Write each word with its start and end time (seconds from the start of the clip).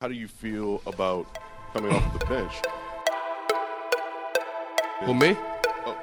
How 0.00 0.08
do 0.08 0.14
you 0.14 0.28
feel 0.28 0.80
about 0.86 1.26
coming 1.74 1.92
off 1.92 2.18
the 2.18 2.24
bench? 2.24 2.54
Well, 5.02 5.12
me? 5.12 5.36
Oh. 5.84 5.94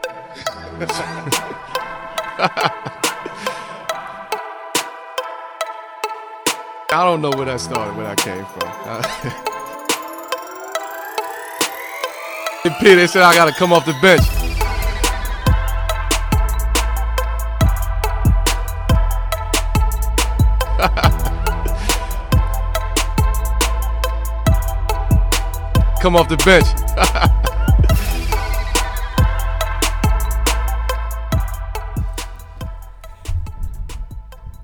I 6.91 7.03
don't 7.03 7.23
know 7.23 7.31
where 7.31 7.47
that 7.47 7.59
started, 7.59 7.97
where 7.97 8.05
that 8.05 8.19
came 8.19 8.45
from. 8.45 8.69
Peter 12.79 13.07
said 13.07 13.23
I 13.23 13.33
got 13.33 13.45
to 13.45 13.53
come 13.53 13.73
off 13.73 13.87
the 13.87 13.93
bench. 13.99 14.21
come 26.07 26.15
off 26.15 26.29
the 26.29 26.37
bench. 26.37 26.65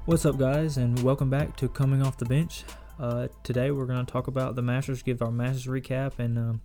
What's 0.05 0.25
up, 0.25 0.37
guys, 0.37 0.77
and 0.77 0.97
welcome 1.03 1.29
back 1.29 1.57
to 1.57 1.67
Coming 1.67 2.01
Off 2.01 2.17
the 2.17 2.23
Bench. 2.23 2.63
Uh, 2.97 3.27
today, 3.43 3.71
we're 3.71 3.85
going 3.85 4.05
to 4.05 4.09
talk 4.09 4.27
about 4.27 4.55
the 4.55 4.61
Masters, 4.61 5.03
give 5.03 5.21
our 5.21 5.31
Masters 5.31 5.65
recap, 5.67 6.17
and 6.17 6.37
um, 6.37 6.61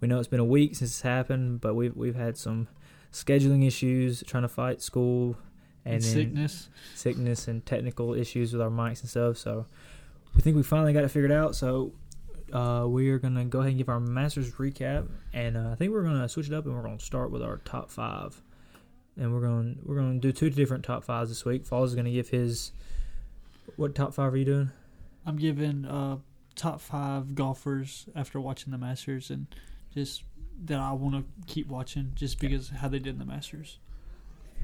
we 0.00 0.06
know 0.06 0.20
it's 0.20 0.28
been 0.28 0.38
a 0.38 0.44
week 0.44 0.76
since 0.76 0.92
it's 0.92 1.00
happened, 1.00 1.60
but 1.60 1.74
we've 1.74 1.96
we've 1.96 2.14
had 2.14 2.36
some 2.38 2.68
scheduling 3.12 3.66
issues, 3.66 4.22
trying 4.24 4.44
to 4.44 4.48
fight 4.48 4.80
school, 4.80 5.36
and, 5.84 5.94
And 5.94 6.04
sickness. 6.04 6.68
sickness 6.94 7.48
and 7.48 7.66
technical 7.66 8.14
issues 8.14 8.52
with 8.52 8.62
our 8.62 8.70
mics 8.70 9.00
and 9.00 9.10
stuff. 9.10 9.36
So 9.36 9.66
we 10.36 10.42
think 10.42 10.54
we 10.54 10.62
finally 10.62 10.92
got 10.92 11.02
it 11.02 11.08
figured 11.08 11.32
out. 11.32 11.56
So 11.56 11.92
uh, 12.52 12.86
we 12.86 13.10
are 13.10 13.18
gonna 13.18 13.44
go 13.44 13.60
ahead 13.60 13.70
and 13.70 13.78
give 13.78 13.88
our 13.88 14.00
Masters 14.00 14.52
recap, 14.52 15.08
and 15.32 15.56
uh, 15.56 15.70
I 15.70 15.74
think 15.74 15.92
we're 15.92 16.02
gonna 16.02 16.28
switch 16.28 16.48
it 16.48 16.54
up, 16.54 16.66
and 16.66 16.74
we're 16.74 16.82
gonna 16.82 17.00
start 17.00 17.30
with 17.30 17.42
our 17.42 17.58
top 17.58 17.90
five, 17.90 18.40
and 19.16 19.32
we're 19.32 19.40
gonna 19.40 19.74
we're 19.82 19.96
gonna 19.96 20.18
do 20.18 20.32
two 20.32 20.50
different 20.50 20.84
top 20.84 21.04
fives 21.04 21.30
this 21.30 21.44
week. 21.44 21.66
Falls 21.66 21.90
is 21.90 21.96
gonna 21.96 22.10
give 22.10 22.28
his 22.28 22.72
what 23.76 23.94
top 23.94 24.14
five 24.14 24.32
are 24.32 24.36
you 24.36 24.44
doing? 24.44 24.70
I'm 25.24 25.36
giving 25.36 25.84
uh, 25.84 26.18
top 26.54 26.80
five 26.80 27.34
golfers 27.34 28.06
after 28.14 28.40
watching 28.40 28.70
the 28.70 28.78
Masters 28.78 29.30
and 29.30 29.46
just 29.94 30.24
that 30.64 30.78
I 30.78 30.92
want 30.92 31.14
to 31.14 31.24
keep 31.52 31.68
watching 31.68 32.12
just 32.14 32.38
because 32.38 32.70
how 32.70 32.88
they 32.88 32.98
did 32.98 33.14
in 33.14 33.18
the 33.18 33.24
Masters. 33.24 33.78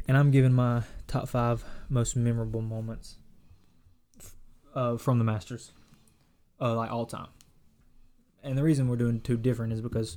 And 0.06 0.16
I'm 0.16 0.30
giving 0.30 0.52
my 0.52 0.82
top 1.06 1.28
five 1.28 1.64
most 1.88 2.16
memorable 2.16 2.62
moments 2.62 3.16
uh, 4.74 4.96
from 4.96 5.18
the 5.18 5.24
Masters, 5.24 5.72
uh, 6.60 6.74
like 6.74 6.90
all 6.90 7.06
time. 7.06 7.28
And 8.42 8.56
the 8.56 8.62
reason 8.62 8.88
we're 8.88 8.96
doing 8.96 9.20
two 9.20 9.36
different 9.36 9.72
is 9.72 9.80
because 9.80 10.16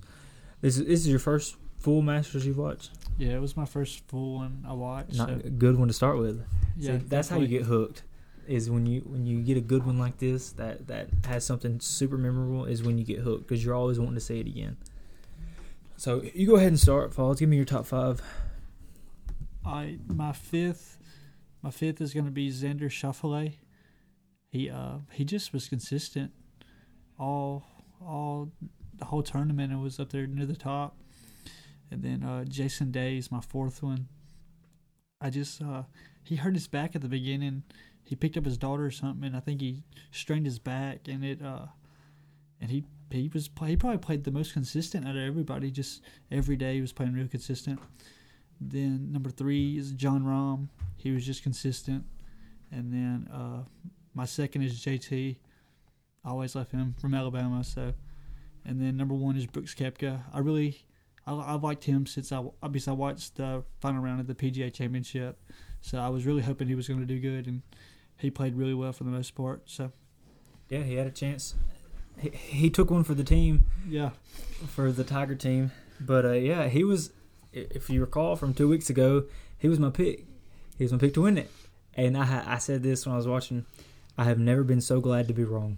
this 0.61 0.77
is, 0.77 0.85
this 0.85 0.99
is 1.01 1.07
your 1.07 1.19
first 1.19 1.55
full 1.79 2.01
Masters 2.01 2.45
you've 2.45 2.57
watched. 2.57 2.91
Yeah, 3.17 3.33
it 3.33 3.41
was 3.41 3.57
my 3.57 3.65
first 3.65 4.07
full 4.07 4.35
one 4.35 4.63
I 4.67 4.73
watched. 4.73 5.15
Not 5.15 5.29
so, 5.29 5.35
a 5.35 5.49
good 5.49 5.77
one 5.77 5.87
to 5.87 5.93
start 5.93 6.17
with. 6.17 6.45
yeah, 6.77 6.97
See, 6.97 7.05
that's 7.05 7.29
how 7.29 7.39
you 7.39 7.47
get 7.47 7.63
hooked. 7.63 8.03
Is 8.47 8.69
when 8.69 8.85
you 8.85 9.01
when 9.01 9.25
you 9.25 9.41
get 9.41 9.55
a 9.57 9.61
good 9.61 9.85
one 9.85 9.99
like 9.99 10.17
this 10.17 10.51
that 10.53 10.87
that 10.87 11.09
has 11.27 11.45
something 11.45 11.79
super 11.79 12.17
memorable. 12.17 12.65
Is 12.65 12.83
when 12.83 12.97
you 12.97 13.03
get 13.05 13.19
hooked 13.19 13.47
because 13.47 13.63
you're 13.63 13.75
always 13.75 13.99
wanting 13.99 14.15
to 14.15 14.21
see 14.21 14.39
it 14.39 14.47
again. 14.47 14.77
So 15.95 16.23
you 16.33 16.47
go 16.47 16.55
ahead 16.55 16.69
and 16.69 16.79
start, 16.79 17.13
Falls. 17.13 17.39
Give 17.39 17.47
me 17.49 17.55
your 17.55 17.65
top 17.65 17.85
five. 17.85 18.21
I 19.63 19.99
my 20.07 20.31
fifth, 20.31 20.97
my 21.61 21.69
fifth 21.69 22.01
is 22.01 22.13
gonna 22.13 22.31
be 22.31 22.49
Xander 22.49 22.89
Schauffele. 22.89 23.53
He 24.49 24.69
uh 24.69 24.97
he 25.11 25.23
just 25.23 25.53
was 25.53 25.69
consistent, 25.69 26.31
all 27.19 27.63
all 28.05 28.51
the 28.97 29.05
whole 29.05 29.23
tournament. 29.23 29.73
It 29.73 29.77
was 29.77 29.99
up 29.99 30.11
there 30.11 30.27
near 30.27 30.45
the 30.45 30.55
top, 30.55 30.97
and 31.89 32.03
then 32.03 32.23
uh 32.23 32.45
Jason 32.45 32.91
Day 32.91 33.17
is 33.17 33.31
my 33.31 33.41
fourth 33.41 33.81
one. 33.83 34.07
I 35.19 35.29
just 35.29 35.61
uh 35.61 35.83
he 36.23 36.35
hurt 36.37 36.53
his 36.53 36.67
back 36.67 36.95
at 36.95 37.01
the 37.01 37.07
beginning. 37.07 37.63
He 38.03 38.15
picked 38.15 38.37
up 38.37 38.45
his 38.45 38.57
daughter 38.57 38.85
or 38.85 38.91
something, 38.91 39.25
and 39.25 39.37
I 39.37 39.39
think 39.39 39.61
he 39.61 39.83
strained 40.11 40.45
his 40.45 40.59
back, 40.59 41.07
and 41.07 41.23
it 41.23 41.41
uh 41.41 41.67
and 42.59 42.69
he 42.69 42.85
he 43.11 43.29
was 43.33 43.47
play, 43.47 43.69
he 43.69 43.75
probably 43.75 43.97
played 43.97 44.23
the 44.23 44.31
most 44.31 44.53
consistent 44.53 45.05
out 45.07 45.15
of 45.15 45.21
everybody. 45.21 45.69
Just 45.71 46.01
every 46.31 46.55
day 46.55 46.75
he 46.75 46.81
was 46.81 46.93
playing 46.93 47.13
real 47.13 47.27
consistent. 47.27 47.79
Then 48.59 49.11
number 49.11 49.29
three 49.29 49.77
is 49.77 49.91
Jon 49.91 50.23
Rahm. 50.23 50.69
He 50.95 51.11
was 51.11 51.25
just 51.25 51.43
consistent. 51.43 52.05
And 52.71 52.93
then 52.93 53.27
uh, 53.33 53.63
my 54.13 54.25
second 54.25 54.61
is 54.61 54.79
JT. 54.79 55.37
I 56.23 56.29
always 56.29 56.55
love 56.55 56.71
him 56.71 56.95
from 56.99 57.13
Alabama. 57.13 57.63
So, 57.63 57.93
and 58.65 58.81
then 58.81 58.97
number 58.97 59.15
one 59.15 59.35
is 59.35 59.45
Brooks 59.47 59.73
Koepka. 59.73 60.21
I 60.33 60.39
really, 60.39 60.85
I, 61.25 61.33
I 61.33 61.53
liked 61.53 61.85
him 61.85 62.05
since 62.05 62.31
I 62.31 62.43
obviously 62.61 62.91
I 62.91 62.95
watched 62.95 63.35
the 63.37 63.63
final 63.79 64.01
round 64.01 64.19
of 64.19 64.27
the 64.27 64.35
PGA 64.35 64.73
Championship. 64.73 65.39
So 65.81 65.97
I 65.97 66.09
was 66.09 66.25
really 66.25 66.43
hoping 66.43 66.67
he 66.67 66.75
was 66.75 66.87
going 66.87 66.99
to 66.99 67.05
do 67.05 67.19
good, 67.19 67.47
and 67.47 67.63
he 68.17 68.29
played 68.29 68.55
really 68.55 68.75
well 68.75 68.93
for 68.93 69.03
the 69.03 69.09
most 69.09 69.33
part. 69.33 69.63
So 69.65 69.91
Yeah, 70.69 70.83
he 70.83 70.95
had 70.95 71.07
a 71.07 71.11
chance. 71.11 71.55
He, 72.19 72.29
he 72.29 72.69
took 72.69 72.91
one 72.91 73.03
for 73.03 73.15
the 73.15 73.23
team, 73.23 73.65
yeah, 73.87 74.11
for 74.67 74.91
the 74.91 75.03
Tiger 75.03 75.33
team. 75.35 75.71
But 75.99 76.25
uh, 76.25 76.31
yeah, 76.33 76.67
he 76.67 76.83
was. 76.83 77.11
If 77.53 77.89
you 77.89 77.99
recall 77.99 78.37
from 78.37 78.53
two 78.53 78.69
weeks 78.69 78.89
ago, 78.89 79.25
he 79.57 79.67
was 79.67 79.79
my 79.79 79.89
pick. 79.89 80.25
He 80.77 80.85
was 80.85 80.93
my 80.93 80.97
pick 80.99 81.13
to 81.15 81.21
win 81.23 81.37
it. 81.37 81.51
And 81.95 82.15
I 82.17 82.43
I 82.47 82.57
said 82.59 82.83
this 82.83 83.05
when 83.05 83.13
I 83.13 83.17
was 83.17 83.27
watching. 83.27 83.65
I 84.17 84.25
have 84.25 84.39
never 84.39 84.63
been 84.63 84.81
so 84.81 85.01
glad 85.01 85.27
to 85.27 85.33
be 85.33 85.43
wrong. 85.43 85.77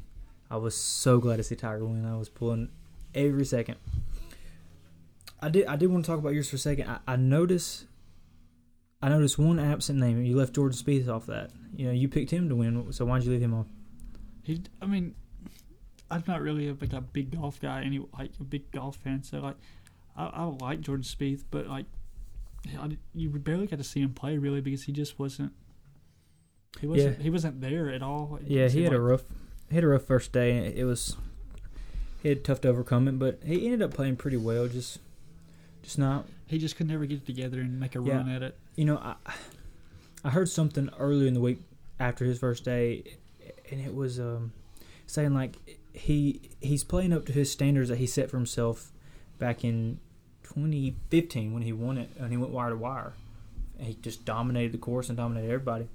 I 0.49 0.57
was 0.57 0.75
so 0.75 1.19
glad 1.19 1.37
to 1.37 1.43
see 1.43 1.55
Tiger 1.55 1.85
win. 1.85 2.05
I 2.05 2.15
was 2.17 2.29
pulling 2.29 2.69
every 3.15 3.45
second. 3.45 3.77
I 5.41 5.49
did. 5.49 5.65
I 5.67 5.75
did 5.75 5.87
want 5.87 6.05
to 6.05 6.11
talk 6.11 6.19
about 6.19 6.33
yours 6.33 6.49
for 6.49 6.55
a 6.55 6.59
second. 6.59 6.89
I, 6.89 6.99
I 7.07 7.15
noticed. 7.15 7.85
I 9.01 9.09
noticed 9.09 9.37
one 9.37 9.59
absent 9.59 9.99
name. 9.99 10.23
You 10.23 10.37
left 10.37 10.53
Jordan 10.55 10.77
Spieth 10.77 11.09
off 11.09 11.25
that. 11.25 11.51
You 11.75 11.87
know, 11.87 11.91
you 11.91 12.07
picked 12.07 12.31
him 12.31 12.47
to 12.49 12.55
win. 12.55 12.93
So 12.93 13.03
why'd 13.05 13.23
you 13.23 13.31
leave 13.31 13.41
him 13.41 13.53
off? 13.53 13.67
he. 14.43 14.61
I 14.81 14.85
mean, 14.85 15.15
I'm 16.11 16.23
not 16.27 16.41
really 16.41 16.69
a, 16.69 16.75
like 16.79 16.93
a 16.93 17.01
big 17.01 17.31
golf 17.37 17.59
guy, 17.59 17.81
any 17.83 18.05
like 18.17 18.31
a 18.39 18.43
big 18.43 18.71
golf 18.71 18.95
fan. 18.97 19.23
So 19.23 19.39
like, 19.39 19.55
I, 20.15 20.25
I 20.27 20.43
like 20.43 20.79
Jordan 20.81 21.03
Spieth, 21.03 21.43
but 21.51 21.67
like, 21.67 21.85
I, 22.79 22.87
did- 22.87 22.99
you 23.13 23.29
barely 23.29 23.67
got 23.67 23.79
to 23.79 23.83
see 23.83 23.99
him 24.01 24.13
play 24.13 24.37
really 24.37 24.61
because 24.61 24.83
he 24.83 24.91
just 24.93 25.19
wasn't. 25.19 25.51
He 26.79 26.87
wasn't. 26.87 27.21
He 27.21 27.29
wasn't 27.29 27.59
there 27.61 27.89
at 27.89 28.01
all. 28.01 28.39
It 28.41 28.47
Yeah, 28.49 28.67
he 28.69 28.83
had 28.83 28.93
a 28.93 28.99
rough, 29.01 29.23
had 29.73 29.83
a 29.83 29.87
rough 29.87 30.03
first 30.03 30.31
day. 30.31 30.57
and 30.57 30.65
It 30.77 30.85
was, 30.85 31.15
he 32.21 32.29
had 32.29 32.43
tough 32.43 32.61
to 32.61 32.69
overcome 32.69 33.07
it, 33.07 33.19
but 33.19 33.39
he 33.45 33.65
ended 33.65 33.81
up 33.81 33.93
playing 33.93 34.15
pretty 34.17 34.37
well. 34.37 34.67
Just, 34.67 34.99
just 35.81 35.97
not, 35.99 36.25
He 36.47 36.57
just 36.57 36.75
could 36.75 36.87
never 36.87 37.05
get 37.05 37.17
it 37.19 37.25
together 37.25 37.59
and 37.61 37.79
make 37.79 37.95
a 37.95 38.01
Yeah. 38.01 38.17
run 38.17 38.29
at 38.29 38.43
it. 38.43 38.57
you 38.75 38.85
know, 38.85 38.97
I, 38.97 39.15
I 40.23 40.29
heard 40.29 40.49
something 40.49 40.89
earlier 40.99 41.27
in 41.27 41.33
the 41.33 41.41
week 41.41 41.59
after 41.99 42.25
his 42.25 42.39
first 42.39 42.63
day, 42.65 43.03
and 43.71 43.79
it 43.81 43.93
was 43.93 44.19
um, 44.19 44.51
saying 45.07 45.33
like 45.33 45.57
he 45.93 46.41
he's 46.59 46.83
playing 46.83 47.13
up 47.13 47.25
to 47.27 47.31
his 47.33 47.51
standards 47.51 47.89
that 47.89 47.97
he 47.99 48.07
set 48.07 48.29
for 48.31 48.37
himself 48.37 48.91
back 49.37 49.63
in 49.63 49.99
2015 50.43 51.53
when 51.53 51.61
he 51.63 51.71
won 51.73 51.97
it 51.97 52.09
and 52.19 52.31
he 52.31 52.37
went 52.37 52.51
wire 52.51 52.69
to 52.69 52.75
wire. 52.75 53.13
And 53.77 53.87
he 53.87 53.95
just 53.95 54.23
dominated 54.25 54.71
the 54.71 54.77
course 54.77 55.09
and 55.09 55.17
dominated 55.17 55.47
everybody. 55.51 55.87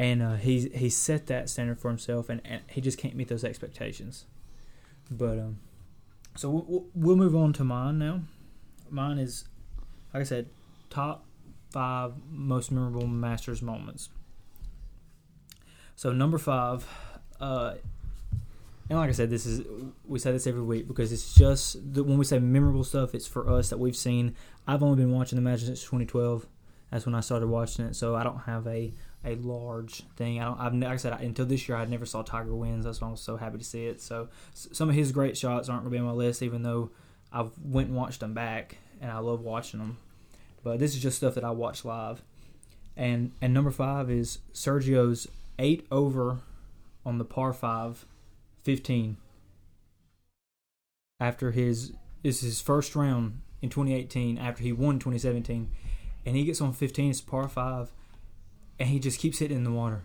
And 0.00 0.22
uh, 0.22 0.34
he's 0.36 0.72
he 0.72 0.88
set 0.90 1.26
that 1.26 1.50
standard 1.50 1.80
for 1.80 1.88
himself, 1.88 2.28
and, 2.28 2.40
and 2.44 2.62
he 2.68 2.80
just 2.80 2.98
can't 2.98 3.16
meet 3.16 3.26
those 3.28 3.42
expectations. 3.44 4.26
But 5.10 5.38
um, 5.40 5.58
so 6.36 6.50
we'll- 6.50 6.64
we'll, 6.68 6.86
we'll 6.94 7.16
move 7.16 7.34
on 7.34 7.52
to 7.54 7.64
mine 7.64 7.98
now. 7.98 8.20
Mine 8.90 9.18
is, 9.18 9.44
like 10.14 10.20
I 10.20 10.24
said, 10.24 10.46
top 10.88 11.24
five 11.72 12.12
most 12.30 12.70
memorable 12.70 13.06
Masters 13.08 13.60
moments. 13.60 14.08
So 15.96 16.12
number 16.12 16.38
five, 16.38 16.86
uh, 17.40 17.74
and 18.88 18.98
like 18.98 19.08
I 19.08 19.12
said, 19.12 19.30
this 19.30 19.46
is 19.46 19.62
we 20.06 20.18
say 20.20 20.30
this 20.32 20.46
every 20.46 20.62
week 20.62 20.86
because 20.86 21.12
it's 21.12 21.34
just 21.34 21.92
the, 21.92 22.04
when 22.04 22.18
we 22.18 22.24
say 22.24 22.38
memorable 22.38 22.84
stuff, 22.84 23.14
it's 23.14 23.26
for 23.26 23.48
us 23.50 23.68
that 23.70 23.78
we've 23.78 23.96
seen. 23.96 24.36
I've 24.66 24.82
only 24.82 24.96
been 24.96 25.12
watching 25.12 25.36
the 25.36 25.42
Masters 25.42 25.66
since 25.66 25.80
2012. 25.82 26.46
That's 26.90 27.04
when 27.04 27.14
I 27.16 27.20
started 27.20 27.48
watching 27.48 27.84
it, 27.84 27.96
so 27.96 28.14
I 28.14 28.22
don't 28.22 28.38
have 28.40 28.66
a 28.66 28.94
a 29.24 29.34
large 29.36 30.02
thing. 30.16 30.40
I 30.40 30.44
don't. 30.44 30.60
I've 30.60 30.74
like 30.74 30.90
I 30.90 30.96
said 30.96 31.12
I, 31.12 31.18
until 31.18 31.46
this 31.46 31.68
year, 31.68 31.76
I 31.76 31.84
never 31.84 32.06
saw 32.06 32.22
Tiger 32.22 32.54
wins. 32.54 32.84
That's 32.84 33.00
why 33.00 33.08
I 33.08 33.10
was 33.10 33.20
so 33.20 33.36
happy 33.36 33.58
to 33.58 33.64
see 33.64 33.86
it. 33.86 34.00
So 34.00 34.28
some 34.54 34.88
of 34.88 34.94
his 34.94 35.12
great 35.12 35.36
shots 35.36 35.68
aren't 35.68 35.82
going 35.82 35.92
to 35.92 35.96
be 35.96 36.00
on 36.00 36.06
my 36.06 36.12
list, 36.12 36.42
even 36.42 36.62
though 36.62 36.90
I've 37.32 37.50
went 37.62 37.88
and 37.88 37.96
watched 37.96 38.20
them 38.20 38.34
back, 38.34 38.78
and 39.00 39.10
I 39.10 39.18
love 39.18 39.40
watching 39.40 39.80
them. 39.80 39.98
But 40.62 40.78
this 40.78 40.94
is 40.94 41.02
just 41.02 41.18
stuff 41.18 41.34
that 41.34 41.44
I 41.44 41.50
watch 41.50 41.84
live. 41.84 42.22
And 42.96 43.32
and 43.40 43.52
number 43.54 43.70
five 43.70 44.10
is 44.10 44.38
Sergio's 44.52 45.28
eight 45.58 45.86
over 45.90 46.38
on 47.04 47.18
the 47.18 47.24
par 47.24 47.52
five, 47.52 48.04
15. 48.62 49.16
After 51.20 51.50
his 51.50 51.92
is 52.22 52.40
his 52.40 52.60
first 52.60 52.94
round 52.94 53.40
in 53.62 53.68
2018 53.68 54.38
after 54.38 54.62
he 54.62 54.72
won 54.72 54.98
2017, 54.98 55.70
and 56.26 56.36
he 56.36 56.44
gets 56.44 56.60
on 56.60 56.72
15. 56.72 57.10
It's 57.10 57.20
par 57.20 57.48
five, 57.48 57.92
and 58.78 58.88
he 58.88 58.98
just 58.98 59.18
keeps 59.18 59.38
hitting 59.38 59.56
in 59.56 59.64
the 59.64 59.72
water, 59.72 60.02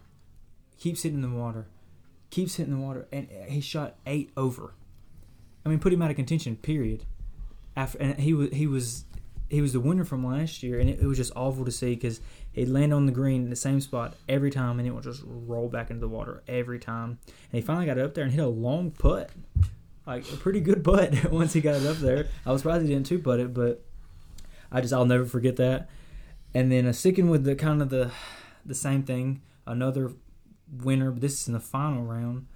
keeps 0.77 1.03
hitting 1.03 1.23
in 1.23 1.29
the 1.29 1.37
water, 1.37 1.67
keeps 2.29 2.55
hitting 2.55 2.73
the 2.73 2.79
water, 2.79 3.07
and 3.11 3.27
he 3.47 3.61
shot 3.61 3.95
eight 4.05 4.31
over. 4.35 4.73
I 5.65 5.69
mean, 5.69 5.79
put 5.79 5.93
him 5.93 6.01
out 6.01 6.09
of 6.09 6.15
contention. 6.15 6.55
Period. 6.57 7.05
After 7.75 7.97
and 7.99 8.19
he 8.19 8.33
was 8.33 8.51
he 8.51 8.67
was 8.67 9.05
he 9.49 9.61
was 9.61 9.73
the 9.73 9.79
winner 9.79 10.03
from 10.03 10.25
last 10.25 10.63
year, 10.63 10.79
and 10.79 10.89
it, 10.89 10.99
it 10.99 11.05
was 11.05 11.17
just 11.17 11.31
awful 11.35 11.63
to 11.65 11.71
see 11.71 11.93
because 11.93 12.21
he'd 12.51 12.69
land 12.69 12.93
on 12.93 13.05
the 13.05 13.11
green 13.11 13.43
in 13.43 13.49
the 13.49 13.55
same 13.55 13.79
spot 13.81 14.15
every 14.27 14.49
time, 14.49 14.79
and 14.79 14.87
it 14.87 14.91
would 14.91 15.03
just 15.03 15.21
roll 15.25 15.69
back 15.69 15.89
into 15.89 16.01
the 16.01 16.07
water 16.07 16.43
every 16.47 16.79
time. 16.79 17.19
And 17.27 17.51
he 17.51 17.61
finally 17.61 17.85
got 17.85 17.99
up 17.99 18.13
there 18.13 18.23
and 18.23 18.33
hit 18.33 18.43
a 18.43 18.47
long 18.47 18.91
putt, 18.91 19.29
like 20.05 20.31
a 20.31 20.37
pretty 20.37 20.59
good 20.59 20.83
putt. 20.83 21.29
once 21.31 21.53
he 21.53 21.61
got 21.61 21.75
it 21.75 21.85
up 21.85 21.97
there, 21.97 22.27
I 22.45 22.51
was 22.51 22.61
surprised 22.61 22.83
he 22.83 22.89
didn't 22.89 23.05
two 23.05 23.19
putt 23.19 23.39
it, 23.39 23.53
but 23.53 23.83
I 24.71 24.81
just 24.81 24.93
I'll 24.93 25.05
never 25.05 25.25
forget 25.25 25.55
that. 25.57 25.89
And 26.55 26.71
then 26.71 26.85
uh, 26.87 26.93
sticking 26.93 27.29
with 27.29 27.43
the 27.43 27.55
kind 27.55 27.81
of 27.81 27.89
the 27.89 28.11
the 28.65 28.75
same 28.75 29.03
thing, 29.03 29.41
another 29.65 30.13
winner. 30.71 31.11
This 31.11 31.41
is 31.41 31.47
in 31.47 31.53
the 31.53 31.59
final 31.59 32.03
round, 32.03 32.47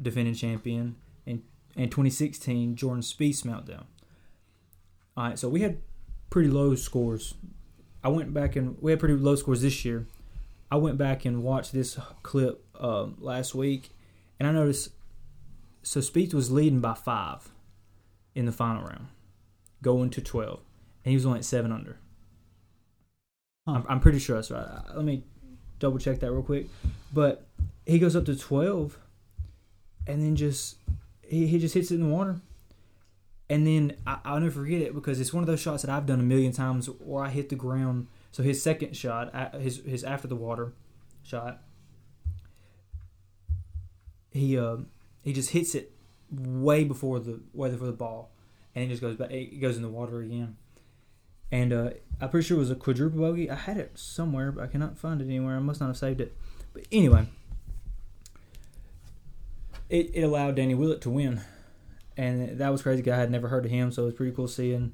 defending 0.00 0.34
champion 0.34 0.96
in 1.26 1.42
in 1.76 1.88
2016, 1.88 2.76
Jordan 2.76 3.02
Spieth 3.02 3.42
meltdown. 3.44 3.84
All 5.16 5.24
right, 5.24 5.38
so 5.38 5.48
we 5.48 5.60
had 5.60 5.78
pretty 6.30 6.48
low 6.48 6.74
scores. 6.74 7.34
I 8.02 8.08
went 8.08 8.32
back 8.32 8.56
and 8.56 8.76
we 8.80 8.92
had 8.92 9.00
pretty 9.00 9.14
low 9.14 9.36
scores 9.36 9.62
this 9.62 9.84
year. 9.84 10.06
I 10.70 10.76
went 10.76 10.98
back 10.98 11.24
and 11.24 11.42
watched 11.42 11.72
this 11.72 11.98
clip 12.22 12.64
um, 12.78 13.16
last 13.18 13.54
week, 13.54 13.90
and 14.38 14.48
I 14.48 14.52
noticed 14.52 14.90
so 15.82 16.00
Spieth 16.00 16.34
was 16.34 16.50
leading 16.50 16.80
by 16.80 16.94
five 16.94 17.50
in 18.34 18.46
the 18.46 18.52
final 18.52 18.84
round, 18.84 19.08
going 19.82 20.10
to 20.10 20.20
12, 20.20 20.60
and 21.04 21.10
he 21.10 21.16
was 21.16 21.26
only 21.26 21.40
at 21.40 21.44
seven 21.44 21.72
under. 21.72 21.98
Huh. 23.66 23.74
I'm, 23.74 23.86
I'm 23.88 24.00
pretty 24.00 24.18
sure 24.18 24.36
that's 24.36 24.50
right. 24.50 24.60
Uh, 24.60 24.82
Let 24.94 25.04
me 25.04 25.24
double 25.80 25.98
check 25.98 26.20
that 26.20 26.30
real 26.30 26.42
quick. 26.42 26.68
But 27.12 27.44
he 27.84 27.98
goes 27.98 28.14
up 28.14 28.24
to 28.26 28.36
12, 28.36 28.96
and 30.06 30.22
then 30.22 30.36
just 30.36 30.76
he, 31.22 31.48
he 31.48 31.58
just 31.58 31.74
hits 31.74 31.90
it 31.90 31.96
in 31.96 32.02
the 32.02 32.14
water. 32.14 32.36
And 33.48 33.66
then 33.66 33.96
I, 34.06 34.18
I'll 34.24 34.38
never 34.38 34.52
forget 34.52 34.80
it 34.80 34.94
because 34.94 35.18
it's 35.18 35.32
one 35.32 35.42
of 35.42 35.48
those 35.48 35.60
shots 35.60 35.82
that 35.82 35.90
I've 35.90 36.06
done 36.06 36.20
a 36.20 36.24
million 36.24 36.52
times 36.52 36.86
where 36.86 37.24
I 37.24 37.30
hit 37.30 37.48
the 37.48 37.56
ground. 37.56 38.06
So 38.30 38.44
his 38.44 38.62
second 38.62 38.96
shot, 38.96 39.34
his 39.60 39.82
his 39.84 40.04
after 40.04 40.28
the 40.28 40.36
water 40.36 40.72
shot, 41.24 41.60
he 44.30 44.56
uh, 44.56 44.76
he 45.22 45.32
just 45.32 45.50
hits 45.50 45.74
it 45.74 45.92
way 46.30 46.84
before 46.84 47.18
the 47.18 47.40
way 47.52 47.70
before 47.70 47.88
the 47.88 47.92
ball, 47.92 48.30
and 48.74 48.84
it 48.84 48.88
just 48.88 49.02
goes 49.02 49.16
back. 49.16 49.32
It 49.32 49.60
goes 49.60 49.76
in 49.76 49.82
the 49.82 49.88
water 49.88 50.20
again. 50.20 50.56
And 51.52 51.72
uh, 51.72 51.90
I'm 52.20 52.28
pretty 52.30 52.46
sure 52.46 52.56
it 52.56 52.60
was 52.60 52.70
a 52.70 52.76
quadruple 52.76 53.20
bogey. 53.20 53.50
I 53.50 53.54
had 53.56 53.76
it 53.76 53.98
somewhere, 53.98 54.52
but 54.52 54.62
I 54.64 54.66
cannot 54.68 54.96
find 54.98 55.20
it 55.20 55.24
anywhere. 55.24 55.56
I 55.56 55.60
must 55.60 55.80
not 55.80 55.88
have 55.88 55.96
saved 55.96 56.20
it. 56.20 56.36
But 56.72 56.84
anyway, 56.92 57.26
it, 59.88 60.10
it 60.14 60.22
allowed 60.22 60.54
Danny 60.56 60.74
Willett 60.74 61.00
to 61.02 61.10
win, 61.10 61.40
and 62.16 62.58
that 62.58 62.70
was 62.70 62.82
crazy. 62.82 63.02
'cause 63.02 63.12
I 63.12 63.16
had 63.16 63.30
never 63.30 63.48
heard 63.48 63.64
of 63.64 63.70
him, 63.70 63.90
so 63.90 64.02
it 64.02 64.06
was 64.06 64.14
pretty 64.14 64.32
cool 64.32 64.46
seeing 64.46 64.92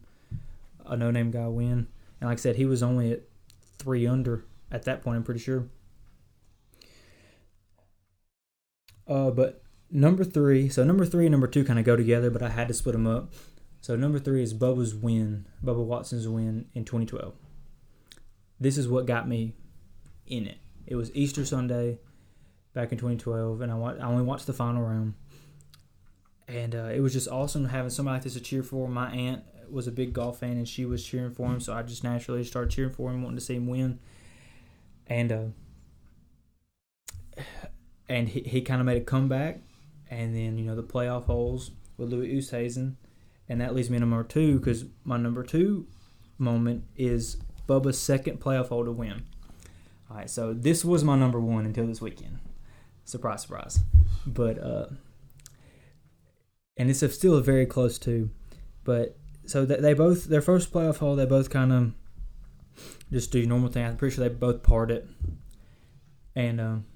a 0.87 0.97
no-name 0.97 1.31
guy 1.31 1.47
win. 1.49 1.89
And 2.21 2.31
like 2.31 2.39
I 2.39 2.41
said, 2.41 2.57
he 2.57 2.65
was 2.65 2.83
only 2.83 3.13
at 3.13 3.23
three 3.79 4.07
under 4.07 4.45
at 4.71 4.85
that 4.85 5.03
point. 5.03 5.17
I'm 5.19 5.25
pretty 5.25 5.41
sure. 5.41 5.67
Uh, 9.07 9.31
but 9.31 9.63
number 9.91 10.25
three, 10.25 10.69
so 10.69 10.83
number 10.85 11.05
three 11.05 11.27
and 11.27 11.33
number 11.33 11.47
two 11.47 11.65
kind 11.65 11.79
of 11.79 11.85
go 11.85 11.97
together, 11.97 12.31
but 12.31 12.43
I 12.43 12.49
had 12.49 12.69
to 12.69 12.75
split 12.75 12.95
them 12.95 13.07
up. 13.07 13.33
So 13.87 13.95
number 13.95 14.19
three 14.19 14.43
is 14.43 14.53
Bubba's 14.53 14.97
win, 14.97 15.47
Bubba 15.65 15.85
Watson's 15.85 16.27
win 16.27 16.67
in 16.75 16.85
2012. 16.85 17.35
This 18.59 18.79
is 18.79 18.89
what 18.89 19.07
got 19.07 19.29
me 19.29 19.53
in 20.27 20.49
it. 20.49 20.59
It 20.89 20.97
was 20.97 21.15
Easter 21.15 21.45
Sunday 21.45 22.01
back 22.75 22.91
in 22.91 22.99
2012, 22.99 23.61
and 23.61 23.71
I, 23.71 23.77
wa- 23.77 23.95
I 23.95 24.07
only 24.07 24.25
watched 24.25 24.49
the 24.49 24.53
final 24.53 24.83
round. 24.83 25.15
And 26.49 26.75
uh, 26.75 26.91
it 26.93 26.99
was 26.99 27.13
just 27.13 27.29
awesome 27.29 27.67
having 27.67 27.91
somebody 27.91 28.17
like 28.17 28.25
this 28.25 28.35
to 28.35 28.41
cheer 28.41 28.65
for. 28.65 28.89
My 28.89 29.09
aunt 29.09 29.45
was 29.71 29.87
a 29.87 29.93
big 29.93 30.13
golf 30.13 30.41
fan, 30.41 30.57
and 30.57 30.67
she 30.67 30.85
was 30.85 31.07
cheering 31.07 31.31
for 31.31 31.47
him, 31.47 31.61
so 31.61 31.73
I 31.73 31.85
just 31.85 32.03
naturally 32.03 32.43
started 32.43 32.73
cheering 32.73 32.93
for 32.93 33.13
him, 33.13 33.23
wanting 33.23 33.39
to 33.39 33.45
see 33.45 33.55
him 33.55 33.69
win. 33.69 34.01
And 35.07 35.31
uh, 35.31 35.45
and 38.09 38.29
he, 38.29 38.41
he 38.41 38.63
kind 38.63 38.81
of 38.81 38.85
made 38.85 39.01
a 39.01 39.05
comeback, 39.05 39.61
and 40.11 40.35
then 40.35 40.59
you 40.59 40.65
know 40.65 40.75
the 40.75 40.83
playoff 40.83 41.27
holes 41.27 41.71
with 41.97 42.11
Louis 42.11 42.35
Oosthuizen, 42.35 42.97
and 43.49 43.61
that 43.61 43.75
leads 43.75 43.91
me 43.91 43.99
to 43.99 44.01
number 44.01 44.25
two 44.25 44.59
because 44.59 44.85
my 45.05 45.17
number 45.17 45.43
two 45.43 45.87
moment 46.39 46.85
is 46.97 47.37
Bubba's 47.69 47.99
second 47.99 48.41
playoff 48.41 48.69
hole 48.69 48.85
to 48.85 48.93
win. 48.93 49.25
All 50.11 50.17
right, 50.17 50.31
so 50.31 50.53
this 50.53 50.85
was 50.85 51.03
my 51.03 51.17
number 51.17 51.41
one 51.41 51.67
until 51.67 51.87
this 51.87 52.01
weekend. 52.01 52.39
Surprise, 53.05 53.43
surprise. 53.43 53.81
But 54.27 54.59
uh, 54.59 54.87
and 56.77 56.91
it's 56.91 57.15
still 57.15 57.35
a 57.35 57.43
very 57.43 57.67
close 57.67 57.99
two. 57.99 58.31
But 58.85 59.17
so 59.47 59.65
they, 59.65 59.95
both 59.95 60.25
their 60.25 60.43
first 60.43 60.73
playoff 60.73 60.99
hole 60.99 61.17
they 61.17 61.25
both 61.25 61.51
kind 61.51 61.73
of 61.73 61.93
just 63.11 63.33
do 63.33 63.47
normal 63.47 63.69
thing. 63.69 63.85
I'm 63.85 63.97
pretty 63.97 64.15
sure 64.15 64.29
they 64.29 64.35
both 64.35 64.63
part 64.63 64.91
it. 64.91 65.09
And 66.35 66.61
um, 66.61 66.87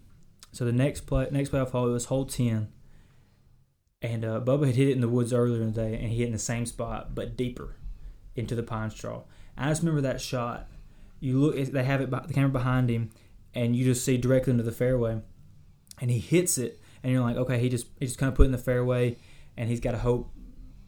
so 0.53 0.64
the 0.64 0.73
next 0.73 1.03
play 1.03 1.29
next 1.31 1.50
playoff 1.50 1.70
hole 1.70 1.91
was 1.91 2.06
hole 2.06 2.26
ten. 2.26 2.69
And 4.02 4.25
uh, 4.25 4.41
Bubba 4.41 4.67
had 4.67 4.76
hit 4.76 4.88
it 4.88 4.93
in 4.93 5.00
the 5.00 5.08
woods 5.08 5.32
earlier 5.32 5.61
in 5.61 5.73
the 5.73 5.81
day, 5.82 5.94
and 5.94 6.08
he 6.11 6.19
hit 6.19 6.26
in 6.26 6.32
the 6.32 6.38
same 6.38 6.64
spot 6.64 7.14
but 7.14 7.37
deeper 7.37 7.76
into 8.35 8.55
the 8.55 8.62
pine 8.62 8.91
straw. 8.91 9.23
I 9.58 9.69
just 9.69 9.82
remember 9.82 10.00
that 10.02 10.20
shot. 10.20 10.69
You 11.20 11.38
look, 11.38 11.56
they 11.56 11.85
have 11.85 12.00
it, 12.00 12.11
the 12.11 12.32
camera 12.32 12.49
behind 12.49 12.88
him, 12.88 13.11
and 13.55 13.76
you 13.76 13.85
just 13.85 14.05
see 14.05 14.17
directly 14.17 14.52
into 14.52 14.62
the 14.62 14.73
fairway, 14.73 15.20
and 16.00 16.11
he 16.11 16.19
hits 16.19 16.56
it, 16.56 16.81
and 17.02 17.12
you're 17.12 17.20
like, 17.20 17.37
okay, 17.37 17.58
he 17.58 17.69
just 17.69 17.87
he 17.99 18.06
just 18.06 18.19
kind 18.19 18.29
of 18.29 18.37
put 18.37 18.47
in 18.47 18.52
the 18.52 18.58
fairway, 18.58 19.17
and 19.56 19.69
he's 19.69 19.81
got 19.81 19.91
to 19.91 19.99
hope 19.99 20.31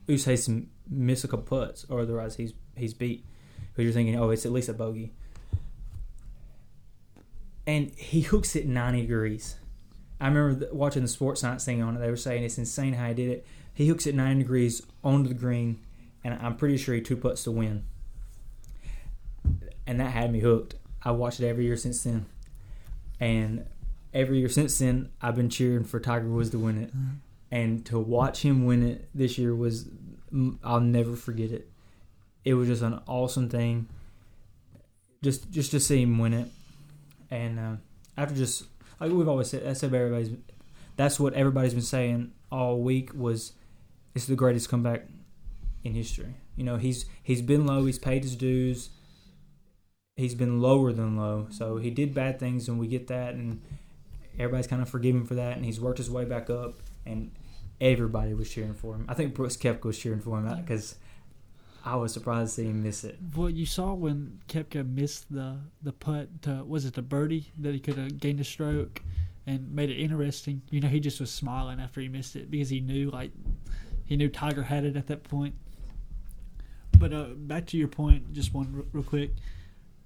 Oosthuizen 0.09 0.69
miss 0.89 1.23
a 1.23 1.29
couple 1.29 1.45
putts, 1.45 1.85
or 1.91 2.01
otherwise 2.01 2.37
he's 2.37 2.55
he's 2.77 2.95
beat. 2.95 3.27
Because 3.73 3.85
you're 3.85 3.93
thinking, 3.93 4.19
oh, 4.19 4.31
it's 4.31 4.47
at 4.47 4.53
least 4.53 4.71
a 4.71 4.73
bogey, 4.73 5.13
and 7.67 7.91
he 7.97 8.23
hooks 8.23 8.57
it 8.57 8.67
90 8.67 9.03
degrees. 9.03 9.57
I 10.23 10.29
remember 10.29 10.69
watching 10.73 11.03
the 11.03 11.09
sports 11.09 11.41
science 11.41 11.65
thing 11.65 11.83
on 11.83 11.97
it. 11.97 11.99
They 11.99 12.09
were 12.09 12.17
saying 12.17 12.45
it's 12.45 12.57
insane 12.57 12.93
how 12.93 13.09
he 13.09 13.15
did 13.15 13.29
it. 13.29 13.47
He 13.75 13.89
hooks 13.89 14.07
it 14.07 14.15
90 14.15 14.45
degrees 14.45 14.81
onto 15.03 15.29
the 15.29 15.35
green, 15.35 15.81
and 16.23 16.39
I'm 16.41 16.55
pretty 16.55 16.77
sure 16.77 16.95
he 16.95 17.01
two 17.01 17.17
putts 17.17 17.43
to 17.43 17.51
win. 17.51 17.83
And 19.85 19.99
that 19.99 20.13
had 20.13 20.33
me 20.33 20.39
hooked. 20.39 20.77
I 21.03 21.11
watched 21.11 21.41
it 21.41 21.49
every 21.49 21.65
year 21.65 21.77
since 21.77 22.05
then, 22.05 22.27
and 23.19 23.67
every 24.15 24.39
year 24.39 24.49
since 24.49 24.79
then, 24.79 25.11
I've 25.21 25.35
been 25.35 25.51
cheering 25.51 25.83
for 25.83 25.99
Tiger 25.99 26.29
Woods 26.29 26.51
to 26.51 26.59
win 26.59 26.79
it. 26.81 26.93
And 27.51 27.85
to 27.87 27.99
watch 27.99 28.43
him 28.43 28.65
win 28.65 28.85
it 28.85 29.09
this 29.13 29.39
year 29.39 29.57
was, 29.57 29.87
mm, 30.33 30.57
I'll 30.63 30.81
never 30.81 31.17
forget 31.17 31.51
it. 31.51 31.69
It 32.45 32.55
was 32.55 32.69
just 32.69 32.83
an 32.83 33.01
awesome 33.09 33.49
thing. 33.49 33.89
Just 35.21 35.51
just 35.51 35.73
to 35.73 35.81
see 35.81 36.03
him 36.03 36.19
win 36.19 36.33
it, 36.33 36.49
and 37.31 37.59
uh, 37.59 37.73
after 38.17 38.35
just 38.35 38.65
like 39.03 39.13
we've 39.13 39.29
always 39.29 39.49
said, 39.49 39.65
that's 39.65 39.83
what 39.83 39.93
everybody's. 39.93 40.31
That's 40.97 41.19
what 41.19 41.35
everybody's 41.35 41.75
been 41.75 41.83
saying 41.83 42.33
all 42.51 42.81
week 42.81 43.15
was, 43.15 43.53
it's 44.15 44.27
the 44.27 44.37
greatest 44.37 44.69
comeback 44.69 45.07
in 45.83 45.95
history. 45.95 46.35
You 46.55 46.65
know, 46.65 46.77
he's 46.77 47.07
he's 47.23 47.43
been 47.43 47.67
low, 47.67 47.85
he's 47.85 47.99
paid 47.99 48.23
his 48.23 48.37
dues. 48.37 48.91
He's 50.17 50.35
been 50.35 50.61
lower 50.61 50.93
than 50.93 51.17
low, 51.17 51.49
so 51.51 51.79
he 51.79 51.91
did 51.91 52.15
bad 52.15 52.39
things, 52.39 52.69
and 52.69 52.79
we 52.79 52.87
get 52.87 53.07
that, 53.09 53.35
and 53.35 53.63
everybody's 54.39 54.67
kind 54.67 54.83
of 54.83 54.89
forgiven 54.89 55.25
for 55.25 55.35
that, 55.35 55.57
and 55.57 55.65
he's 55.65 55.81
worked 55.81 55.99
his 55.99 56.11
way 56.11 56.27
back 56.27 56.51
up, 56.51 56.75
and 57.07 57.33
everybody 57.81 58.35
was 58.35 58.51
cheering 58.51 58.75
for 58.75 58.95
him. 58.95 59.07
I 59.09 59.15
think 59.15 59.35
Brooks 59.35 59.57
Koepka 59.57 59.85
was 59.85 59.99
cheering 59.99 60.21
for 60.21 60.39
him 60.39 60.55
because 60.61 60.97
I 61.85 61.97
was 61.97 62.13
surprised 62.13 62.55
to 62.57 62.63
see 62.63 62.69
him 62.69 62.83
miss 62.83 63.05
it. 63.05 63.19
What 63.35 63.55
you 63.55 63.67
saw 63.67 63.93
when 63.93 64.41
Koepka 64.49 64.89
missed 64.89 65.33
the 65.33 65.59
the 65.83 65.93
putt 65.93 66.43
to 66.43 66.65
was 66.65 66.85
it 66.85 66.95
the 66.95 67.03
birdie 67.03 67.51
that 67.59 67.75
he 67.75 67.81
could 67.81 67.97
have 67.97 68.19
gained 68.19 68.41
a 68.41 68.45
stroke 68.45 69.03
and 69.47 69.73
made 69.73 69.91
it 69.91 69.97
interesting. 69.97 70.63
You 70.71 70.81
know, 70.81 70.89
he 70.89 71.01
just 71.01 71.19
was 71.21 71.31
smiling 71.31 71.81
after 71.81 72.01
he 72.01 72.09
missed 72.09 72.37
it 72.37 72.51
because 72.51 72.71
he 72.71 72.81
knew 72.81 73.11
like 73.11 73.33
he 74.05 74.17
knew 74.17 74.29
Tiger 74.29 74.63
had 74.63 74.85
it 74.85 74.97
at 74.97 75.09
that 75.09 75.25
point. 75.25 75.55
But 76.99 77.13
uh, 77.13 77.25
back 77.35 77.67
to 77.69 77.77
your 77.77 77.89
point, 77.89 78.33
just 78.33 78.55
one 78.55 78.73
r- 78.77 78.85
real 78.93 79.05
quick. 79.05 79.33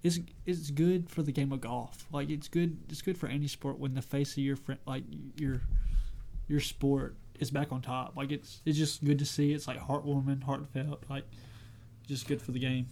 It's 0.02 0.18
it's 0.46 0.70
good 0.70 1.10
for 1.10 1.22
the 1.22 1.32
game 1.32 1.52
of 1.52 1.60
golf. 1.60 2.06
Like 2.10 2.30
it's 2.30 2.48
good 2.48 2.78
it's 2.88 3.02
good 3.02 3.18
for 3.18 3.26
any 3.26 3.48
sport 3.48 3.78
when 3.78 3.94
the 3.94 4.02
face 4.02 4.32
of 4.32 4.38
your 4.38 4.56
friend 4.56 4.80
like 4.86 5.04
your 5.36 5.60
your 6.48 6.60
sport 6.60 7.16
is 7.38 7.50
back 7.50 7.72
on 7.72 7.82
top. 7.82 8.16
Like 8.16 8.32
it's 8.32 8.62
it's 8.64 8.78
just 8.78 9.04
good 9.04 9.18
to 9.18 9.26
see. 9.26 9.52
It's 9.52 9.66
like 9.66 9.78
heartwarming, 9.78 10.42
heartfelt. 10.44 11.04
Like 11.10 11.24
just 12.06 12.26
good 12.28 12.40
for 12.42 12.52
the 12.52 12.58
game. 12.58 12.86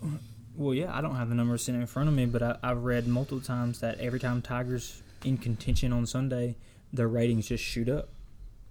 Well, 0.56 0.74
yeah, 0.74 0.96
I 0.96 1.00
don't 1.00 1.16
have 1.16 1.28
the 1.28 1.34
numbers 1.34 1.64
sitting 1.64 1.80
in 1.80 1.86
front 1.86 2.08
of 2.08 2.14
me, 2.14 2.26
but 2.26 2.42
I, 2.42 2.56
I've 2.62 2.84
read 2.84 3.06
multiple 3.08 3.40
times 3.40 3.80
that 3.80 3.98
every 4.00 4.20
time 4.20 4.40
Tigers 4.42 5.02
in 5.24 5.36
contention 5.38 5.92
on 5.92 6.06
Sunday, 6.06 6.56
their 6.92 7.08
ratings 7.08 7.48
just 7.48 7.64
shoot 7.64 7.88
up. 7.88 8.08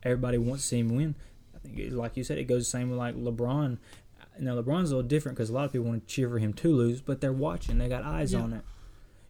Everybody 0.03 0.37
wants 0.37 0.63
to 0.63 0.67
see 0.69 0.79
him 0.79 0.95
win. 0.95 1.15
I 1.55 1.59
think, 1.59 1.93
like 1.93 2.15
you 2.17 2.23
said, 2.23 2.37
it 2.37 2.45
goes 2.45 2.63
the 2.65 2.69
same 2.69 2.89
with 2.89 2.99
like 2.99 3.15
LeBron. 3.15 3.77
Now 4.39 4.55
LeBron's 4.61 4.91
a 4.91 4.95
little 4.95 5.07
different 5.07 5.37
because 5.37 5.49
a 5.49 5.53
lot 5.53 5.65
of 5.65 5.71
people 5.73 5.87
want 5.87 6.07
to 6.07 6.13
cheer 6.13 6.29
for 6.29 6.39
him 6.39 6.53
to 6.53 6.73
lose, 6.73 7.01
but 7.01 7.21
they're 7.21 7.33
watching. 7.33 7.77
They 7.77 7.87
got 7.89 8.03
eyes 8.03 8.33
Yeah. 8.33 8.41
on 8.41 8.53
it, 8.53 8.63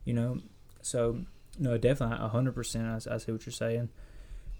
you 0.05 0.13
know. 0.13 0.39
So 0.81 1.19
no, 1.59 1.77
definitely 1.77 2.23
a 2.23 2.29
hundred 2.29 2.53
percent. 2.55 2.85
I 3.07 3.13
I 3.15 3.17
see 3.17 3.31
what 3.31 3.45
you're 3.45 3.53
saying, 3.53 3.89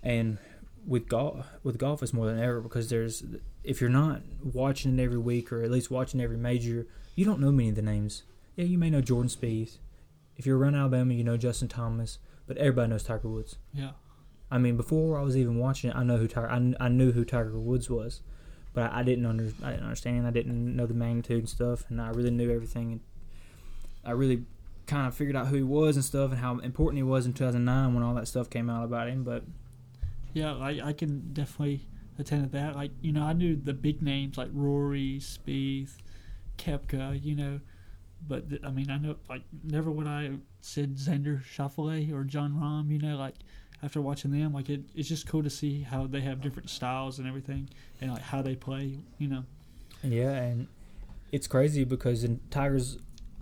and 0.01 0.37
with 0.85 1.07
golf 1.07 1.45
with 1.63 1.77
golf 1.77 2.03
it's 2.03 2.13
more 2.13 2.25
than 2.25 2.39
ever 2.39 2.59
because 2.59 2.89
there's 2.89 3.23
if 3.63 3.79
you're 3.79 3.89
not 3.89 4.21
watching 4.43 4.97
it 4.97 5.03
every 5.03 5.17
week 5.17 5.51
or 5.51 5.63
at 5.63 5.71
least 5.71 5.89
watching 5.89 6.19
every 6.19 6.37
major, 6.37 6.87
you 7.15 7.25
don't 7.25 7.39
know 7.39 7.51
many 7.51 7.69
of 7.69 7.75
the 7.75 7.81
names. 7.81 8.23
Yeah, 8.55 8.65
you 8.65 8.77
may 8.77 8.89
know 8.89 9.01
Jordan 9.01 9.29
Spieth. 9.29 9.77
If 10.35 10.45
you're 10.45 10.57
around 10.57 10.75
Alabama, 10.75 11.13
you 11.13 11.23
know 11.23 11.37
Justin 11.37 11.67
Thomas, 11.67 12.19
but 12.47 12.57
everybody 12.57 12.89
knows 12.89 13.03
Tiger 13.03 13.29
Woods. 13.29 13.57
Yeah. 13.73 13.91
I 14.51 14.57
mean, 14.57 14.77
before 14.77 15.17
I 15.17 15.23
was 15.23 15.37
even 15.37 15.57
watching 15.57 15.89
it, 15.89 15.95
I 15.95 16.03
know 16.03 16.17
who 16.17 16.27
Tiger. 16.27 16.49
I, 16.49 16.73
I 16.79 16.89
knew 16.89 17.11
who 17.11 17.25
Tiger 17.25 17.57
Woods 17.59 17.89
was, 17.89 18.21
but 18.73 18.91
I, 18.91 18.99
I 18.99 19.03
didn't 19.03 19.25
under 19.25 19.51
I 19.63 19.71
didn't 19.71 19.85
understand. 19.85 20.27
I 20.27 20.31
didn't 20.31 20.75
know 20.75 20.85
the 20.85 20.93
magnitude 20.93 21.39
and 21.39 21.49
stuff, 21.49 21.85
and 21.89 22.01
I 22.01 22.09
really 22.09 22.31
knew 22.31 22.53
everything. 22.53 22.91
And 22.91 22.99
I 24.03 24.11
really 24.11 24.45
kind 24.85 25.07
of 25.07 25.15
figured 25.15 25.35
out 25.35 25.47
who 25.47 25.55
he 25.55 25.63
was 25.63 25.95
and 25.95 26.03
stuff, 26.03 26.31
and 26.31 26.39
how 26.39 26.57
important 26.59 26.97
he 26.97 27.03
was 27.03 27.25
in 27.25 27.33
2009 27.33 27.93
when 27.93 28.03
all 28.03 28.13
that 28.15 28.27
stuff 28.27 28.49
came 28.49 28.69
out 28.69 28.83
about 28.83 29.07
him. 29.07 29.23
But 29.23 29.43
Yeah, 30.33 30.55
I, 30.55 30.79
I 30.83 30.93
can 30.93 31.33
definitely 31.33 31.87
attend 32.17 32.43
to 32.43 32.49
that. 32.57 32.75
Like, 32.75 32.91
you 33.01 33.11
know, 33.11 33.23
I 33.23 33.33
knew 33.33 33.55
the 33.55 33.73
big 33.73 34.01
names 34.01 34.37
like 34.37 34.49
Rory, 34.53 35.19
Spieth, 35.19 35.97
Koepka, 36.57 37.23
you 37.23 37.35
know, 37.35 37.59
but 38.27 38.49
th- 38.49 38.61
I 38.63 38.71
mean, 38.71 38.89
I 38.89 38.97
know 38.97 39.15
like 39.29 39.43
never 39.63 39.91
would 39.91 40.07
I 40.07 40.31
said 40.61 40.95
Xander 40.95 41.43
Schauffele 41.43 42.13
or 42.13 42.23
Jon 42.23 42.53
Rahm, 42.53 42.89
you 42.89 42.99
know, 42.99 43.17
like 43.17 43.35
after 43.81 44.01
watching 44.01 44.31
them, 44.31 44.53
like 44.53 44.69
it, 44.69 44.81
it's 44.95 45.09
just 45.09 45.27
cool 45.27 45.43
to 45.43 45.49
see 45.49 45.81
how 45.81 46.07
they 46.07 46.21
have 46.21 46.41
different 46.41 46.69
styles 46.69 47.19
and 47.19 47.27
everything, 47.27 47.69
and 47.99 48.11
like 48.11 48.21
how 48.21 48.41
they 48.41 48.55
play, 48.55 48.99
you 49.17 49.27
know. 49.27 49.43
Yeah, 50.03 50.31
and 50.31 50.67
it's 51.31 51.47
crazy 51.47 51.83
because 51.83 52.23
in 52.23 52.39
Tiger's 52.49 52.97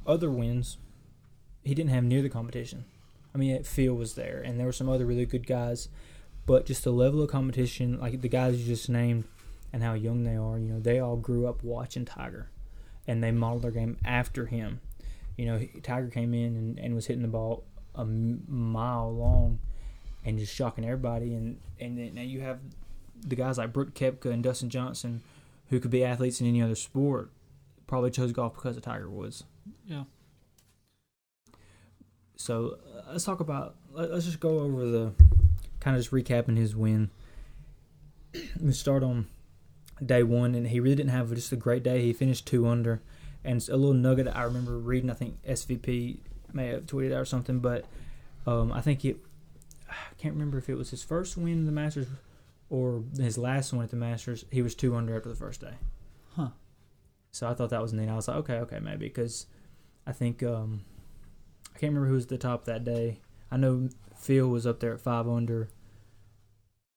other 0.05 0.31
wins, 0.31 0.77
he 1.63 1.75
didn't 1.75 1.91
have 1.91 2.03
near 2.03 2.21
the 2.21 2.29
competition. 2.29 2.85
I 3.33 3.37
mean, 3.37 3.63
Phil 3.63 3.93
was 3.93 4.15
there, 4.15 4.41
and 4.43 4.59
there 4.59 4.65
were 4.65 4.73
some 4.73 4.89
other 4.89 5.05
really 5.05 5.25
good 5.25 5.45
guys, 5.45 5.89
but 6.45 6.65
just 6.65 6.83
the 6.83 6.91
level 6.91 7.21
of 7.21 7.29
competition, 7.29 7.99
like 7.99 8.21
the 8.21 8.29
guys 8.29 8.59
you 8.59 8.65
just 8.65 8.89
named, 8.89 9.23
and 9.73 9.81
how 9.83 9.93
young 9.93 10.23
they 10.23 10.35
are, 10.35 10.57
you 10.59 10.73
know, 10.73 10.79
they 10.79 10.99
all 10.99 11.15
grew 11.15 11.47
up 11.47 11.63
watching 11.63 12.05
Tiger, 12.05 12.49
and 13.07 13.23
they 13.23 13.31
modeled 13.31 13.61
their 13.63 13.71
game 13.71 13.97
after 14.03 14.45
him. 14.47 14.79
You 15.37 15.45
know, 15.45 15.61
Tiger 15.83 16.07
came 16.09 16.33
in 16.33 16.55
and, 16.55 16.79
and 16.79 16.93
was 16.95 17.07
hitting 17.07 17.21
the 17.21 17.27
ball 17.27 17.63
a 17.95 18.05
mile 18.05 19.11
long, 19.13 19.59
and 20.25 20.37
just 20.37 20.53
shocking 20.53 20.83
everybody, 20.85 21.33
and 21.33 21.59
and 21.79 21.97
then 21.97 22.15
now 22.15 22.21
you 22.21 22.41
have 22.41 22.59
the 23.25 23.35
guys 23.35 23.57
like 23.57 23.71
Brooke 23.73 23.93
Koepka 23.93 24.25
and 24.31 24.43
Dustin 24.43 24.69
Johnson 24.69 25.21
who 25.69 25.79
could 25.79 25.91
be 25.91 26.03
athletes 26.03 26.41
in 26.41 26.47
any 26.47 26.61
other 26.61 26.75
sport, 26.75 27.31
probably 27.87 28.11
chose 28.11 28.31
golf 28.33 28.53
because 28.55 28.75
of 28.75 28.83
Tiger 28.83 29.09
Woods. 29.09 29.45
Yeah. 29.85 30.03
So 32.35 32.77
uh, 32.97 33.11
let's 33.11 33.23
talk 33.23 33.39
about. 33.39 33.75
let- 33.93 34.11
Let's 34.11 34.25
just 34.25 34.39
go 34.39 34.59
over 34.59 34.85
the 34.85 35.13
kind 35.81 35.97
of 35.97 36.01
just 36.01 36.13
recapping 36.13 36.57
his 36.57 36.75
win. 36.75 37.09
We 38.61 38.71
start 38.71 39.03
on 39.03 39.27
day 40.03 40.23
one, 40.23 40.55
and 40.55 40.67
he 40.67 40.79
really 40.79 40.95
didn't 40.95 41.11
have 41.11 41.33
just 41.35 41.51
a 41.51 41.57
great 41.57 41.83
day. 41.83 42.01
He 42.01 42.13
finished 42.13 42.47
two 42.47 42.65
under, 42.65 43.01
and 43.43 43.57
it's 43.57 43.67
a 43.67 43.75
little 43.75 43.93
nugget 43.93 44.25
that 44.25 44.37
I 44.37 44.43
remember 44.43 44.77
reading. 44.77 45.09
I 45.09 45.15
think 45.15 45.43
SVP 45.43 46.19
may 46.53 46.67
have 46.67 46.85
tweeted 46.85 47.11
out 47.11 47.21
or 47.21 47.25
something, 47.25 47.59
but 47.59 47.85
um, 48.47 48.71
I 48.71 48.79
think 48.79 49.03
it. 49.03 49.17
I 49.89 50.13
can't 50.17 50.33
remember 50.33 50.57
if 50.57 50.69
it 50.69 50.75
was 50.75 50.91
his 50.91 51.03
first 51.03 51.35
win 51.35 51.53
in 51.53 51.65
the 51.65 51.71
Masters 51.73 52.07
or 52.69 53.03
his 53.17 53.37
last 53.37 53.73
one 53.73 53.83
at 53.83 53.89
the 53.89 53.97
Masters. 53.97 54.45
He 54.49 54.61
was 54.61 54.73
two 54.73 54.95
under 54.95 55.17
after 55.17 55.27
the 55.27 55.35
first 55.35 55.59
day. 55.59 55.73
Huh. 56.35 56.49
So 57.31 57.49
I 57.49 57.53
thought 57.53 57.71
that 57.71 57.81
was 57.81 57.91
neat. 57.91 58.07
I 58.07 58.15
was 58.15 58.29
like, 58.29 58.37
okay, 58.37 58.55
okay, 58.59 58.79
maybe 58.79 59.07
because 59.07 59.47
I 60.07 60.13
think 60.13 60.43
um, 60.43 60.85
I 61.75 61.79
can't 61.79 61.91
remember 61.91 62.07
who 62.07 62.13
was 62.13 62.23
at 62.23 62.29
the 62.29 62.37
top 62.37 62.65
that 62.65 62.85
day. 62.85 63.19
I 63.51 63.57
know 63.57 63.89
Phil 64.21 64.47
was 64.47 64.67
up 64.67 64.79
there 64.79 64.93
at 64.93 65.01
five 65.01 65.27
under. 65.27 65.69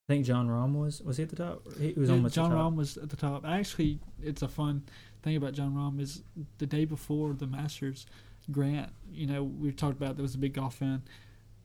I 0.08 0.12
think 0.12 0.26
Jon 0.26 0.48
Rahm 0.48 0.74
was. 0.78 1.00
Was 1.00 1.16
he 1.16 1.22
at 1.22 1.30
the 1.30 1.36
top? 1.36 1.62
He 1.80 1.94
was 1.96 2.10
Yeah, 2.10 2.16
almost 2.16 2.34
John 2.34 2.46
at 2.46 2.50
the 2.50 2.56
top. 2.56 2.72
Rahm 2.72 2.76
was 2.76 2.96
at 2.98 3.08
the 3.08 3.16
top. 3.16 3.46
Actually, 3.46 4.00
it's 4.22 4.42
a 4.42 4.48
fun 4.48 4.82
thing 5.22 5.36
about 5.36 5.54
Jon 5.54 5.72
Rahm 5.74 5.98
is 5.98 6.22
the 6.58 6.66
day 6.66 6.84
before 6.84 7.32
the 7.32 7.46
Masters, 7.46 8.04
Grant. 8.50 8.90
You 9.10 9.26
know, 9.26 9.42
we've 9.42 9.76
talked 9.76 9.96
about 9.96 10.16
there 10.16 10.22
was 10.22 10.34
a 10.34 10.38
big 10.38 10.52
golf 10.52 10.74
fan. 10.74 11.02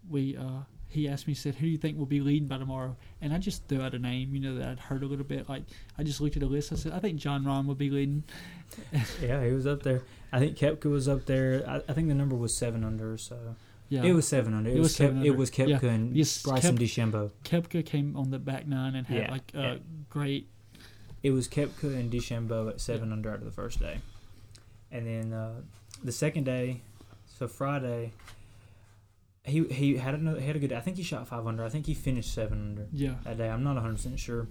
We 0.09 0.37
uh, 0.37 0.61
he 0.87 1.09
asked 1.09 1.27
me, 1.27 1.33
he 1.33 1.37
said, 1.37 1.55
"Who 1.55 1.65
do 1.65 1.71
you 1.71 1.77
think 1.77 1.97
will 1.97 2.05
be 2.05 2.21
leading 2.21 2.47
by 2.47 2.57
tomorrow?" 2.57 2.95
And 3.19 3.33
I 3.33 3.37
just 3.37 3.67
threw 3.67 3.81
out 3.81 3.93
a 3.93 3.99
name, 3.99 4.33
you 4.33 4.39
know, 4.39 4.55
that 4.55 4.69
I'd 4.69 4.79
heard 4.79 5.03
a 5.03 5.05
little 5.05 5.25
bit. 5.25 5.49
Like 5.49 5.63
I 5.97 6.03
just 6.03 6.21
looked 6.21 6.37
at 6.37 6.43
a 6.43 6.47
list. 6.47 6.71
I 6.71 6.75
said, 6.77 6.93
"I 6.93 6.99
think 6.99 7.19
Jon 7.19 7.43
Rahm 7.43 7.65
will 7.65 7.75
be 7.75 7.89
leading." 7.89 8.23
Yeah, 9.21 9.43
he 9.43 9.51
was 9.51 9.67
up 9.67 9.83
there. 9.83 10.03
I 10.31 10.39
think 10.39 10.55
Koepka 10.55 10.85
was 10.89 11.09
up 11.09 11.25
there. 11.25 11.63
I, 11.67 11.77
I 11.89 11.93
think 11.93 12.07
the 12.07 12.13
number 12.13 12.35
was 12.35 12.55
seven 12.55 12.83
under. 12.85 13.13
Or 13.13 13.17
so 13.17 13.55
Yeah, 13.89 14.03
it 14.03 14.13
was 14.13 14.27
seven 14.27 14.53
under. 14.53 14.69
It, 14.69 14.77
It 14.77 14.79
was, 14.79 14.95
Kep, 14.95 15.15
it 15.23 15.31
was 15.35 15.49
Koepka 15.49 15.81
Yeah. 15.83 15.89
and 15.89 16.15
Yes, 16.15 16.43
Bryson 16.43 16.77
Kep- 16.77 16.85
DeChambeau. 16.87 17.31
Koepka 17.43 17.83
came 17.85 18.15
on 18.15 18.29
the 18.29 18.37
back 18.39 18.67
nine 18.67 18.93
and 18.95 19.07
had 19.07 19.17
Yeah, 19.17 19.31
like 19.31 19.51
a 19.55 19.59
yeah. 19.61 19.75
great. 20.09 20.47
It 21.23 21.31
was 21.31 21.47
Koepka 21.47 21.95
and 21.99 22.11
DeChambeau 22.11 22.69
at 22.69 22.79
seven 22.79 23.11
under 23.11 23.31
after 23.31 23.45
the 23.45 23.51
first 23.51 23.79
day, 23.79 23.97
and 24.91 25.05
then 25.07 25.33
uh, 25.33 25.61
the 26.03 26.11
second 26.11 26.43
day, 26.45 26.81
so 27.27 27.47
Friday. 27.47 28.11
He 29.45 29.63
he 29.65 29.97
had 29.97 30.13
another 30.13 30.39
he 30.39 30.45
had 30.47 30.55
a 30.55 30.59
good. 30.59 30.71
I 30.73 30.81
think 30.81 30.97
he 30.97 31.03
shot 31.03 31.27
five 31.27 31.47
under. 31.47 31.63
I 31.63 31.69
think 31.69 31.87
he 31.87 31.93
finished 31.95 32.31
seven 32.33 32.59
under 32.69 32.87
Yeah, 32.93 33.15
that 33.23 33.37
day. 33.37 33.49
I'm 33.49 33.63
not 33.63 33.75
100 33.75 33.93
percent 33.95 34.19
sure, 34.19 34.47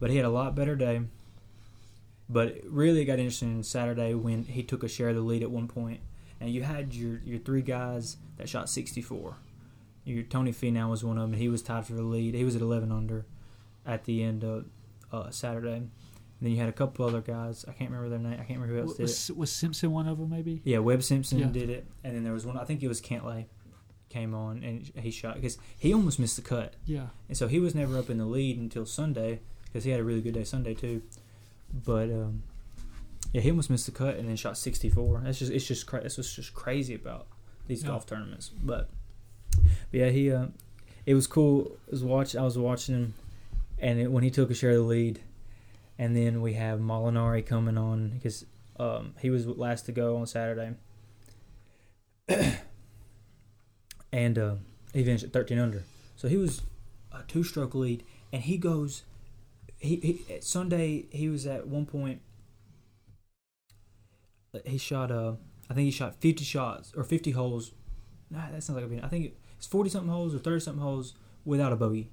but 0.00 0.08
he 0.10 0.16
had 0.16 0.24
a 0.24 0.30
lot 0.30 0.54
better 0.54 0.74
day. 0.74 1.02
But 2.30 2.48
it 2.48 2.64
really 2.68 3.04
got 3.04 3.18
interesting 3.18 3.62
Saturday 3.62 4.14
when 4.14 4.44
he 4.44 4.62
took 4.62 4.82
a 4.82 4.88
share 4.88 5.10
of 5.10 5.16
the 5.16 5.22
lead 5.22 5.42
at 5.42 5.50
one 5.50 5.66
point, 5.68 6.00
and 6.40 6.50
you 6.50 6.62
had 6.62 6.94
your 6.94 7.20
your 7.24 7.38
three 7.38 7.62
guys 7.62 8.16
that 8.36 8.48
shot 8.48 8.68
64. 8.68 9.36
Your 10.04 10.22
Tony 10.22 10.52
Finau 10.52 10.88
was 10.90 11.04
one 11.04 11.18
of 11.18 11.22
them. 11.24 11.32
and 11.32 11.42
He 11.42 11.48
was 11.48 11.60
tied 11.62 11.86
for 11.86 11.92
the 11.92 12.02
lead. 12.02 12.34
He 12.34 12.44
was 12.44 12.56
at 12.56 12.62
11 12.62 12.90
under 12.90 13.26
at 13.84 14.04
the 14.04 14.22
end 14.22 14.42
of 14.44 14.64
uh, 15.12 15.30
Saturday. 15.30 15.74
And 15.76 15.90
then 16.40 16.52
you 16.52 16.58
had 16.58 16.68
a 16.68 16.72
couple 16.72 17.04
other 17.04 17.20
guys. 17.20 17.64
I 17.68 17.72
can't 17.72 17.90
remember 17.90 18.08
their 18.08 18.18
name. 18.18 18.34
I 18.40 18.44
can't 18.44 18.60
remember 18.60 18.74
who 18.74 18.80
else 18.82 18.92
did 18.96 19.00
it. 19.00 19.02
was, 19.02 19.30
was 19.32 19.52
Simpson 19.52 19.90
one 19.90 20.06
of 20.08 20.18
them? 20.18 20.30
Maybe. 20.30 20.62
Yeah, 20.64 20.78
Webb 20.78 21.02
Simpson 21.02 21.40
Yeah. 21.40 21.46
did 21.48 21.68
it, 21.68 21.86
and 22.04 22.14
then 22.16 22.22
there 22.24 22.32
was 22.32 22.46
one. 22.46 22.56
I 22.56 22.64
think 22.64 22.82
it 22.82 22.88
was 22.88 23.00
Cantlay 23.02 23.46
came 24.08 24.34
on 24.34 24.62
and 24.64 24.90
he 25.02 25.10
shot 25.10 25.34
because 25.34 25.58
he 25.78 25.92
almost 25.92 26.18
missed 26.18 26.36
the 26.36 26.42
cut. 26.42 26.72
Yeah, 26.86 27.08
And 27.28 27.36
so 27.36 27.46
he 27.46 27.60
was 27.60 27.74
never 27.74 27.98
up 27.98 28.08
in 28.08 28.16
the 28.16 28.24
lead 28.24 28.56
until 28.58 28.86
Sunday 28.86 29.40
because 29.64 29.84
he 29.84 29.90
had 29.90 30.00
a 30.00 30.04
really 30.04 30.22
good 30.22 30.32
day 30.32 30.44
Sunday 30.44 30.72
too. 30.72 31.02
But 31.84 32.08
um, 32.10 32.42
yeah, 33.32 33.40
he 33.40 33.50
almost 33.50 33.70
missed 33.70 33.86
the 33.86 33.92
cut 33.92 34.16
and 34.16 34.28
then 34.28 34.36
shot 34.36 34.56
64. 34.56 35.22
That's 35.24 35.38
just 35.38 35.52
it's 35.52 35.66
just 35.66 35.86
cra- 35.86 36.02
that's 36.02 36.16
what's 36.16 36.34
just 36.34 36.54
crazy 36.54 36.94
about 36.94 37.26
these 37.66 37.82
Yeah. 37.82 37.88
golf 37.90 38.06
tournaments. 38.06 38.48
But, 38.48 38.88
but 39.52 39.64
yeah, 39.92 40.08
he 40.10 40.32
uh, 40.32 40.46
it 41.06 41.14
was 41.14 41.26
cool. 41.26 41.76
I 41.88 41.90
was 41.90 42.04
watch 42.04 42.36
I 42.36 42.42
was 42.42 42.56
watching 42.58 42.94
him, 42.94 43.14
and 43.78 43.98
it, 44.00 44.10
when 44.10 44.24
he 44.24 44.30
took 44.30 44.50
a 44.50 44.54
share 44.54 44.70
of 44.70 44.76
the 44.76 44.82
lead, 44.82 45.20
and 45.98 46.16
then 46.16 46.40
we 46.40 46.54
have 46.54 46.80
Molinari 46.80 47.44
coming 47.44 47.76
on 47.78 48.10
because 48.10 48.46
um, 48.78 49.14
he 49.20 49.30
was 49.30 49.46
last 49.46 49.86
to 49.86 49.92
go 49.92 50.16
on 50.16 50.26
Saturday. 50.26 50.74
and 54.12 54.38
uh, 54.38 54.54
he 54.92 55.04
finished 55.04 55.24
at 55.24 55.32
13 55.32 55.58
under. 55.58 55.84
So 56.16 56.28
he 56.28 56.36
was 56.36 56.62
a 57.12 57.22
two 57.26 57.42
stroke 57.42 57.74
lead, 57.74 58.04
and 58.32 58.42
he 58.42 58.56
goes. 58.56 59.02
He, 59.80 59.96
he 60.26 60.40
Sunday 60.40 61.06
he 61.10 61.28
was 61.28 61.46
at 61.46 61.68
one 61.68 61.86
point. 61.86 62.20
He 64.66 64.78
shot 64.78 65.10
uh 65.10 65.34
I 65.70 65.74
think 65.74 65.84
he 65.86 65.90
shot 65.90 66.14
fifty 66.20 66.44
shots 66.44 66.92
or 66.96 67.04
fifty 67.04 67.30
holes. 67.32 67.72
Nah, 68.30 68.50
that 68.50 68.62
sounds 68.62 68.76
like 68.76 68.84
a 68.84 68.88
bit. 68.88 69.04
I 69.04 69.08
think 69.08 69.32
it's 69.56 69.66
forty 69.66 69.90
something 69.90 70.10
holes 70.10 70.34
or 70.34 70.38
thirty 70.38 70.60
something 70.60 70.82
holes 70.82 71.14
without 71.44 71.72
a 71.72 71.76
bogey. 71.76 72.10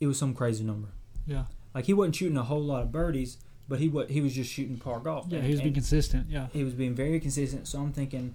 It 0.00 0.06
was 0.06 0.18
some 0.18 0.34
crazy 0.34 0.64
number. 0.64 0.88
yeah, 1.26 1.44
Like 1.74 1.86
he 1.86 1.92
wasn't 1.94 2.16
shooting 2.16 2.36
a 2.36 2.42
whole 2.44 2.62
lot 2.62 2.82
of 2.82 2.92
birdies, 2.92 3.38
but 3.68 3.80
he 3.80 3.88
wa 3.88 4.04
he 4.06 4.20
was 4.20 4.34
just 4.34 4.50
shooting 4.52 4.76
par 4.76 5.00
golf. 5.00 5.26
yeah. 5.28 5.38
And- 5.38 5.46
He 5.46 5.52
was 5.52 5.60
being 5.60 5.74
consistent. 5.74 6.26
Yeah, 6.30 6.46
he 6.52 6.62
was 6.64 6.74
being 6.74 6.94
very 6.94 7.18
consistent. 7.20 7.66
So 7.66 7.80
I'm 7.80 7.92
thinking, 7.92 8.34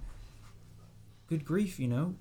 good 1.28 1.46
grief, 1.46 1.80
you 1.80 1.88
know, 1.88 2.16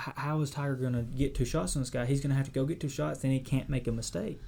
H- 0.00 0.14
how 0.16 0.40
is 0.40 0.50
Tiger 0.50 0.74
going 0.74 0.94
to 0.94 1.02
get 1.02 1.34
two 1.36 1.44
shots 1.44 1.76
on 1.76 1.82
this 1.82 1.90
guy? 1.90 2.04
He's 2.06 2.20
going 2.20 2.30
to 2.30 2.36
have 2.36 2.46
to 2.46 2.52
go 2.52 2.64
get 2.64 2.80
two 2.80 2.88
shots, 2.88 3.20
then 3.20 3.30
he 3.30 3.38
can't 3.38 3.68
make 3.68 3.86
a 3.86 3.92
mistake. 3.92 4.40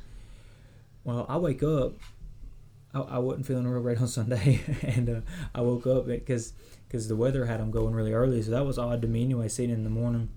Well, 1.05 1.25
I 1.29 1.37
wake 1.37 1.63
up. 1.63 1.93
I, 2.95 3.01
I 3.01 3.19
wasn't 3.19 3.47
feeling 3.47 3.67
real 3.67 3.83
great 3.83 4.01
on 4.01 4.09
Sunday, 4.09 4.61
and 4.83 5.09
uh, 5.09 5.21
I 5.55 5.61
woke 5.61 5.87
up 5.87 6.07
because 6.07 6.53
because 6.89 7.09
the 7.09 7.17
weather 7.17 7.47
had 7.47 7.61
him 7.61 7.71
going 7.71 7.95
really 7.95 8.13
early, 8.13 8.43
so 8.43 8.51
that 8.51 8.67
was 8.67 8.79
odd 8.79 9.03
to 9.03 9.09
me 9.09 9.25
anyway. 9.25 9.49
Seeing 9.49 9.71
it 9.71 9.75
in 9.75 9.85
the 9.85 9.91
morning, 9.91 10.29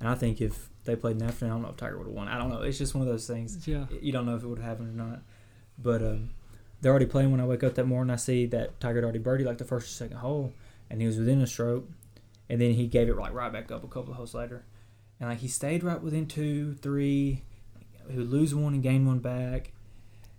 and 0.00 0.08
I 0.08 0.14
think 0.14 0.40
if 0.40 0.68
they 0.84 0.96
played 0.96 1.12
in 1.12 1.18
the 1.18 1.26
afternoon, 1.26 1.52
I 1.52 1.54
don't 1.54 1.62
know 1.62 1.70
if 1.70 1.76
Tiger 1.76 1.98
would 1.98 2.06
have 2.06 2.14
won. 2.14 2.28
I 2.28 2.38
don't 2.38 2.50
know. 2.50 2.62
It's 2.62 2.78
just 2.78 2.94
one 2.94 3.02
of 3.02 3.08
those 3.08 3.26
things 3.26 3.66
yeah, 3.66 3.86
you 4.00 4.12
don't 4.12 4.26
know 4.26 4.36
if 4.36 4.42
it 4.42 4.46
would 4.46 4.58
have 4.58 4.68
happened 4.68 5.00
or 5.00 5.04
not. 5.04 5.22
But 5.78 6.02
um, 6.02 6.30
they're 6.80 6.90
already 6.90 7.06
playing 7.06 7.30
when 7.30 7.40
I 7.40 7.46
wake 7.46 7.64
up 7.64 7.74
that 7.74 7.86
morning. 7.86 8.12
I 8.12 8.16
see 8.16 8.46
that 8.46 8.78
Tiger 8.80 8.96
had 8.96 9.04
already 9.04 9.18
birdied 9.18 9.46
like 9.46 9.58
the 9.58 9.64
first 9.64 9.86
or 9.86 9.90
second 9.90 10.18
hole, 10.18 10.52
and 10.90 11.00
he 11.00 11.06
was 11.06 11.18
within 11.18 11.40
a 11.40 11.46
stroke, 11.46 11.88
and 12.48 12.60
then 12.60 12.72
he 12.72 12.86
gave 12.86 13.08
it 13.08 13.16
like 13.16 13.32
right 13.32 13.52
back 13.52 13.70
up 13.70 13.84
a 13.84 13.88
couple 13.88 14.10
of 14.10 14.16
holes 14.16 14.34
later, 14.34 14.64
and 15.18 15.30
like 15.30 15.38
he 15.38 15.48
stayed 15.48 15.82
right 15.82 16.02
within 16.02 16.26
two, 16.26 16.74
three. 16.74 17.42
He 18.10 18.18
would 18.18 18.30
lose 18.30 18.54
one 18.54 18.74
and 18.74 18.82
gain 18.82 19.06
one 19.06 19.20
back, 19.20 19.72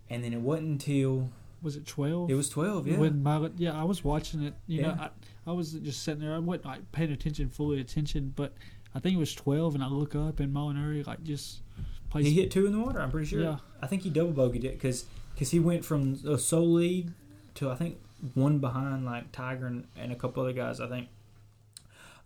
and 0.09 0.23
then 0.23 0.33
it 0.33 0.41
wasn't 0.41 0.67
until 0.67 1.29
was 1.61 1.75
it 1.75 1.85
twelve? 1.85 2.29
it 2.29 2.35
was 2.35 2.49
twelve. 2.49 2.87
Yeah, 2.87 2.97
When 2.97 3.23
Milot, 3.23 3.53
yeah, 3.57 3.79
I 3.79 3.83
was 3.83 4.03
watching 4.03 4.43
it. 4.43 4.53
You 4.67 4.83
know, 4.83 4.97
I, 4.99 5.09
I 5.47 5.51
was 5.51 5.73
just 5.73 6.03
sitting 6.03 6.21
there. 6.21 6.33
I 6.33 6.39
wasn't 6.39 6.65
like 6.65 6.91
paying 6.91 7.11
attention, 7.11 7.49
fully 7.49 7.79
attention, 7.81 8.33
but 8.35 8.53
I 8.93 8.99
think 8.99 9.15
it 9.15 9.19
was 9.19 9.33
twelve, 9.33 9.75
and 9.75 9.83
I 9.83 9.87
look 9.87 10.15
up 10.15 10.39
and 10.39 10.53
Molinari 10.53 11.05
like 11.05 11.23
just 11.23 11.61
plays. 12.09 12.25
He 12.25 12.33
hit 12.33 12.51
two 12.51 12.65
in 12.65 12.71
the 12.71 12.79
water. 12.79 13.01
I'm 13.01 13.11
pretty 13.11 13.27
sure. 13.27 13.41
Yeah. 13.41 13.57
I 13.81 13.87
think 13.87 14.03
he 14.03 14.09
double 14.09 14.33
bogeyed 14.33 14.63
it 14.63 14.73
because 14.73 15.05
because 15.33 15.51
he 15.51 15.59
went 15.59 15.83
from 15.83 16.19
a 16.27 16.37
sole 16.37 16.71
lead 16.73 17.13
to 17.55 17.69
I 17.69 17.75
think 17.75 17.97
one 18.33 18.59
behind 18.59 19.05
like 19.05 19.31
Tiger 19.31 19.67
and, 19.67 19.87
and 19.97 20.11
a 20.11 20.15
couple 20.15 20.43
other 20.43 20.53
guys. 20.53 20.79
I 20.79 20.87
think. 20.87 21.09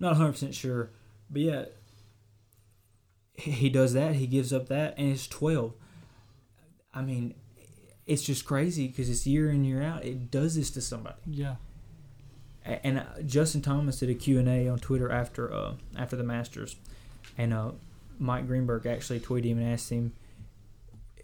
Not 0.01 0.11
100 0.11 0.31
percent 0.31 0.55
sure, 0.55 0.91
but 1.29 1.41
yeah, 1.41 1.65
he 3.35 3.51
he 3.51 3.69
does 3.69 3.93
that. 3.93 4.15
He 4.15 4.27
gives 4.27 4.53
up 4.53 4.67
that, 4.69 4.97
and 4.97 5.11
it's 5.11 5.27
12. 5.27 5.73
I 6.93 7.01
mean, 7.01 7.35
it's 8.09 8.23
just 8.23 8.45
crazy 8.45 8.87
because 8.87 9.09
it's 9.09 9.27
year 9.27 9.51
in 9.51 9.63
year 9.63 9.83
out. 9.83 10.03
It 10.03 10.31
does 10.31 10.55
this 10.55 10.71
to 10.71 10.81
somebody. 10.81 11.15
Yeah, 11.27 11.55
and 12.65 12.99
uh, 12.99 13.03
Justin 13.25 13.61
Thomas 13.61 13.99
did 13.99 14.09
a 14.09 14.15
Q&A 14.15 14.67
on 14.67 14.79
Twitter 14.79 15.11
after 15.11 15.53
uh, 15.53 15.73
after 15.97 16.15
the 16.15 16.23
Masters, 16.23 16.75
and 17.37 17.53
uh, 17.53 17.71
Mike 18.17 18.47
Greenberg 18.47 18.85
actually 18.85 19.19
tweeted 19.19 19.45
him 19.45 19.59
and 19.59 19.71
asked 19.71 19.89
him, 19.89 20.13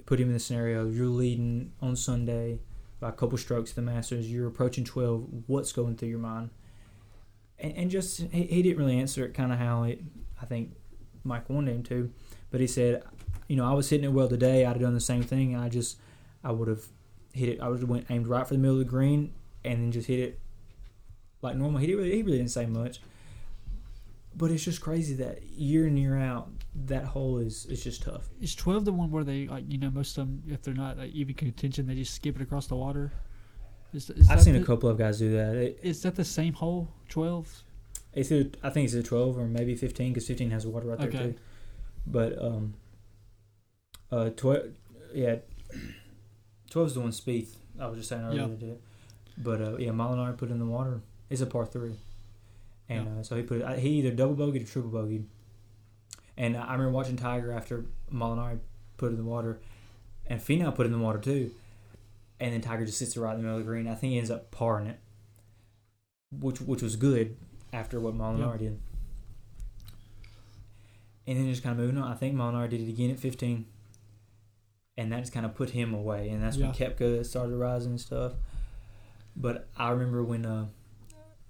put 0.06 0.20
him 0.20 0.28
in 0.28 0.34
the 0.34 0.40
scenario: 0.40 0.88
you're 0.88 1.08
leading 1.08 1.72
on 1.82 1.96
Sunday 1.96 2.60
by 3.00 3.10
a 3.10 3.12
couple 3.12 3.38
strokes 3.38 3.72
at 3.72 3.76
the 3.76 3.82
Masters, 3.82 4.32
you're 4.32 4.48
approaching 4.48 4.84
12. 4.84 5.28
What's 5.48 5.72
going 5.72 5.96
through 5.96 6.10
your 6.10 6.20
mind? 6.20 6.50
And, 7.60 7.76
and 7.76 7.92
just 7.92 8.22
he, 8.32 8.44
he 8.44 8.62
didn't 8.62 8.78
really 8.78 9.00
answer 9.00 9.26
it, 9.26 9.34
kind 9.34 9.52
of 9.52 9.60
how 9.60 9.84
it, 9.84 10.02
I 10.42 10.46
think 10.46 10.72
Mike 11.24 11.50
wanted 11.50 11.76
him 11.76 11.84
to, 11.84 12.12
but 12.52 12.62
he 12.62 12.68
said, 12.68 13.04
you 13.48 13.56
know, 13.56 13.66
I 13.66 13.74
was 13.74 13.90
hitting 13.90 14.06
it 14.06 14.14
well 14.14 14.28
today. 14.28 14.66
I'd 14.66 14.70
have 14.70 14.82
done 14.82 14.94
the 14.94 15.00
same 15.00 15.24
thing. 15.24 15.56
I 15.56 15.70
just 15.70 15.98
I 16.46 16.52
would 16.52 16.70
have 16.70 16.86
hit 17.34 17.50
it. 17.50 17.60
I 17.60 17.68
would 17.68 17.82
have 17.82 17.90
went 17.90 18.06
aimed 18.10 18.28
right 18.28 18.48
for 18.48 18.54
the 18.54 18.60
middle 18.60 18.80
of 18.80 18.86
the 18.86 18.90
green 18.90 19.34
and 19.66 19.82
then 19.82 19.92
just 19.92 20.08
hit 20.08 20.20
it 20.20 20.40
like 21.42 21.56
normal. 21.58 21.80
He 21.80 21.88
didn't 21.88 22.04
really, 22.04 22.16
he 22.16 22.24
really 22.24 22.38
didn't 22.38 22.52
say 22.52 22.66
much, 22.66 23.02
but 24.36 24.52
it's 24.52 24.64
just 24.64 24.80
crazy 24.80 25.16
that 25.16 25.44
year 25.44 25.88
in 25.88 25.98
year 25.98 26.18
out, 26.18 26.50
that 26.86 27.06
hole 27.06 27.40
is 27.40 27.66
is 27.66 27.84
just 27.84 28.04
tough. 28.04 28.30
is 28.40 28.56
twelve 28.56 28.86
the 28.86 28.94
one 28.94 29.12
where 29.12 29.24
they 29.24 29.48
like 29.48 29.66
you 29.68 29.78
know 29.78 29.90
most 29.90 30.18
of 30.18 30.28
them 30.28 30.44
if 30.48 30.62
they're 30.62 30.74
not 30.74 30.98
like, 30.98 31.12
even 31.12 31.34
contention 31.34 31.88
they 31.88 31.96
just 31.96 32.14
skip 32.14 32.36
it 32.36 32.42
across 32.42 32.68
the 32.68 32.76
water. 32.76 33.12
Is, 33.94 34.10
is 34.10 34.30
I've 34.30 34.42
seen 34.44 34.56
the, 34.56 34.62
a 34.62 34.66
couple 34.66 34.90
of 34.90 34.98
guys 34.98 35.20
do 35.20 35.32
that. 35.38 35.56
It, 35.56 35.80
Is 35.82 36.02
that 36.02 36.16
the 36.16 36.26
same 36.26 36.54
hole? 36.54 36.90
Twelve. 37.08 37.64
it's 38.14 38.32
either, 38.32 38.50
I 38.64 38.70
think 38.70 38.86
it's 38.86 38.94
a 38.94 39.04
twelve 39.04 39.38
or 39.38 39.48
maybe 39.48 39.76
fifteen 39.76 40.14
because 40.14 40.28
fifteen 40.28 40.52
has 40.52 40.66
water 40.68 40.88
right 40.88 41.00
there 41.00 41.12
too. 41.12 41.36
But 42.06 42.42
um, 42.44 42.74
uh, 44.12 44.30
twelve, 44.32 44.64
yeah, 45.14 45.38
twelve's 46.76 46.94
the 46.94 47.00
one 47.00 47.12
Spieth. 47.12 47.56
I 47.80 47.88
was 47.88 47.98
just 48.00 48.10
saying 48.10 48.22
earlier 48.26 48.42
Yeah. 48.42 48.48
did. 48.48 48.80
But 49.38 49.62
uh, 49.62 49.78
yeah, 49.78 49.92
Molinari 49.92 50.36
put 50.36 50.52
in 50.52 50.60
the 50.60 50.66
water. 50.66 51.00
It's 51.30 51.40
a 51.40 51.46
par 51.46 51.66
three, 51.66 51.96
and 52.90 53.20
uh, 53.20 53.24
so 53.24 53.38
he 53.38 53.44
put 53.44 53.62
it, 53.62 53.80
he 53.80 53.90
either 54.00 54.12
double 54.12 54.36
bogeyed 54.36 54.64
or 54.64 54.66
triple 54.68 54.92
bogeyed. 54.92 55.24
And 56.36 56.58
I 56.58 56.74
remember 56.74 56.90
watching 56.92 57.16
Tiger 57.16 57.54
after 57.54 57.86
Molinari 58.14 58.60
put 58.98 59.12
in 59.12 59.18
the 59.18 59.24
water, 59.24 59.60
and 60.28 60.42
Finau 60.42 60.76
put 60.76 60.86
in 60.86 60.92
the 60.92 60.98
water 60.98 61.18
too. 61.20 61.52
And 62.42 62.52
then 62.54 62.60
Tiger 62.60 62.86
just 62.86 62.98
sits 62.98 63.16
right 63.16 63.32
in 63.32 63.38
the 63.38 63.44
middle 63.44 63.58
of 63.60 63.64
the 63.66 63.70
green. 63.72 63.88
I 63.88 63.96
think 63.96 64.12
he 64.12 64.18
ends 64.18 64.30
up 64.30 64.52
parring 64.52 64.88
it, 64.88 65.00
which 66.38 66.60
which 66.60 66.82
was 66.82 66.98
good 66.98 67.38
after 67.72 68.02
what 68.02 68.14
Molinari 68.18 68.60
did. 68.60 68.80
And 71.26 71.38
then 71.38 71.50
just 71.50 71.64
kind 71.64 71.72
of 71.72 71.80
moving 71.86 71.98
on. 72.02 72.12
I 72.12 72.16
think 72.16 72.36
Molinari 72.36 72.70
did 72.70 72.82
it 72.82 72.90
again 72.90 73.12
at 73.12 73.20
15. 73.20 73.66
And 74.98 75.12
that 75.12 75.20
just 75.20 75.34
kind 75.34 75.46
of 75.46 75.56
put 75.56 75.72
him 75.72 75.94
away. 75.94 76.30
And 76.30 76.42
that's 76.42 76.58
when 76.58 76.68
Yeah. 76.68 76.90
Koepka 76.90 77.26
started 77.26 77.56
rising 77.56 77.92
and 77.92 78.02
stuff. 78.02 78.34
But 79.36 79.68
I 79.78 79.90
remember 79.90 80.24
when 80.24 80.46
uh, 80.46 80.68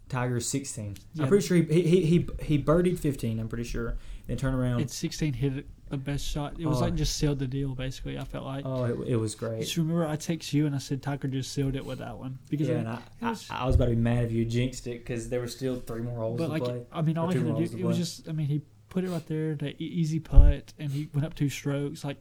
Tiger 0.10 0.34
was 0.36 0.50
16. 0.50 0.98
Yeah. 1.14 1.24
I'm 1.24 1.30
pretty 1.30 1.46
sure 1.46 1.58
he, 1.58 1.64
he, 1.82 2.02
he, 2.06 2.28
he 2.42 2.58
birdied 2.62 2.98
15, 2.98 3.40
I'm 3.40 3.48
pretty 3.48 3.64
sure. 3.66 3.98
Then 4.28 4.38
turned 4.38 4.56
around. 4.56 4.80
It's 4.82 4.96
sixteen 4.96 5.34
hit 5.34 5.68
the 5.90 5.98
best 5.98 6.26
shot. 6.26 6.56
It 6.60 6.66
was 6.66 6.80
Oh. 6.80 6.86
like 6.86 6.96
just 6.96 7.16
sealed 7.16 7.38
the 7.38 7.46
deal 7.46 7.76
basically. 7.76 8.18
I 8.18 8.24
felt 8.24 8.44
like. 8.44 8.66
oh, 8.66 8.86
it, 8.86 9.10
it 9.10 9.16
was 9.18 9.36
great. 9.36 9.60
Just 9.62 9.78
remember, 9.78 10.08
I 10.08 10.16
text 10.16 10.52
you 10.52 10.66
and 10.66 10.74
I 10.74 10.80
said 10.80 11.04
Tiger 11.04 11.28
just 11.28 11.54
sealed 11.54 11.76
it 11.76 11.86
with 11.86 12.00
that 12.00 12.18
one 12.18 12.40
because. 12.50 12.68
Yeah, 12.68 12.74
I- 12.74 12.80
and 12.80 12.90
I, 12.90 12.94
it 12.96 13.00
I, 13.22 13.30
was- 13.30 13.48
I 13.52 13.66
was 13.68 13.76
about 13.76 13.86
to 13.86 13.92
be 13.92 13.98
mad 13.98 14.24
if 14.26 14.32
you 14.32 14.44
jinxed 14.46 14.88
it 14.88 14.98
because 14.98 15.30
there 15.30 15.40
were 15.42 15.48
still 15.48 15.80
three 15.80 16.02
more 16.02 16.18
holes 16.22 16.40
but 16.40 16.48
to 16.48 16.52
like, 16.54 16.64
play. 16.64 16.82
I 16.92 17.04
mean, 17.04 17.20
all 17.20 17.28
he 17.30 17.38
had 17.38 17.46
to 17.46 17.54
do, 17.56 17.68
to 17.68 17.80
it 17.80 17.84
was 17.86 17.98
just. 17.98 18.28
I 18.28 18.32
mean, 18.32 18.48
he 18.48 18.64
put 18.90 19.04
it 19.04 19.12
right 19.12 19.28
there, 19.28 19.54
the 19.54 19.76
easy 19.78 20.20
putt, 20.20 20.74
and 20.80 20.92
he 20.92 21.08
went 21.14 21.24
up 21.24 21.36
two 21.36 21.50
strokes. 21.50 22.04
Like 22.04 22.18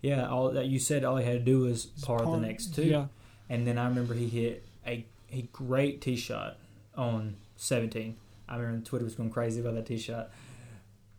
Yeah, 0.00 0.28
all 0.28 0.50
that 0.52 0.66
you 0.66 0.78
said, 0.78 1.04
all 1.04 1.16
he 1.16 1.24
had 1.24 1.32
to 1.34 1.44
do 1.44 1.60
was 1.60 1.86
par, 1.86 2.22
par- 2.22 2.36
the 2.40 2.46
next 2.46 2.74
two. 2.74 2.84
Yeah, 2.84 3.06
And 3.50 3.66
then 3.66 3.78
I 3.78 3.86
remember 3.88 4.14
he 4.14 4.28
hit 4.28 4.64
a, 4.86 5.04
a 5.32 5.42
great 5.52 6.00
tee 6.00 6.16
shot 6.16 6.56
on 6.96 7.36
17. 7.56 8.16
I 8.48 8.56
remember 8.56 8.84
Twitter 8.84 9.04
was 9.04 9.14
going 9.14 9.30
crazy 9.30 9.60
about 9.60 9.74
that 9.74 9.86
tee 9.86 9.98
shot. 9.98 10.30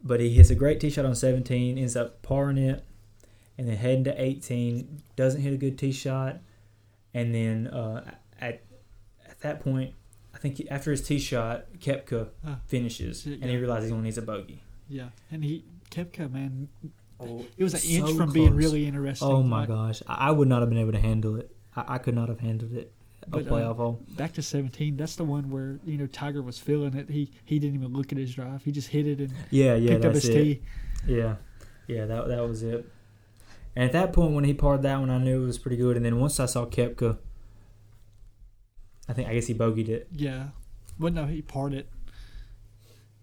But 0.03 0.19
he 0.19 0.29
hits 0.33 0.49
a 0.49 0.55
great 0.55 0.79
tee 0.79 0.89
shot 0.89 1.05
on 1.05 1.15
17, 1.15 1.77
ends 1.77 1.95
up 1.95 2.21
parring 2.23 2.57
it, 2.57 2.83
and 3.57 3.67
then 3.67 3.77
heading 3.77 4.03
to 4.05 4.21
18, 4.21 5.01
doesn't 5.15 5.41
hit 5.41 5.53
a 5.53 5.57
good 5.57 5.77
tee 5.77 5.91
shot. 5.93 6.39
And 7.13 7.33
then 7.33 7.67
uh, 7.67 8.11
at 8.41 8.61
at 9.29 9.39
that 9.41 9.61
point, 9.61 9.93
I 10.35 10.39
think 10.39 10.57
he, 10.57 10.69
after 10.69 10.91
his 10.91 11.01
tee 11.01 11.19
shot, 11.19 11.65
Koepka 11.79 12.27
Ah. 12.45 12.57
finishes, 12.67 13.25
Yeah. 13.25 13.37
and 13.41 13.49
he 13.49 13.55
realizes 13.57 13.89
he 13.89 13.93
only 13.93 14.05
needs 14.05 14.17
a 14.17 14.21
bogey. 14.23 14.61
yeah, 14.89 15.09
and 15.31 15.43
he 15.43 15.63
Koepka 15.91 16.29
man, 16.31 16.67
Oh, 17.27 17.45
it 17.57 17.63
was 17.63 17.73
an 17.73 17.79
so 17.79 17.87
inch 18.07 18.17
from 18.17 18.31
being 18.31 18.55
really 18.55 18.85
interesting. 18.85 19.27
Oh 19.27 19.43
my 19.43 19.61
Like, 19.61 19.69
gosh, 19.69 20.01
I 20.07 20.29
I 20.29 20.31
would 20.31 20.47
not 20.47 20.61
have 20.61 20.69
been 20.69 20.77
able 20.79 20.91
to 20.93 20.99
handle 20.99 21.35
it. 21.37 21.55
I, 21.75 21.95
I 21.95 21.97
could 21.97 22.15
not 22.15 22.29
have 22.29 22.39
handled 22.39 22.73
it. 22.73 22.91
A 23.25 23.29
But, 23.29 23.47
uh, 23.47 23.51
playoff 23.51 23.77
hole. 23.77 23.99
Back 24.17 24.33
to 24.33 24.41
seventeen. 24.41 24.97
That's 24.97 25.15
the 25.15 25.23
one 25.23 25.49
where 25.49 25.79
you 25.85 25.97
know 25.97 26.07
Tiger 26.07 26.41
was 26.41 26.59
feeling 26.59 26.93
it. 26.95 27.09
He 27.09 27.31
he 27.45 27.57
didn't 27.59 27.75
even 27.75 27.93
look 27.93 28.11
at 28.11 28.17
his 28.17 28.33
drive. 28.35 28.63
He 28.63 28.71
just 28.71 28.89
hit 28.89 29.07
it 29.07 29.19
and 29.19 29.31
Yeah, 29.49 29.75
yeah, 29.75 29.91
picked 29.93 30.05
up 30.05 30.13
his 30.13 30.27
it. 30.27 30.33
tee. 30.43 30.61
Yeah, 31.07 31.35
yeah, 31.87 32.05
that 32.05 32.27
that 32.27 32.47
was 32.47 32.63
it. 32.63 32.85
And 33.75 33.85
at 33.85 33.91
that 33.93 34.13
point, 34.13 34.33
when 34.33 34.43
he 34.43 34.53
parred 34.53 34.83
that 34.83 34.99
one, 34.99 35.09
I 35.09 35.17
knew 35.17 35.43
it 35.43 35.45
was 35.47 35.57
pretty 35.57 35.77
good. 35.77 35.97
And 35.97 36.05
then 36.05 36.19
once 36.19 36.39
I 36.39 36.45
saw 36.45 36.65
Koepka, 36.65 37.17
I 39.07 39.13
think 39.13 39.27
I 39.27 39.33
guess 39.33 39.47
he 39.47 39.53
bogeyed 39.53 39.89
it. 39.89 40.07
Yeah. 40.11 40.47
Well, 40.99 41.11
no, 41.11 41.25
he 41.25 41.41
parred 41.41 41.73
it. 41.73 41.87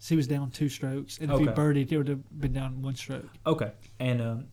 He 0.02 0.16
was 0.16 0.26
down 0.26 0.50
two 0.50 0.68
strokes, 0.68 1.18
and 1.18 1.30
if 1.30 1.38
he 1.38 1.46
birdied, 1.46 1.90
he 1.90 1.96
would 1.96 2.08
have 2.08 2.40
been 2.40 2.52
down 2.52 2.80
one 2.82 2.94
stroke. 2.94 3.26
Okay, 3.46 3.70
and 3.98 4.20
um, 4.22 4.44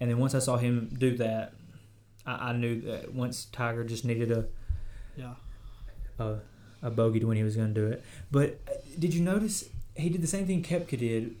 and 0.00 0.08
then 0.10 0.18
once 0.18 0.34
I 0.34 0.38
saw 0.38 0.56
him 0.56 0.94
do 0.96 1.16
that, 1.16 1.54
I, 2.24 2.50
I 2.50 2.52
knew 2.52 2.80
that 2.82 3.12
once 3.12 3.46
Tiger 3.46 3.82
just 3.84 4.04
needed 4.04 4.30
a 4.30 4.46
Yeah. 5.16 5.34
a, 6.20 6.36
a 6.82 6.90
bogey 6.90 7.18
to 7.20 7.26
when 7.26 7.36
he 7.36 7.42
was 7.42 7.56
going 7.56 7.74
to 7.74 7.80
do 7.80 7.86
it. 7.88 8.04
But 8.30 8.60
uh, 8.68 8.74
did 8.98 9.12
you 9.12 9.22
notice 9.22 9.68
he 9.96 10.08
did 10.08 10.22
the 10.22 10.28
same 10.28 10.46
thing 10.46 10.62
Koepka 10.62 10.96
did? 10.98 11.34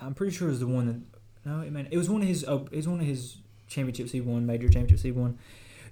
I'm 0.00 0.14
pretty 0.14 0.34
sure 0.34 0.48
it 0.48 0.50
was 0.52 0.60
the 0.60 0.66
one 0.66 0.86
that 0.86 1.48
no, 1.48 1.60
it 1.60 1.70
man, 1.72 1.86
it 1.90 1.96
was 1.98 2.10
one 2.10 2.22
of 2.22 2.28
his. 2.28 2.44
Oh, 2.46 2.66
it 2.72 2.76
was 2.76 2.88
one 2.88 2.98
of 3.00 3.06
his 3.06 3.36
championships 3.68 4.10
he 4.12 4.20
won, 4.20 4.44
major 4.44 4.68
championships 4.68 5.02
he 5.02 5.12
won. 5.12 5.38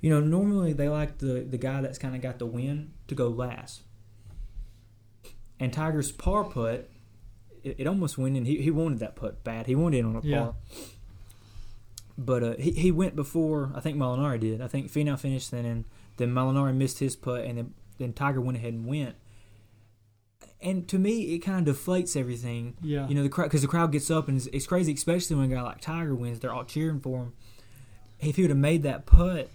You 0.00 0.10
know, 0.10 0.20
normally 0.20 0.72
they 0.72 0.88
like 0.88 1.18
the 1.18 1.46
the 1.48 1.58
guy 1.58 1.80
that's 1.82 1.98
kind 1.98 2.16
of 2.16 2.20
got 2.20 2.38
the 2.40 2.46
win 2.46 2.92
to 3.06 3.14
go 3.14 3.28
last. 3.28 3.82
And 5.60 5.72
Tiger's 5.72 6.10
par 6.10 6.44
putt, 6.44 6.88
it, 7.62 7.76
it 7.78 7.86
almost 7.86 8.16
went 8.18 8.36
in. 8.36 8.46
He 8.46 8.60
he 8.62 8.70
wanted 8.70 8.98
that 9.00 9.14
putt 9.14 9.44
bad. 9.44 9.66
He 9.66 9.74
wanted 9.74 9.98
it 9.98 10.04
on 10.06 10.16
a 10.16 10.20
Yeah. 10.22 10.38
par. 10.42 10.54
But 12.18 12.42
uh, 12.42 12.54
he 12.58 12.72
he 12.72 12.90
went 12.90 13.14
before 13.16 13.70
I 13.74 13.80
think 13.80 13.96
Molinari 13.96 14.40
did. 14.40 14.60
I 14.60 14.68
think 14.68 14.90
Finau 14.90 15.18
finished 15.18 15.50
then, 15.50 15.64
and 15.64 15.84
then 16.16 16.32
Molinari 16.34 16.74
missed 16.74 16.98
his 16.98 17.16
putt, 17.16 17.44
and 17.44 17.58
then 17.58 17.74
then 17.98 18.12
Tiger 18.12 18.40
went 18.40 18.56
ahead 18.58 18.72
and 18.74 18.86
went. 18.86 19.14
And 20.62 20.86
to 20.88 20.98
me, 20.98 21.34
it 21.34 21.38
kind 21.38 21.66
of 21.66 21.76
deflates 21.76 22.18
everything. 22.18 22.76
Yeah. 22.82 23.08
You 23.08 23.14
know, 23.14 23.22
the 23.22 23.28
crowd 23.30 23.44
because 23.44 23.62
the 23.62 23.68
crowd 23.68 23.92
gets 23.92 24.10
up 24.10 24.28
and 24.28 24.36
it's, 24.36 24.46
it's 24.48 24.66
crazy, 24.66 24.92
especially 24.92 25.36
when 25.36 25.50
a 25.50 25.54
guy 25.54 25.62
like 25.62 25.80
Tiger 25.80 26.14
wins. 26.14 26.40
They're 26.40 26.52
all 26.52 26.64
cheering 26.64 27.00
for 27.00 27.18
him. 27.20 27.32
If 28.20 28.36
he 28.36 28.42
would 28.42 28.50
have 28.50 28.58
made 28.58 28.82
that 28.82 29.06
putt, 29.06 29.48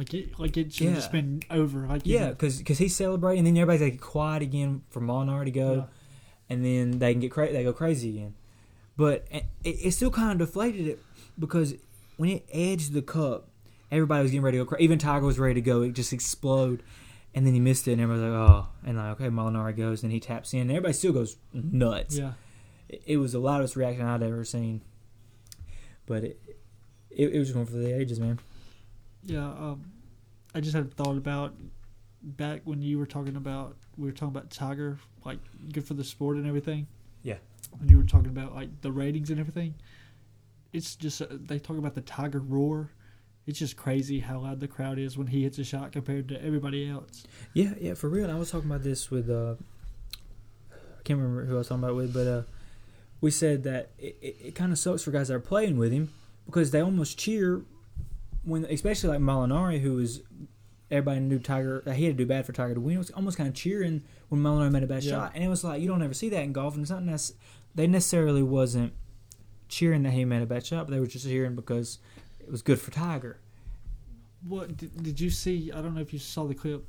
like 0.00 0.14
it, 0.14 0.38
like 0.40 0.56
it 0.56 0.72
should 0.72 0.86
have 0.86 0.96
just 0.96 1.12
been 1.12 1.42
over. 1.50 1.86
Like 1.86 2.02
yeah, 2.04 2.30
because 2.30 2.58
he's 2.78 2.96
celebrating, 2.96 3.40
and 3.40 3.46
then 3.46 3.60
everybody's 3.62 3.82
like 3.92 4.00
quiet 4.00 4.42
again 4.42 4.80
for 4.88 5.00
Molinari 5.02 5.44
to 5.44 5.50
go, 5.50 5.74
Yeah. 5.74 5.84
and 6.48 6.64
then 6.64 6.98
they 6.98 7.12
can 7.12 7.20
get 7.20 7.30
cra- 7.30 7.52
they 7.52 7.62
go 7.62 7.74
crazy 7.74 8.08
again. 8.16 8.34
But 8.96 9.26
it, 9.30 9.44
it 9.62 9.90
still 9.92 10.10
kind 10.10 10.32
of 10.32 10.38
deflated 10.48 10.86
it 10.86 11.02
because 11.38 11.74
when 12.16 12.30
it 12.30 12.46
edged 12.50 12.94
the 12.94 13.02
cup, 13.02 13.48
everybody 13.92 14.22
was 14.22 14.30
getting 14.30 14.42
ready 14.42 14.56
to 14.58 14.64
go. 14.64 14.68
Cra- 14.70 14.80
Even 14.80 14.98
Tiger 14.98 15.26
was 15.26 15.38
ready 15.38 15.54
to 15.54 15.60
go. 15.60 15.82
It 15.82 15.92
just 15.92 16.12
explode, 16.14 16.82
and 17.34 17.46
then 17.46 17.52
he 17.52 17.60
missed 17.60 17.86
it, 17.86 17.92
and 17.92 18.00
everybody's 18.00 18.32
like, 18.32 18.48
"Oh!" 18.50 18.68
And 18.86 18.96
like, 18.96 19.20
okay, 19.20 19.28
Molinari 19.28 19.76
goes, 19.76 20.02
and 20.02 20.10
he 20.10 20.18
taps 20.18 20.54
in, 20.54 20.60
and 20.62 20.70
everybody 20.70 20.94
still 20.94 21.12
goes 21.12 21.36
nuts. 21.52 22.16
yeah. 22.16 22.32
It, 22.88 23.02
it 23.06 23.16
was 23.18 23.32
the 23.32 23.38
loudest 23.38 23.76
reaction 23.76 24.06
I'd 24.06 24.22
ever 24.22 24.44
seen. 24.44 24.80
But 26.06 26.24
it, 26.24 26.40
it, 27.10 27.34
it 27.34 27.38
was 27.38 27.54
one 27.54 27.66
for 27.66 27.76
the 27.76 27.94
ages, 27.94 28.18
man. 28.18 28.38
Yeah, 29.24 29.46
um, 29.46 29.82
I 30.54 30.60
just 30.60 30.74
had 30.74 30.86
a 30.86 30.88
thought 30.88 31.16
about 31.16 31.54
back 32.22 32.62
when 32.64 32.82
you 32.82 32.98
were 32.98 33.06
talking 33.06 33.36
about 33.36 33.76
we 33.96 34.06
were 34.06 34.12
talking 34.12 34.28
about 34.28 34.50
Tiger, 34.50 34.98
like 35.24 35.38
good 35.72 35.86
for 35.86 35.94
the 35.94 36.04
sport 36.04 36.36
and 36.36 36.46
everything. 36.46 36.86
Yeah. 37.22 37.36
When 37.78 37.88
you 37.88 37.96
were 37.96 38.04
talking 38.04 38.28
about 38.28 38.54
like 38.54 38.80
the 38.80 38.90
ratings 38.90 39.30
and 39.30 39.38
everything, 39.38 39.74
it's 40.72 40.96
just 40.96 41.22
uh, 41.22 41.26
they 41.30 41.58
talk 41.58 41.78
about 41.78 41.94
the 41.94 42.00
Tiger 42.00 42.40
roar. 42.40 42.90
It's 43.46 43.58
just 43.58 43.76
crazy 43.76 44.20
how 44.20 44.40
loud 44.40 44.60
the 44.60 44.68
crowd 44.68 44.98
is 44.98 45.16
when 45.16 45.26
he 45.26 45.42
hits 45.42 45.58
a 45.58 45.64
shot 45.64 45.92
compared 45.92 46.28
to 46.28 46.44
everybody 46.44 46.88
else. 46.88 47.24
Yeah, 47.54 47.74
yeah, 47.80 47.94
for 47.94 48.08
real. 48.08 48.24
And 48.24 48.32
I 48.32 48.38
was 48.38 48.50
talking 48.50 48.70
about 48.70 48.82
this 48.82 49.10
with 49.10 49.28
uh, 49.30 49.54
I 50.70 51.02
can't 51.02 51.04
can't 51.04 51.18
remember 51.18 51.46
who 51.46 51.54
I 51.54 51.58
was 51.58 51.68
talking 51.68 51.84
about 51.84 51.96
with, 51.96 52.12
but 52.12 52.26
uh, 52.26 52.42
we 53.20 53.30
said 53.30 53.64
that 53.64 53.90
it, 53.98 54.16
it, 54.20 54.36
it 54.40 54.54
kind 54.54 54.72
of 54.72 54.78
sucks 54.78 55.02
for 55.02 55.10
guys 55.10 55.28
that 55.28 55.34
are 55.34 55.40
playing 55.40 55.78
with 55.78 55.92
him 55.92 56.12
because 56.46 56.70
they 56.70 56.80
almost 56.80 57.18
cheer 57.18 57.62
when, 58.50 58.64
especially 58.66 59.10
like 59.10 59.20
Molinari, 59.20 59.80
who 59.80 59.94
was 59.94 60.22
everybody 60.90 61.20
knew 61.20 61.38
Tiger. 61.38 61.82
He 61.94 62.04
had 62.06 62.16
to 62.16 62.24
do 62.24 62.26
bad 62.26 62.44
for 62.44 62.52
Tiger 62.52 62.74
to 62.74 62.80
win. 62.80 62.96
It 62.96 62.98
was 62.98 63.10
almost 63.12 63.36
kind 63.36 63.48
of 63.48 63.54
cheering 63.54 64.02
when 64.28 64.42
Molinari 64.42 64.72
made 64.72 64.82
a 64.82 64.86
bad 64.88 65.04
Yeah. 65.04 65.10
shot, 65.12 65.32
and 65.34 65.44
it 65.44 65.48
was 65.48 65.62
like 65.62 65.80
you 65.80 65.86
don't 65.88 66.02
ever 66.02 66.14
see 66.14 66.28
that 66.30 66.42
in 66.42 66.52
golf, 66.52 66.74
and 66.74 66.82
it's 66.82 66.90
not 66.90 67.02
necess- 67.02 67.32
they 67.74 67.86
necessarily 67.86 68.42
wasn't 68.42 68.92
cheering 69.68 70.02
that 70.02 70.10
he 70.12 70.24
made 70.24 70.42
a 70.42 70.46
bad 70.46 70.66
shot, 70.66 70.86
but 70.86 70.92
they 70.92 70.98
were 71.00 71.06
just 71.06 71.24
cheering 71.26 71.54
because 71.54 72.00
it 72.40 72.50
was 72.50 72.60
good 72.62 72.80
for 72.80 72.90
Tiger. 72.90 73.38
What 74.46 74.76
did, 74.76 75.02
did 75.02 75.20
you 75.20 75.30
see? 75.30 75.70
I 75.70 75.80
don't 75.80 75.94
know 75.94 76.00
if 76.00 76.12
you 76.12 76.18
saw 76.18 76.46
the 76.48 76.54
clip 76.54 76.86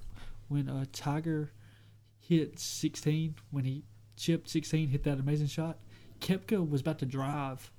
when 0.48 0.68
uh, 0.68 0.86
Tiger 0.92 1.52
hit 2.20 2.58
16 2.60 3.36
when 3.52 3.66
he 3.66 3.84
chipped 4.18 4.50
16, 4.50 4.88
hit 4.90 5.04
that 5.04 5.20
amazing 5.20 5.48
shot. 5.48 5.78
Koepka 6.22 6.68
was 6.68 6.82
about 6.82 6.98
to 7.00 7.06
drive, 7.06 7.72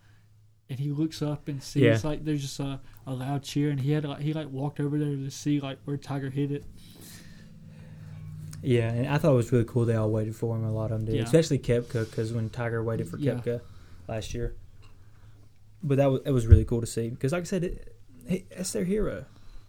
and 0.73 0.81
he 0.81 0.91
looks 0.91 1.21
up 1.23 1.47
and 1.49 1.63
sees 1.63 1.83
Yeah. 1.83 1.99
like 2.03 2.25
there's 2.25 2.41
just 2.43 2.59
a, 2.59 2.81
a 3.07 3.13
loud 3.13 3.43
cheer, 3.43 3.71
and 3.71 3.79
he 3.79 3.93
had 3.93 4.05
like, 4.05 4.21
he 4.21 4.33
like 4.33 4.49
walked 4.51 4.81
over 4.81 4.99
there 4.99 5.15
to 5.15 5.31
see 5.31 5.61
like 5.61 5.79
where 5.85 5.97
Tiger 5.99 6.31
hit 6.31 6.51
it. 6.51 6.65
Yeah, 8.63 8.91
and 8.93 9.09
I 9.09 9.19
thought 9.19 9.33
it 9.33 9.37
was 9.37 9.51
really 9.53 9.65
cool. 9.65 9.85
They 9.85 9.97
all 9.97 10.11
waited 10.11 10.37
for 10.37 10.57
him. 10.57 10.65
A 10.65 10.73
lot 10.73 10.85
of 10.93 10.99
them 10.99 11.05
did, 11.07 11.17
Yeah. 11.17 11.23
especially 11.25 11.59
Koepka, 11.59 12.09
because 12.09 12.33
when 12.33 12.49
Tiger 12.49 12.83
waited 12.83 13.09
for 13.09 13.19
Yeah. 13.19 13.41
Last 14.09 14.35
year. 14.35 14.55
But 15.83 15.99
that 15.99 16.11
was 16.11 16.21
it 16.25 16.31
was 16.31 16.47
really 16.47 16.65
cool 16.65 16.81
to 16.81 16.87
see 16.87 17.09
because, 17.11 17.33
like 17.33 17.43
I 17.43 17.45
said, 17.45 17.65
it, 17.65 17.97
it, 18.29 18.51
that's 18.51 18.73
their 18.73 18.85
hero. 18.85 19.25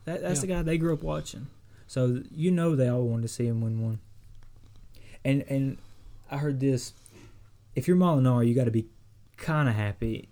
That, 0.06 0.22
that's 0.22 0.42
the 0.42 0.48
guy 0.48 0.62
they 0.62 0.78
grew 0.78 0.94
up 0.94 1.02
watching. 1.02 1.48
So 1.88 2.22
you 2.32 2.52
know 2.52 2.76
they 2.76 2.88
all 2.88 3.04
wanted 3.04 3.24
to 3.24 3.28
see 3.30 3.48
him 3.48 3.62
win 3.62 3.82
one. 3.82 4.00
And 5.26 5.44
and 5.50 5.78
I 6.30 6.38
heard 6.38 6.60
this: 6.60 6.94
if 7.74 7.88
you're 7.88 7.98
Molinari, 7.98 8.48
you 8.48 8.54
got 8.54 8.66
to 8.66 8.72
be 8.72 8.86
kind 9.38 9.68
of 9.68 9.74
happy 9.76 10.30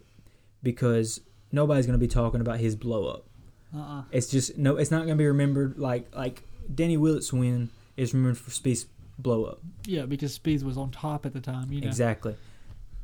because 0.63 1.21
nobody's 1.51 1.85
going 1.85 1.99
to 1.99 2.03
be 2.03 2.07
talking 2.07 2.41
about 2.41 2.59
his 2.59 2.75
blow 2.75 3.07
up. 3.07 3.25
Uh-uh. 3.75 4.03
It's 4.11 4.27
just 4.27 4.57
no. 4.57 4.77
It's 4.77 4.91
not 4.91 4.99
going 4.99 5.09
to 5.09 5.15
be 5.15 5.27
remembered 5.27 5.77
like 5.77 6.13
like 6.15 6.43
Danny 6.73 6.97
Willett's 6.97 7.31
win 7.31 7.69
is 7.95 8.13
remembered 8.13 8.37
for 8.37 8.51
Spieth's 8.51 8.85
blow 9.17 9.45
up. 9.45 9.59
Yeah, 9.85 10.05
because 10.05 10.33
Speed 10.33 10.63
was 10.63 10.77
on 10.77 10.91
top 10.91 11.25
at 11.25 11.33
the 11.33 11.39
time. 11.39 11.71
You 11.71 11.81
know, 11.81 11.87
Exactly. 11.87 12.35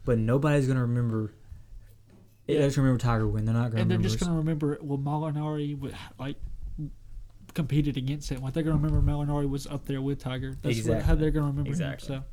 But 0.06 0.18
nobody's 0.18 0.66
going 0.66 0.78
to 0.78 0.82
remember. 0.82 1.34
Yeah. 2.48 2.60
They're 2.60 2.68
just 2.68 2.78
remember 2.78 3.00
Tiger 3.00 3.28
win. 3.28 3.46
They're 3.46 3.54
not 3.54 3.72
going 3.72 3.76
to 3.76 3.82
and 3.82 3.92
they're 3.92 3.98
just 3.98 4.20
gonna 4.22 4.38
remember 4.38 4.78
well 4.82 4.98
Molinari 4.98 5.78
would 5.78 5.94
like 6.18 6.38
competed 7.54 7.98
against 7.98 8.30
him. 8.30 8.42
Like 8.42 8.54
they're 8.54 8.64
gonna 8.64 8.78
remember 8.78 9.02
Molinari 9.02 9.50
was 9.50 9.68
up 9.68 9.86
there 9.86 10.02
with 10.02 10.20
Tiger. 10.20 10.56
That's 10.62 10.86
what, 10.86 11.02
how 11.02 11.16
they're 11.16 11.32
gonna 11.32 11.48
remember 11.48 11.70
Exactly. 11.70 12.16
him. 12.16 12.22
So 12.22 12.28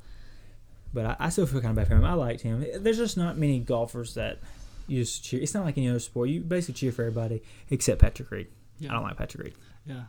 But 0.93 1.07
I, 1.07 1.17
I 1.19 1.29
still 1.31 1.47
feel 1.47 1.61
kind 1.61 1.71
of 1.71 1.77
bad 1.77 1.89
for 1.89 1.97
him. 1.97 2.05
I 2.05 2.13
liked 2.15 2.43
him. 2.43 2.65
There's 2.79 2.99
just 2.99 3.17
not 3.17 3.37
many 3.37 3.59
golfers 3.59 4.15
that 4.15 4.39
you 4.87 5.03
just 5.03 5.25
cheer. 5.25 5.41
It's 5.43 5.55
not 5.55 5.65
like 5.65 5.77
any 5.79 5.89
other 5.89 5.99
sport. 5.99 6.29
You 6.29 6.41
basically 6.41 6.75
cheer 6.75 6.93
for 6.93 7.03
everybody 7.03 7.43
except 7.71 8.01
Patrick 8.01 8.31
Reed. 8.31 8.49
yeah, 8.79 8.91
I 8.91 8.95
don't 8.95 9.03
like 9.05 9.17
Patrick 9.17 9.45
Reed. 9.45 9.55
yeah, 9.87 10.05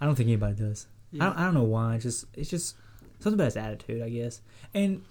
I 0.00 0.06
don't 0.06 0.14
think 0.14 0.28
anybody 0.28 0.54
does. 0.54 0.86
yeah. 1.10 1.24
I, 1.24 1.26
don't, 1.26 1.38
I 1.38 1.44
don't 1.44 1.54
know 1.54 1.62
why. 1.64 1.94
It's 1.96 2.04
just 2.04 2.26
it's 2.34 2.50
just 2.50 2.76
something 3.20 3.34
about 3.34 3.46
his 3.46 3.56
attitude, 3.56 4.02
I 4.02 4.08
guess. 4.08 4.40
And 4.74 5.02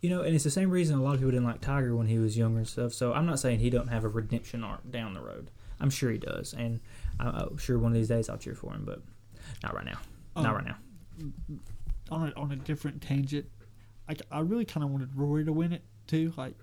you 0.00 0.08
know, 0.10 0.22
and 0.22 0.34
it's 0.34 0.44
the 0.44 0.50
same 0.50 0.70
reason 0.70 0.98
a 0.98 1.02
lot 1.02 1.14
of 1.14 1.20
people 1.20 1.32
didn't 1.32 1.44
like 1.46 1.60
Tiger 1.60 1.94
when 1.94 2.06
he 2.06 2.18
was 2.18 2.36
younger 2.36 2.58
and 2.58 2.68
stuff. 2.68 2.92
So 2.94 3.12
I'm 3.12 3.26
not 3.26 3.38
saying 3.38 3.58
he 3.58 3.68
don't 3.70 3.88
have 3.88 4.04
a 4.04 4.08
redemption 4.08 4.64
arc 4.64 4.90
down 4.90 5.12
the 5.14 5.20
road. 5.20 5.50
I'm 5.78 5.90
sure 5.90 6.10
he 6.10 6.18
does, 6.18 6.52
and 6.54 6.80
I'm 7.18 7.56
sure 7.58 7.78
one 7.78 7.92
of 7.92 7.96
these 7.96 8.08
days 8.08 8.28
I'll 8.28 8.36
cheer 8.38 8.54
for 8.54 8.72
him, 8.74 8.84
but 8.84 9.00
not 9.62 9.74
right 9.74 9.84
now. 9.84 9.98
not 10.36 10.46
Um, 10.46 10.54
right 10.54 10.64
now. 10.64 10.76
on 12.10 12.28
a, 12.34 12.40
on 12.40 12.52
a 12.52 12.56
different 12.56 13.02
tangent, 13.02 13.46
I, 14.08 14.16
I 14.30 14.40
really 14.40 14.64
kind 14.64 14.84
of 14.84 14.90
wanted 14.90 15.14
Rory 15.14 15.44
to 15.44 15.52
win 15.52 15.72
it 15.72 15.82
too. 16.06 16.32
Like 16.36 16.54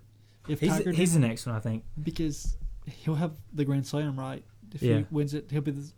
if 0.47 0.59
He's 0.59 0.69
Tiger 0.71 0.91
he's 0.91 1.13
the 1.13 1.19
next 1.19 1.45
one, 1.45 1.55
I 1.55 1.59
think. 1.59 1.83
because 2.01 2.57
he'll 2.85 3.15
have 3.15 3.31
the 3.53 3.65
Grand 3.65 3.85
Slam 3.85 4.17
right. 4.19 4.43
If 4.73 4.81
Yeah. 4.81 4.99
he 4.99 5.05
wins 5.11 5.33
it, 5.33 5.47
he'll 5.51 5.61
be 5.61 5.71
the 5.71 5.91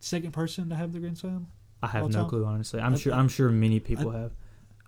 second 0.00 0.32
person 0.32 0.68
to 0.70 0.76
have 0.76 0.92
the 0.92 1.00
Grand 1.00 1.18
Slam. 1.18 1.46
I 1.82 1.88
have 1.88 2.04
no 2.10 2.20
time? 2.20 2.28
clue, 2.28 2.44
honestly. 2.44 2.80
I'm 2.80 2.94
I- 2.94 2.96
sure. 2.96 3.12
I'm 3.12 3.28
sure 3.28 3.50
many 3.50 3.78
people 3.80 4.10
have. 4.10 4.32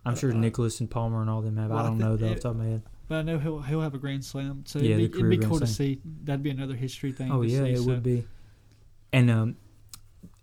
I'm 0.05 0.13
I- 0.13 0.17
sure 0.17 0.33
I- 0.33 0.37
Nicklaus 0.37 0.81
and 0.81 0.91
Palmer 0.91 1.21
and 1.21 1.29
all 1.31 1.43
them 1.43 1.57
have. 1.57 1.71
Well, 1.71 1.79
I 1.79 1.83
I 1.83 1.87
don't 1.87 1.99
thi- 1.99 2.05
know 2.05 2.17
though 2.17 2.29
off 2.31 2.35
the 2.37 2.41
top 2.41 2.51
of 2.53 2.57
my 2.59 2.65
head. 2.67 2.83
But 3.09 3.15
I 3.19 3.23
know 3.23 3.39
he'll 3.39 3.61
he'll 3.63 3.83
have 3.83 3.95
a 3.95 3.99
Grand 3.99 4.25
Slam, 4.25 4.65
so 4.67 4.79
Yeah, 4.81 4.97
it'd, 4.97 5.13
be, 5.13 5.19
it'd 5.19 5.31
be 5.31 5.37
Grand 5.37 5.51
cool 5.51 5.61
to 5.61 5.67
see. 5.67 6.01
That'd 6.25 6.43
be 6.43 6.51
another 6.51 6.75
history 6.75 7.13
thing. 7.13 7.31
Oh 7.31 7.43
to 7.43 7.49
yeah, 7.49 7.65
see, 7.65 7.71
it 7.71 7.79
so. 7.79 7.85
would 7.85 8.03
be. 8.03 8.25
And 9.13 9.31
um, 9.31 9.57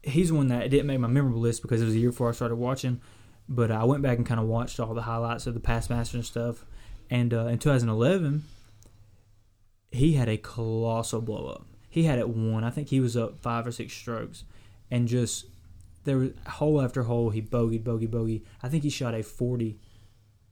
he's 0.01 0.31
one 0.31 0.47
that 0.49 0.69
didn't 0.69 0.87
make 0.87 0.99
my 0.99 1.07
memorable 1.07 1.39
list 1.41 1.61
because 1.61 1.81
it 1.81 1.85
was 1.85 1.93
a 1.95 1.99
year 1.99 2.11
before 2.11 2.29
I 2.29 2.31
started 2.33 2.55
watching. 2.55 3.01
But 3.49 3.71
I 3.71 3.83
went 3.83 4.01
back 4.03 4.17
and 4.17 4.25
kind 4.25 4.39
of 4.39 4.47
watched 4.47 4.79
all 4.79 4.93
the 4.93 5.01
highlights 5.01 5.47
of 5.47 5.53
the 5.53 5.59
past 5.59 5.89
Masters 5.89 6.13
and 6.15 6.25
stuff. 6.25 6.65
And 7.09 7.33
uh, 7.33 7.47
in 7.47 7.59
2011, 7.59 8.43
he 9.93 10.13
had 10.13 10.27
a 10.27 10.37
colossal 10.37 11.21
blow 11.21 11.47
up. 11.47 11.65
He 11.89 12.03
had 12.03 12.17
it 12.19 12.27
one. 12.29 12.63
I 12.63 12.69
think 12.71 12.89
he 12.89 12.99
was 12.99 13.15
up 13.15 13.37
five 13.39 13.65
or 13.67 13.71
six 13.71 13.93
strokes, 13.93 14.43
and 14.89 15.07
just 15.07 15.45
there 16.03 16.17
was 16.17 16.31
hole 16.47 16.81
after 16.81 17.03
hole. 17.03 17.29
He 17.29 17.41
bogeyed, 17.41 17.83
bogey, 17.83 18.07
bogey. 18.07 18.43
I 18.61 18.69
think 18.69 18.83
he 18.83 18.89
shot 18.89 19.13
a 19.13 19.23
40 19.23 19.77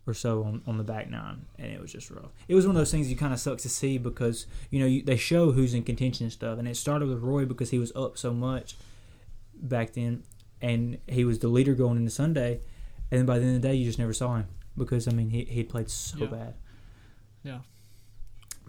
or 0.07 0.13
so 0.13 0.43
on, 0.43 0.61
on 0.65 0.77
the 0.77 0.83
back 0.83 1.09
nine, 1.09 1.45
and 1.59 1.71
it 1.71 1.79
was 1.81 1.91
just 1.91 2.09
rough. 2.09 2.31
It 2.47 2.55
was 2.55 2.65
one 2.65 2.75
of 2.75 2.79
those 2.79 2.91
things 2.91 3.09
you 3.09 3.15
kind 3.15 3.33
of 3.33 3.39
sucks 3.39 3.63
to 3.63 3.69
see 3.69 3.97
because 3.97 4.45
you 4.69 4.79
know 4.79 4.85
you, 4.85 5.01
they 5.03 5.17
show 5.17 5.51
who's 5.51 5.73
in 5.73 5.83
contention 5.83 6.25
and 6.25 6.33
stuff, 6.33 6.57
and 6.59 6.67
it 6.67 6.77
started 6.77 7.07
with 7.09 7.19
Roy 7.19 7.45
because 7.45 7.69
he 7.71 7.79
was 7.79 7.91
up 7.95 8.17
so 8.17 8.33
much 8.33 8.75
back 9.55 9.93
then, 9.93 10.23
and 10.61 10.97
he 11.07 11.23
was 11.25 11.39
the 11.39 11.47
leader 11.47 11.73
going 11.75 11.97
into 11.97 12.11
Sunday, 12.11 12.61
and 13.11 13.19
then 13.19 13.25
by 13.25 13.37
the 13.39 13.45
end 13.45 13.55
of 13.55 13.61
the 13.61 13.67
day 13.67 13.73
you 13.75 13.85
just 13.85 13.99
never 13.99 14.13
saw 14.13 14.35
him 14.37 14.47
because 14.77 15.07
I 15.07 15.11
mean 15.11 15.29
he 15.31 15.43
he 15.45 15.63
played 15.63 15.89
so 15.89 16.17
Yeah. 16.19 16.27
bad. 16.27 16.53
Yeah. 17.43 17.59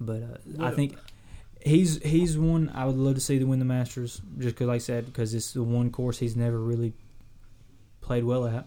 But 0.06 0.22
uh, 0.22 0.64
I 0.66 0.70
think 0.72 0.96
he's 1.64 2.02
he's 2.02 2.36
one 2.38 2.70
I 2.74 2.84
would 2.86 2.96
love 2.96 3.14
to 3.14 3.20
see 3.20 3.38
to 3.38 3.44
win 3.44 3.58
the 3.58 3.64
Masters 3.64 4.20
just 4.38 4.54
because, 4.56 4.66
like 4.68 4.76
I 4.76 4.78
said, 4.78 5.06
because 5.06 5.34
it's 5.34 5.52
the 5.52 5.62
one 5.62 5.90
course 5.90 6.18
he's 6.18 6.36
never 6.36 6.58
really 6.58 6.92
played 8.00 8.24
well 8.24 8.46
at. 8.46 8.66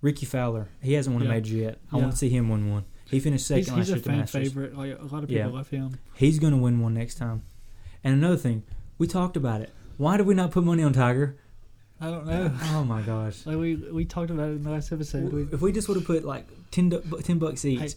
Rickie 0.00 0.26
Fowler, 0.26 0.68
he 0.80 0.92
hasn't 0.92 1.14
won 1.14 1.24
Yeah. 1.24 1.30
a 1.30 1.32
major 1.34 1.56
yet. 1.56 1.78
I 1.92 1.96
Yeah. 1.96 2.02
want 2.02 2.12
to 2.12 2.18
see 2.18 2.28
him 2.28 2.48
win 2.48 2.70
one. 2.70 2.84
He 3.06 3.18
finished 3.20 3.46
second 3.46 3.60
He's, 3.64 3.68
last 3.70 3.78
he's 3.78 3.88
year 3.88 3.96
at 3.96 4.02
the 4.04 4.10
fan 4.10 4.18
Masters. 4.20 4.48
favorite. 4.48 4.76
Like 4.76 4.98
a 4.98 5.02
lot 5.02 5.22
of 5.24 5.28
people 5.28 5.34
Yeah. 5.36 5.46
love 5.46 5.68
him. 5.70 5.98
He's 6.14 6.38
going 6.38 6.52
to 6.52 6.58
win 6.58 6.80
one 6.80 6.94
next 6.94 7.16
time. 7.16 7.42
And 8.04 8.14
another 8.14 8.36
thing, 8.36 8.62
we 8.98 9.06
talked 9.08 9.36
about 9.36 9.60
it. 9.62 9.70
Why 9.96 10.16
did 10.16 10.26
we 10.26 10.34
not 10.34 10.52
put 10.52 10.62
money 10.62 10.82
on 10.84 10.92
Tiger? 10.92 11.36
I 12.00 12.10
don't 12.10 12.26
know. 12.26 12.52
Oh 12.74 12.84
my 12.84 13.02
gosh! 13.02 13.44
Like 13.44 13.56
we 13.56 13.74
we 13.74 14.04
talked 14.04 14.30
about 14.30 14.50
it 14.50 14.52
in 14.52 14.62
the 14.62 14.70
last 14.70 14.92
episode. 14.92 15.32
We, 15.32 15.42
If 15.50 15.60
we 15.60 15.72
just 15.72 15.88
would 15.88 15.96
have 15.96 16.06
put 16.06 16.24
like 16.24 16.46
10, 16.70 16.90
10 17.24 17.38
bucks 17.40 17.64
each, 17.64 17.80
Hey, 17.80 17.88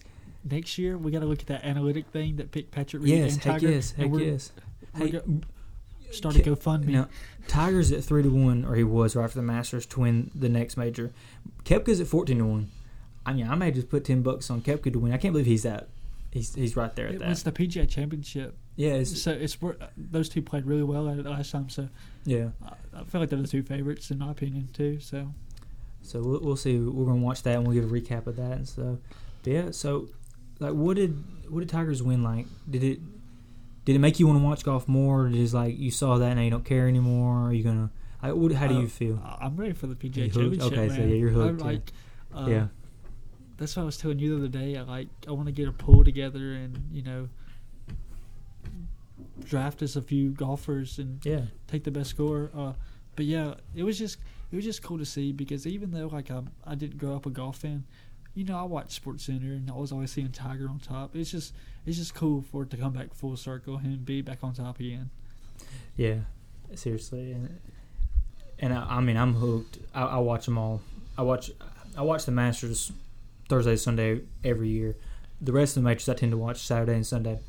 next 0.44 0.78
year 0.78 0.96
we 0.98 1.10
got 1.10 1.20
to 1.20 1.26
look 1.26 1.40
at 1.40 1.46
that 1.46 1.64
analytic 1.64 2.06
thing 2.08 2.36
that 2.36 2.50
picked 2.50 2.70
Patrick 2.70 3.02
Reed 3.02 3.12
yes, 3.18 3.34
and 3.34 3.42
heck 3.42 3.52
Tiger. 3.54 3.70
yes, 3.70 3.92
and 3.92 4.02
heck 4.02 4.10
we're, 4.10 4.20
yes. 4.20 4.52
We're 4.94 5.06
Hey, 5.06 5.10
go, 5.12 5.22
start 6.10 6.36
a 6.36 6.40
GoFundMe. 6.40 6.88
Now, 6.88 7.08
Tiger's 7.48 7.90
at 7.92 8.04
three 8.04 8.22
to 8.22 8.28
one, 8.28 8.64
or 8.64 8.74
he 8.74 8.84
was 8.84 9.16
right 9.16 9.24
after 9.24 9.38
the 9.38 9.42
Masters 9.42 9.86
to 9.86 10.00
win 10.00 10.30
the 10.34 10.48
next 10.50 10.76
major. 10.76 11.12
Koepka's 11.64 12.00
at 12.00 12.06
fourteen 12.06 12.38
to 12.38 12.44
one. 12.44 12.70
I 13.24 13.32
mean, 13.32 13.48
I 13.48 13.54
may 13.54 13.70
just 13.70 13.88
put 13.88 14.04
ten 14.04 14.22
bucks 14.22 14.50
on 14.50 14.60
Koepka 14.60 14.92
to 14.92 14.98
win. 14.98 15.12
I 15.12 15.16
can't 15.16 15.32
believe 15.32 15.46
he's 15.46 15.62
that. 15.62 15.88
He's 16.30 16.54
he's 16.54 16.76
right 16.76 16.94
there 16.94 17.08
at 17.08 17.14
it 17.14 17.18
that. 17.20 17.28
was 17.28 17.42
the 17.42 17.52
PGA 17.52 17.88
Championship, 17.88 18.56
yeah, 18.76 18.92
it's, 18.94 19.20
so 19.20 19.32
it's 19.32 19.56
those 19.96 20.28
two 20.28 20.40
played 20.42 20.66
really 20.66 20.82
well 20.82 21.08
at 21.08 21.18
it 21.18 21.26
last 21.26 21.50
time. 21.50 21.68
So 21.68 21.88
yeah. 22.24 22.48
I, 22.64 23.00
I 23.00 23.04
feel 23.04 23.20
like 23.20 23.30
they're 23.30 23.40
the 23.40 23.46
two 23.48 23.62
favorites 23.62 24.10
in 24.10 24.18
my 24.18 24.30
opinion 24.30 24.68
too. 24.72 24.98
So 25.00 25.28
So 26.02 26.20
we'll, 26.22 26.40
we'll 26.40 26.56
see. 26.56 26.78
We're 26.78 27.04
gonna 27.04 27.20
watch 27.20 27.42
that 27.42 27.56
and 27.56 27.66
we'll 27.66 27.74
give 27.74 27.84
a 27.90 27.94
recap 27.94 28.26
of 28.26 28.36
that 28.36 28.52
and 28.52 28.68
stuff. 28.68 28.98
But 29.42 29.52
yeah. 29.52 29.70
So, 29.72 30.08
like, 30.62 30.72
what 30.74 30.96
did 30.96 31.22
what 31.50 31.60
did 31.60 31.68
Tigers 31.68 32.02
win 32.02 32.22
like? 32.22 32.46
Did 32.70 32.82
it 32.84 33.00
did 33.84 33.96
it 33.96 33.98
make 33.98 34.18
you 34.20 34.26
want 34.26 34.38
to 34.40 34.44
watch 34.44 34.64
golf 34.64 34.86
more? 34.88 35.24
Or 35.26 35.28
just 35.30 35.54
like 35.54 35.76
you 35.78 35.90
saw 35.90 36.18
that 36.18 36.26
and 36.26 36.36
now 36.36 36.42
you 36.44 36.50
don't 36.50 36.64
care 36.64 36.88
anymore? 36.88 37.48
Are 37.48 37.52
you 37.52 37.62
gonna? 37.64 37.90
Like, 38.22 38.34
what, 38.34 38.52
how 38.52 38.68
do 38.68 38.76
Uh, 38.76 38.80
you 38.82 38.88
feel? 38.88 39.20
I- 39.24 39.38
I'm 39.46 39.56
ready 39.56 39.72
for 39.72 39.88
the 39.88 39.96
PGA? 39.96 40.32
Championship. 40.32 40.62
Okay, 40.72 40.88
so 40.88 40.94
man. 40.94 41.08
yeah, 41.08 41.14
you're 41.16 41.30
hooked, 41.30 41.48
I'm 41.48 41.58
yeah. 41.58 41.64
like, 41.64 41.92
uh, 42.34 42.46
yeah. 42.48 42.66
That's 43.56 43.74
what 43.76 43.82
I 43.82 43.86
was 43.86 43.96
telling 43.96 44.18
you 44.20 44.30
the 44.30 44.36
other 44.46 44.48
day. 44.48 44.76
I 44.76 44.82
like 44.82 45.08
I 45.28 45.32
want 45.32 45.46
to 45.46 45.52
get 45.52 45.68
a 45.68 45.72
pool 45.72 46.04
together 46.04 46.54
and 46.54 46.78
you 46.92 47.02
know 47.02 47.28
draft 49.44 49.82
us 49.82 49.96
a 49.96 50.02
few 50.02 50.30
golfers 50.30 50.98
and 50.98 51.24
Yeah. 51.24 51.42
take 51.66 51.84
the 51.84 51.90
best 51.90 52.10
score. 52.10 52.50
Uh, 52.54 52.72
but 53.16 53.24
yeah, 53.24 53.54
it 53.74 53.82
was 53.82 53.98
just 53.98 54.18
it 54.50 54.56
was 54.56 54.64
just 54.64 54.82
cool 54.82 54.98
to 54.98 55.04
see 55.04 55.32
because 55.32 55.66
even 55.66 55.90
though 55.90 56.06
like 56.08 56.30
I'm, 56.30 56.50
I 56.64 56.74
didn't 56.74 56.98
grow 56.98 57.14
up 57.16 57.26
a 57.26 57.30
golf 57.30 57.58
fan, 57.58 57.84
you 58.34 58.44
know 58.44 58.58
I 58.58 58.62
watch 58.62 58.92
Sports 58.92 59.24
Center 59.24 59.52
and 59.52 59.70
I 59.70 59.74
was 59.74 59.92
always 59.92 60.10
seeing 60.10 60.30
Tiger 60.30 60.68
on 60.68 60.78
top. 60.78 61.14
It's 61.14 61.30
just 61.30 61.54
it's 61.86 61.98
just 61.98 62.14
cool 62.14 62.42
for 62.42 62.62
it 62.62 62.70
to 62.70 62.76
come 62.76 62.92
back 62.92 63.14
full 63.14 63.36
circle 63.36 63.76
and 63.76 64.04
be 64.04 64.22
back 64.22 64.38
on 64.42 64.54
top 64.54 64.80
again. 64.80 65.10
Yeah, 65.96 66.16
seriously, 66.74 67.36
and 68.58 68.72
I, 68.72 68.96
I 68.96 69.00
mean 69.00 69.16
I'm 69.16 69.34
hooked. 69.34 69.78
I, 69.94 70.02
I 70.02 70.18
watch 70.18 70.46
them 70.46 70.58
all. 70.58 70.80
I 71.16 71.22
watch 71.22 71.50
I 71.96 72.02
watch 72.02 72.24
the 72.24 72.32
Masters 72.32 72.92
Thursday, 73.48 73.76
Sunday 73.76 74.20
every 74.44 74.68
year. 74.68 74.96
The 75.40 75.52
rest 75.52 75.76
of 75.76 75.82
the 75.82 75.88
majors 75.88 76.08
I 76.08 76.14
tend 76.14 76.32
to 76.32 76.38
watch 76.38 76.58
Saturday 76.58 76.94
and 76.94 77.06
Sunday, 77.06 77.40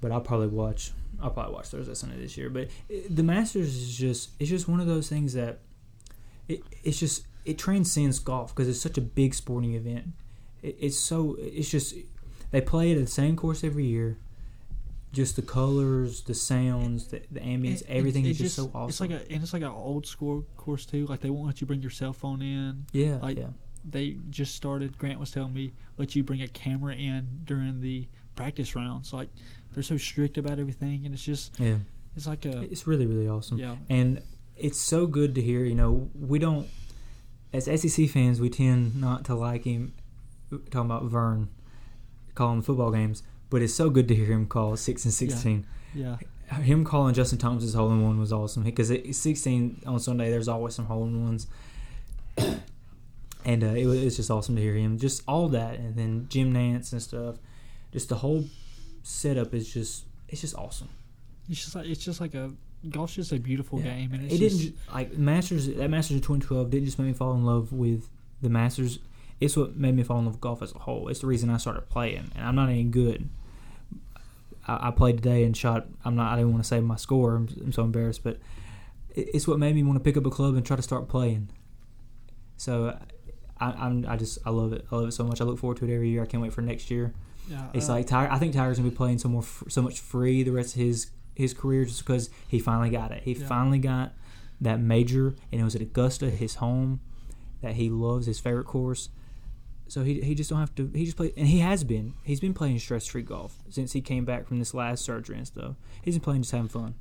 but 0.00 0.12
I'll 0.12 0.20
probably 0.20 0.48
watch 0.48 0.92
I'll 1.20 1.30
probably 1.30 1.54
watch 1.54 1.68
Thursday, 1.68 1.94
Sunday 1.94 2.20
this 2.20 2.36
year. 2.36 2.50
But 2.50 2.68
it, 2.88 3.14
the 3.14 3.22
Masters 3.22 3.74
is 3.74 3.96
just 3.96 4.30
it's 4.38 4.50
just 4.50 4.68
one 4.68 4.80
of 4.80 4.86
those 4.86 5.08
things 5.08 5.32
that 5.34 5.58
it 6.46 6.62
it's 6.84 6.98
just 7.00 7.26
it 7.44 7.58
transcends 7.58 8.18
golf 8.18 8.54
because 8.54 8.68
it's 8.68 8.80
such 8.80 8.98
a 8.98 9.00
big 9.00 9.34
sporting 9.34 9.74
event, 9.74 10.08
it, 10.62 10.76
it's 10.80 10.98
so 10.98 11.36
it's 11.38 11.70
just 11.70 11.94
they 12.50 12.60
play 12.60 12.90
it 12.92 12.96
at 12.98 13.04
the 13.04 13.10
same 13.10 13.36
course 13.36 13.62
every 13.64 13.84
year. 13.86 14.18
Just 15.10 15.36
the 15.36 15.42
colors, 15.42 16.20
the 16.22 16.34
sounds, 16.34 17.06
the, 17.08 17.22
the 17.30 17.40
ambience, 17.40 17.80
It- 17.80 17.86
everything 17.88 18.26
it 18.26 18.32
is 18.32 18.38
just, 18.38 18.56
so 18.56 18.70
awesome. 18.74 18.88
It's 18.90 19.00
like 19.00 19.10
a 19.10 19.32
and 19.32 19.42
it's 19.42 19.54
like 19.54 19.62
an 19.62 19.68
old 19.68 20.06
school 20.06 20.44
course 20.58 20.84
too. 20.84 21.06
Like 21.06 21.20
they 21.20 21.30
won't 21.30 21.46
let 21.46 21.60
you 21.62 21.66
bring 21.66 21.80
your 21.80 21.90
cell 21.90 22.12
phone 22.12 22.42
in. 22.42 22.84
yeah, 22.92 23.16
like- 23.22 23.38
yeah, 23.38 23.46
They 23.88 24.16
just 24.28 24.54
started. 24.54 24.98
Grant 24.98 25.18
was 25.18 25.30
telling 25.30 25.54
me 25.54 25.72
let 25.96 26.14
you 26.14 26.22
bring 26.22 26.42
a 26.42 26.48
camera 26.48 26.94
in 26.94 27.40
during 27.44 27.80
the 27.80 28.06
practice 28.34 28.76
rounds. 28.76 29.12
Like 29.14 29.30
they're 29.72 29.82
so 29.82 29.96
strict 29.96 30.36
about 30.36 30.58
everything, 30.58 31.06
and 31.06 31.14
it's 31.14 31.24
just 31.24 31.58
yeah. 31.58 31.76
it's 32.14 32.26
like 32.26 32.44
a 32.44 32.60
It's 32.70 32.86
really 32.86 33.06
really 33.06 33.28
awesome. 33.28 33.56
yeah. 33.58 33.76
and 33.88 34.20
it's 34.58 34.78
so 34.78 35.06
good 35.06 35.34
to 35.36 35.40
hear. 35.40 35.64
You 35.64 35.74
know, 35.74 36.10
we 36.14 36.38
don't 36.38 36.68
as 37.54 37.64
SEC 37.64 38.10
fans 38.10 38.42
we 38.42 38.50
tend 38.50 39.00
not 39.00 39.24
to 39.24 39.34
like 39.34 39.64
him 39.64 39.94
talking 40.50 40.90
about 40.90 41.04
Verne 41.04 41.48
calling 42.34 42.60
the 42.60 42.64
football 42.66 42.90
games, 42.90 43.22
but 43.50 43.62
it's 43.62 43.74
so 43.74 43.90
good 43.90 44.08
to 44.08 44.14
hear 44.14 44.26
him 44.26 44.46
call 44.46 44.76
six 44.76 45.04
and 45.04 45.12
sixteen. 45.14 45.66
Yeah, 45.94 46.16
Him 46.60 46.84
calling 46.84 47.14
Justin 47.14 47.38
Thomas's 47.38 47.74
hole 47.74 47.90
in 47.90 48.02
one 48.02 48.18
was 48.20 48.32
awesome 48.32 48.62
because 48.62 48.90
at 48.90 49.14
sixteen 49.14 49.80
on 49.86 49.98
Sunday 50.00 50.30
there's 50.30 50.48
always 50.48 50.74
some 50.74 50.86
hole 50.86 51.04
in 51.04 51.24
ones. 51.24 51.46
And 53.44 53.64
uh, 53.64 53.68
it 53.68 53.86
was 53.86 54.02
it's 54.02 54.16
just 54.16 54.30
awesome 54.30 54.56
to 54.56 54.62
hear 54.62 54.74
him, 54.74 54.98
just 54.98 55.22
all 55.26 55.48
that, 55.50 55.78
and 55.78 55.96
then 55.96 56.26
Jim 56.28 56.52
Nantz 56.52 56.92
and 56.92 57.00
stuff. 57.00 57.36
Just 57.92 58.08
the 58.10 58.16
whole 58.16 58.44
setup 59.02 59.54
is 59.54 59.72
just 59.72 60.04
it's 60.28 60.42
just 60.42 60.54
awesome. 60.56 60.88
it's 61.48 61.62
just 61.62 61.74
like 61.74 61.86
it's 61.86 62.04
just 62.04 62.20
like 62.20 62.34
a 62.34 62.52
golf's 62.90 63.14
just 63.14 63.32
a 63.32 63.38
beautiful 63.38 63.78
Yeah. 63.80 63.94
game, 63.94 64.12
and 64.12 64.24
it's 64.24 64.34
it 64.34 64.38
just, 64.38 64.58
didn't 64.58 64.74
ju- 64.76 64.80
like 64.92 65.16
Masters. 65.16 65.66
That 65.68 65.88
Masters 65.88 66.16
of 66.16 66.22
2012 66.22 66.70
didn't 66.70 66.84
just 66.86 66.98
make 66.98 67.08
me 67.08 67.14
fall 67.14 67.32
in 67.34 67.44
love 67.44 67.72
with 67.72 68.10
the 68.42 68.50
Masters. 68.50 68.98
It's 69.40 69.56
what 69.56 69.76
made 69.76 69.94
me 69.94 70.02
fall 70.02 70.18
in 70.18 70.24
love 70.24 70.34
with 70.34 70.40
golf 70.40 70.62
as 70.62 70.74
a 70.74 70.78
whole. 70.80 71.08
It's 71.08 71.20
the 71.20 71.26
reason 71.28 71.48
I 71.50 71.56
started 71.58 71.88
playing, 71.88 72.30
and 72.34 72.44
I'm 72.46 72.54
not 72.56 72.68
any 72.68 72.84
good. 72.84 73.28
I, 74.66 74.88
I 74.88 74.90
played 74.90 75.18
today 75.18 75.44
and 75.44 75.56
shot. 75.56 75.86
I'm 76.04 76.16
not. 76.16 76.32
I 76.32 76.36
didn't 76.36 76.52
want 76.52 76.64
to 76.64 76.68
say 76.68 76.80
my 76.80 76.96
score. 76.96 77.36
I'm, 77.36 77.48
I'm 77.60 77.72
so 77.72 77.82
embarrassed, 77.84 78.24
but 78.24 78.38
it, 79.14 79.28
it's 79.34 79.46
what 79.46 79.58
made 79.58 79.74
me 79.74 79.82
want 79.82 79.96
to 79.98 80.02
pick 80.04 80.16
up 80.16 80.26
a 80.26 80.30
club 80.30 80.54
and 80.56 80.64
try 80.66 80.76
to 80.76 80.82
start 80.82 81.08
playing. 81.08 81.50
So. 82.56 82.98
I, 83.60 83.72
I'm. 83.72 84.06
I 84.08 84.16
just. 84.16 84.38
I 84.46 84.50
love 84.50 84.72
it. 84.72 84.86
I 84.92 84.94
love 84.96 85.08
it 85.08 85.12
so 85.12 85.24
much. 85.24 85.40
I 85.40 85.44
look 85.44 85.58
forward 85.58 85.78
to 85.78 85.84
it 85.90 85.92
every 85.92 86.10
year. 86.10 86.22
I 86.22 86.26
can't 86.26 86.40
wait 86.40 86.52
for 86.52 86.62
next 86.62 86.92
year. 86.92 87.12
yeah, 87.50 87.66
It's 87.74 87.88
uh, 87.88 87.94
like 87.94 88.06
Tiger. 88.06 88.32
I 88.32 88.38
think 88.38 88.54
Tiger's 88.54 88.78
gonna 88.78 88.88
be 88.90 88.94
playing 88.94 89.18
so 89.18 89.28
more, 89.28 89.42
so 89.68 89.82
much 89.82 89.98
free 89.98 90.44
the 90.44 90.52
rest 90.52 90.76
of 90.76 90.80
his 90.82 91.10
his 91.34 91.54
career 91.54 91.84
just 91.84 91.98
because 92.06 92.30
he 92.46 92.60
finally 92.60 92.88
got 92.90 93.10
it. 93.10 93.24
He 93.24 93.32
Yeah. 93.32 93.46
finally 93.48 93.80
got 93.80 94.12
that 94.60 94.78
major, 94.80 95.34
and 95.50 95.60
it 95.60 95.64
was 95.64 95.74
at 95.74 95.80
Augusta, 95.82 96.30
his 96.30 96.56
home, 96.56 97.00
that 97.60 97.74
he 97.74 97.90
loves, 97.90 98.26
his 98.26 98.38
favorite 98.38 98.66
course. 98.66 99.08
So 99.88 100.04
he 100.04 100.20
he 100.20 100.34
just 100.34 100.50
don't 100.50 100.60
have 100.60 100.74
to. 100.76 100.90
He 100.94 101.04
just 101.04 101.16
play, 101.16 101.32
and 101.36 101.46
he 101.46 101.60
has 101.60 101.82
been. 101.82 102.14
He's 102.22 102.40
been 102.40 102.54
playing 102.54 102.78
stress 102.78 103.06
free 103.06 103.22
golf 103.22 103.56
since 103.70 103.92
he 103.92 104.00
came 104.00 104.24
back 104.24 104.46
from 104.46 104.58
this 104.58 104.74
last 104.74 105.04
surgery 105.04 105.36
and 105.38 105.46
stuff. 105.46 105.76
He's 106.02 106.14
been 106.14 106.22
playing 106.22 106.42
just 106.42 106.52
having 106.52 106.68
fun, 106.68 106.94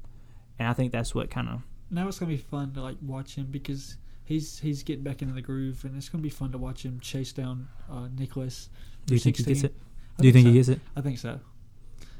and 0.58 0.68
I 0.68 0.74
think 0.74 0.92
that's 0.92 1.14
what 1.14 1.30
kind 1.30 1.50
of 1.50 1.62
now 1.92 2.08
it's 2.08 2.20
gonna 2.20 2.32
be 2.32 2.38
fun 2.38 2.74
to 2.74 2.82
like 2.82 2.98
watch 3.02 3.36
him 3.36 3.48
because 3.52 3.98
he's 4.24 4.60
he's 4.60 4.84
getting 4.84 5.04
back 5.04 5.22
into 5.22 5.34
the 5.34 5.42
groove, 5.42 5.84
and 5.84 5.98
it's 5.98 6.10
gonna 6.10 6.22
be 6.22 6.30
fun 6.30 6.52
to 6.54 6.58
watch 6.58 6.84
him 6.84 7.00
chase 7.00 7.34
down 7.34 7.68
uh, 7.92 8.08
Nicklaus. 8.18 8.70
Do 9.06 9.14
you 9.14 9.20
think 9.20 9.38
he 9.38 9.44
gets 9.44 9.64
it? 9.64 9.74
I 10.18 10.22
Do 10.22 10.28
you 10.28 10.34
think 10.34 10.46
so. 10.46 10.50
he 10.52 10.58
gets 10.58 10.70
it? 10.70 10.80
I 10.96 11.02
think 11.02 11.18
so. 11.18 11.40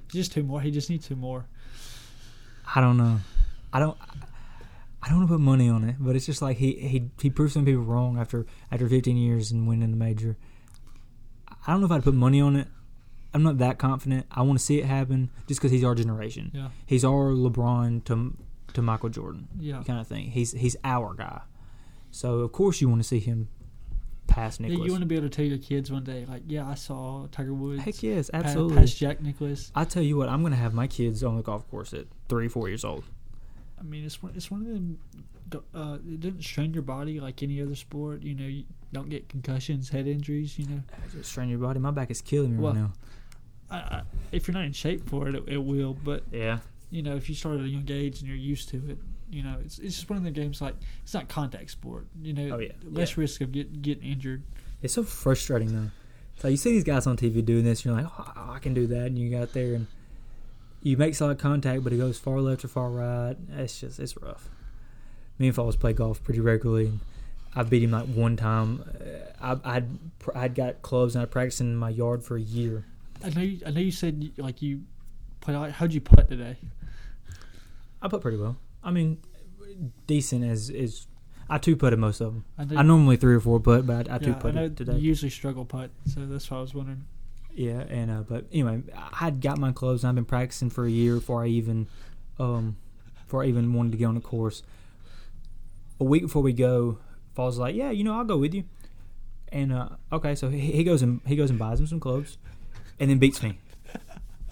Just 0.10 0.32
two 0.32 0.44
more. 0.44 0.62
He 0.62 0.72
just 0.72 0.90
needs 0.90 1.08
two 1.08 1.16
more. 1.16 1.46
I 2.76 2.82
don't 2.82 2.98
know. 2.98 3.20
I 3.74 3.80
don't. 3.80 3.98
I 5.02 5.10
don't 5.10 5.20
want 5.20 5.30
to 5.30 5.36
put 5.36 5.42
money 5.42 5.70
on 5.70 5.84
it, 5.86 5.96
but 6.00 6.16
it's 6.16 6.26
just 6.26 6.42
like 6.42 6.58
he 6.58 6.74
he 6.74 7.10
he 7.22 7.30
proved 7.30 7.54
some 7.54 7.64
people 7.66 7.84
wrong 7.84 8.18
after 8.18 8.46
after 8.72 8.90
15 8.90 9.16
years 9.16 9.52
and 9.52 9.68
winning 9.68 9.92
the 9.92 9.98
major. 9.98 10.38
I 11.68 11.72
don't 11.72 11.82
know 11.82 11.86
if 11.86 11.92
I'd 11.92 12.04
put 12.04 12.14
money 12.16 12.40
on 12.42 12.56
it. 12.56 12.68
I'm 13.34 13.44
not 13.44 13.58
that 13.60 13.78
confident. 13.78 14.26
I 14.32 14.42
want 14.42 14.58
to 14.58 14.64
see 14.66 14.80
it 14.80 14.86
happen 14.86 15.30
just 15.48 15.60
because 15.60 15.70
he's 15.72 15.84
our 15.84 15.94
generation. 15.94 16.50
Yeah, 16.54 16.70
He's 16.86 17.04
our 17.06 17.32
LeBron 17.34 18.04
to 18.06 18.36
to 18.74 18.82
Michael 18.82 19.10
Jordan 19.10 19.48
yeah. 19.60 19.84
kind 19.84 20.00
of 20.00 20.08
thing. 20.08 20.32
He's 20.32 20.54
he's 20.54 20.76
our 20.84 21.14
guy. 21.14 21.42
So 22.12 22.40
of 22.40 22.52
course 22.54 22.80
you 22.82 22.88
want 22.90 23.02
to 23.02 23.08
see 23.08 23.20
him 23.20 23.50
pass 24.28 24.60
Yeah, 24.60 24.68
Nicklaus. 24.70 24.86
you 24.86 24.92
want 24.92 25.02
to 25.02 25.08
be 25.08 25.16
able 25.16 25.30
to 25.30 25.36
tell 25.36 25.46
your 25.46 25.58
kids 25.58 25.92
one 25.92 26.04
day, 26.04 26.26
like, 26.28 26.44
yeah, 26.48 26.68
I 26.68 26.76
saw 26.76 27.28
Tiger 27.32 27.54
Woods 27.54 27.82
Heck 27.84 28.02
yes, 28.04 28.30
absolutely. 28.34 28.78
pass 28.78 28.94
Jack 28.94 29.22
Nicklaus. 29.22 29.72
I 29.76 29.84
tell 29.86 30.04
you 30.04 30.18
what, 30.18 30.30
I'm 30.30 30.42
gonna 30.44 30.56
have 30.56 30.74
my 30.74 30.88
kids 30.88 31.24
on 31.24 31.36
the 31.36 31.44
golf 31.44 31.70
course 31.70 31.94
at 31.94 32.06
three, 32.30 32.48
four 32.48 32.68
years 32.70 32.84
old. 32.86 33.04
I 33.80 33.84
mean, 33.84 34.04
it's 34.06 34.22
one, 34.24 34.34
it's 34.36 34.50
one 34.52 34.62
of 34.62 34.68
them. 34.68 35.00
Uh, 35.74 35.98
it 36.06 36.20
doesn't 36.20 36.42
strain 36.44 36.74
your 36.74 36.84
body 36.84 37.20
like 37.20 37.42
any 37.44 37.62
other 37.62 37.76
sport. 37.76 38.22
You 38.22 38.36
know, 38.36 38.46
you 38.46 38.64
don't 38.92 39.10
get 39.10 39.30
concussions, 39.30 39.90
head 39.90 40.08
injuries. 40.08 40.58
You 40.60 40.68
know, 40.68 40.82
Just 41.14 41.30
strain 41.32 41.50
your 41.50 41.60
body. 41.60 41.80
My 41.80 41.92
back 41.92 42.12
is 42.12 42.22
killing 42.22 42.58
me 42.58 42.64
Well, 42.64 42.74
right 42.74 42.82
now. 42.82 42.94
I, 43.70 43.76
I, 43.78 44.02
if 44.32 44.48
you're 44.48 44.54
not 44.54 44.66
in 44.66 44.74
shape 44.74 45.08
for 45.10 45.28
it, 45.30 45.36
it, 45.36 45.44
it 45.48 45.58
will. 45.64 45.94
But 45.94 46.24
Yeah. 46.32 46.60
you 46.90 47.02
know, 47.04 47.16
if 47.16 47.30
you 47.30 47.36
start 47.36 47.60
at 47.60 47.66
a 47.66 47.68
young 47.70 47.90
age 47.90 48.20
and 48.20 48.28
you're 48.28 48.36
used 48.38 48.70
to 48.70 48.78
it, 48.90 48.98
you 49.30 49.44
know, 49.44 49.58
it's 49.64 49.78
it's 49.80 49.96
just 49.96 50.10
one 50.10 50.18
of 50.18 50.24
the 50.24 50.32
games 50.32 50.62
like 50.62 50.76
it's 51.04 51.14
not 51.14 51.28
contact 51.30 51.70
sport. 51.72 52.08
You 52.22 52.34
know, 52.34 52.56
Oh, 52.56 52.60
yeah. 52.60 52.72
less 52.84 53.12
Yeah. 53.16 53.22
risk 53.22 53.42
of 53.42 53.52
get, 53.52 53.82
getting 53.82 54.04
injured. 54.10 54.44
It's 54.82 54.94
so 54.96 55.04
frustrating 55.04 55.72
though. 55.74 55.92
So 56.40 56.48
you 56.50 56.58
see 56.58 56.72
these 56.72 56.84
guys 56.84 57.08
on 57.08 57.18
TV 57.18 57.44
doing 57.44 57.64
this, 57.64 57.84
and 57.86 57.94
you're 57.96 58.04
like, 58.04 58.12
oh, 58.20 58.52
I 58.54 58.60
can 58.60 58.74
do 58.74 58.86
that, 58.88 59.08
and 59.08 59.18
you 59.18 59.32
got 59.32 59.54
there 59.54 59.74
and 59.74 59.88
you 60.82 60.98
make 60.98 61.16
solid 61.16 61.40
contact, 61.40 61.84
but 61.84 61.94
it 61.94 61.98
goes 61.98 62.18
far 62.18 62.40
left 62.40 62.64
or 62.64 62.68
far 62.68 62.90
right. 62.90 63.36
It's 63.58 63.80
just 63.80 64.00
it's 64.00 64.16
rough. 64.18 64.50
Me 65.40 65.48
and 65.48 65.56
Falls 65.56 65.76
play 65.76 65.94
golf 65.94 66.24
pretty 66.24 66.40
regularly. 66.40 66.94
I 67.56 67.64
beat 67.64 67.84
him 67.84 67.92
like 67.92 68.06
one 68.08 68.36
time. 68.38 68.84
Uh, 69.42 69.56
I, 69.64 69.78
I'd 69.78 69.88
I'd 70.36 70.56
got 70.56 70.82
clubs 70.82 71.16
and 71.16 71.24
I 71.24 71.26
practiced 71.26 71.62
in 71.62 71.76
my 71.76 71.90
yard 71.90 72.24
for 72.24 72.36
a 72.36 72.42
year. 72.42 72.86
I 73.24 73.30
know. 73.30 73.42
You, 73.42 73.60
I 73.66 73.72
know 73.72 73.82
you 73.82 73.92
said 73.92 74.32
like 74.38 74.62
you 74.62 74.84
put. 75.42 75.56
How'd 75.72 75.94
you 75.94 76.02
putt 76.02 76.30
today? 76.30 76.58
I 78.02 78.08
put 78.08 78.22
pretty 78.22 78.38
well. 78.38 78.58
I 78.84 78.92
mean, 78.92 79.18
decent 80.06 80.44
as 80.44 80.70
is. 80.70 81.08
I 81.50 81.58
two 81.58 81.78
putted 81.78 81.98
most 81.98 82.20
of 82.20 82.34
them. 82.34 82.46
I, 82.58 82.80
I 82.80 82.84
normally 82.84 83.16
three 83.16 83.36
or 83.36 83.40
four 83.40 83.60
putt, 83.60 83.88
but 83.88 84.10
I, 84.10 84.16
I 84.16 84.18
two 84.18 84.28
yeah, 84.28 84.32
know 84.34 84.40
putted 84.40 84.78
today. 84.78 84.94
you 84.94 85.00
usually 85.00 85.30
struggle 85.30 85.66
putt, 85.66 85.92
so 86.06 86.26
that's 86.26 86.52
why 86.52 86.58
I 86.58 86.62
was 86.62 86.74
wondering. 86.74 87.06
Yeah, 87.58 87.84
and 87.90 88.12
uh, 88.12 88.22
but 88.22 88.46
anyway, 88.52 88.84
I 88.96 89.26
had 89.26 89.42
got 89.42 89.58
my 89.58 89.72
clubs 89.72 90.04
and 90.04 90.10
I've 90.10 90.16
been 90.16 90.26
practicing 90.26 90.70
for 90.70 90.86
a 90.86 90.90
year 90.90 91.16
before 91.16 91.44
I 91.44 91.48
even, 91.48 91.88
um, 92.40 92.78
before 93.24 93.44
I 93.44 93.48
even 93.48 93.74
wanted 93.74 93.92
to 93.94 93.98
get 93.98 94.06
on 94.06 94.16
the 94.16 94.22
course. 94.22 94.62
A 96.00 96.04
week 96.04 96.22
before 96.22 96.44
we 96.44 96.54
go, 96.54 97.00
Falls 97.38 97.60
like, 97.60 97.76
yeah, 97.76 97.92
you 97.92 98.04
know, 98.04 98.16
I'll 98.16 98.24
go 98.24 98.38
with 98.38 98.56
you. 98.56 98.64
And 99.52 99.72
uh, 99.72 99.90
okay, 100.12 100.34
so 100.34 100.50
he, 100.50 100.60
he 100.60 100.84
goes 100.84 101.04
and 101.04 101.22
he 101.28 101.36
goes 101.36 101.52
and 101.52 101.60
buys 101.60 101.80
him 101.80 101.86
some 101.86 102.00
clubs, 102.00 102.40
and 103.00 103.12
then 103.12 103.20
beats 103.20 103.44
me. 103.44 103.60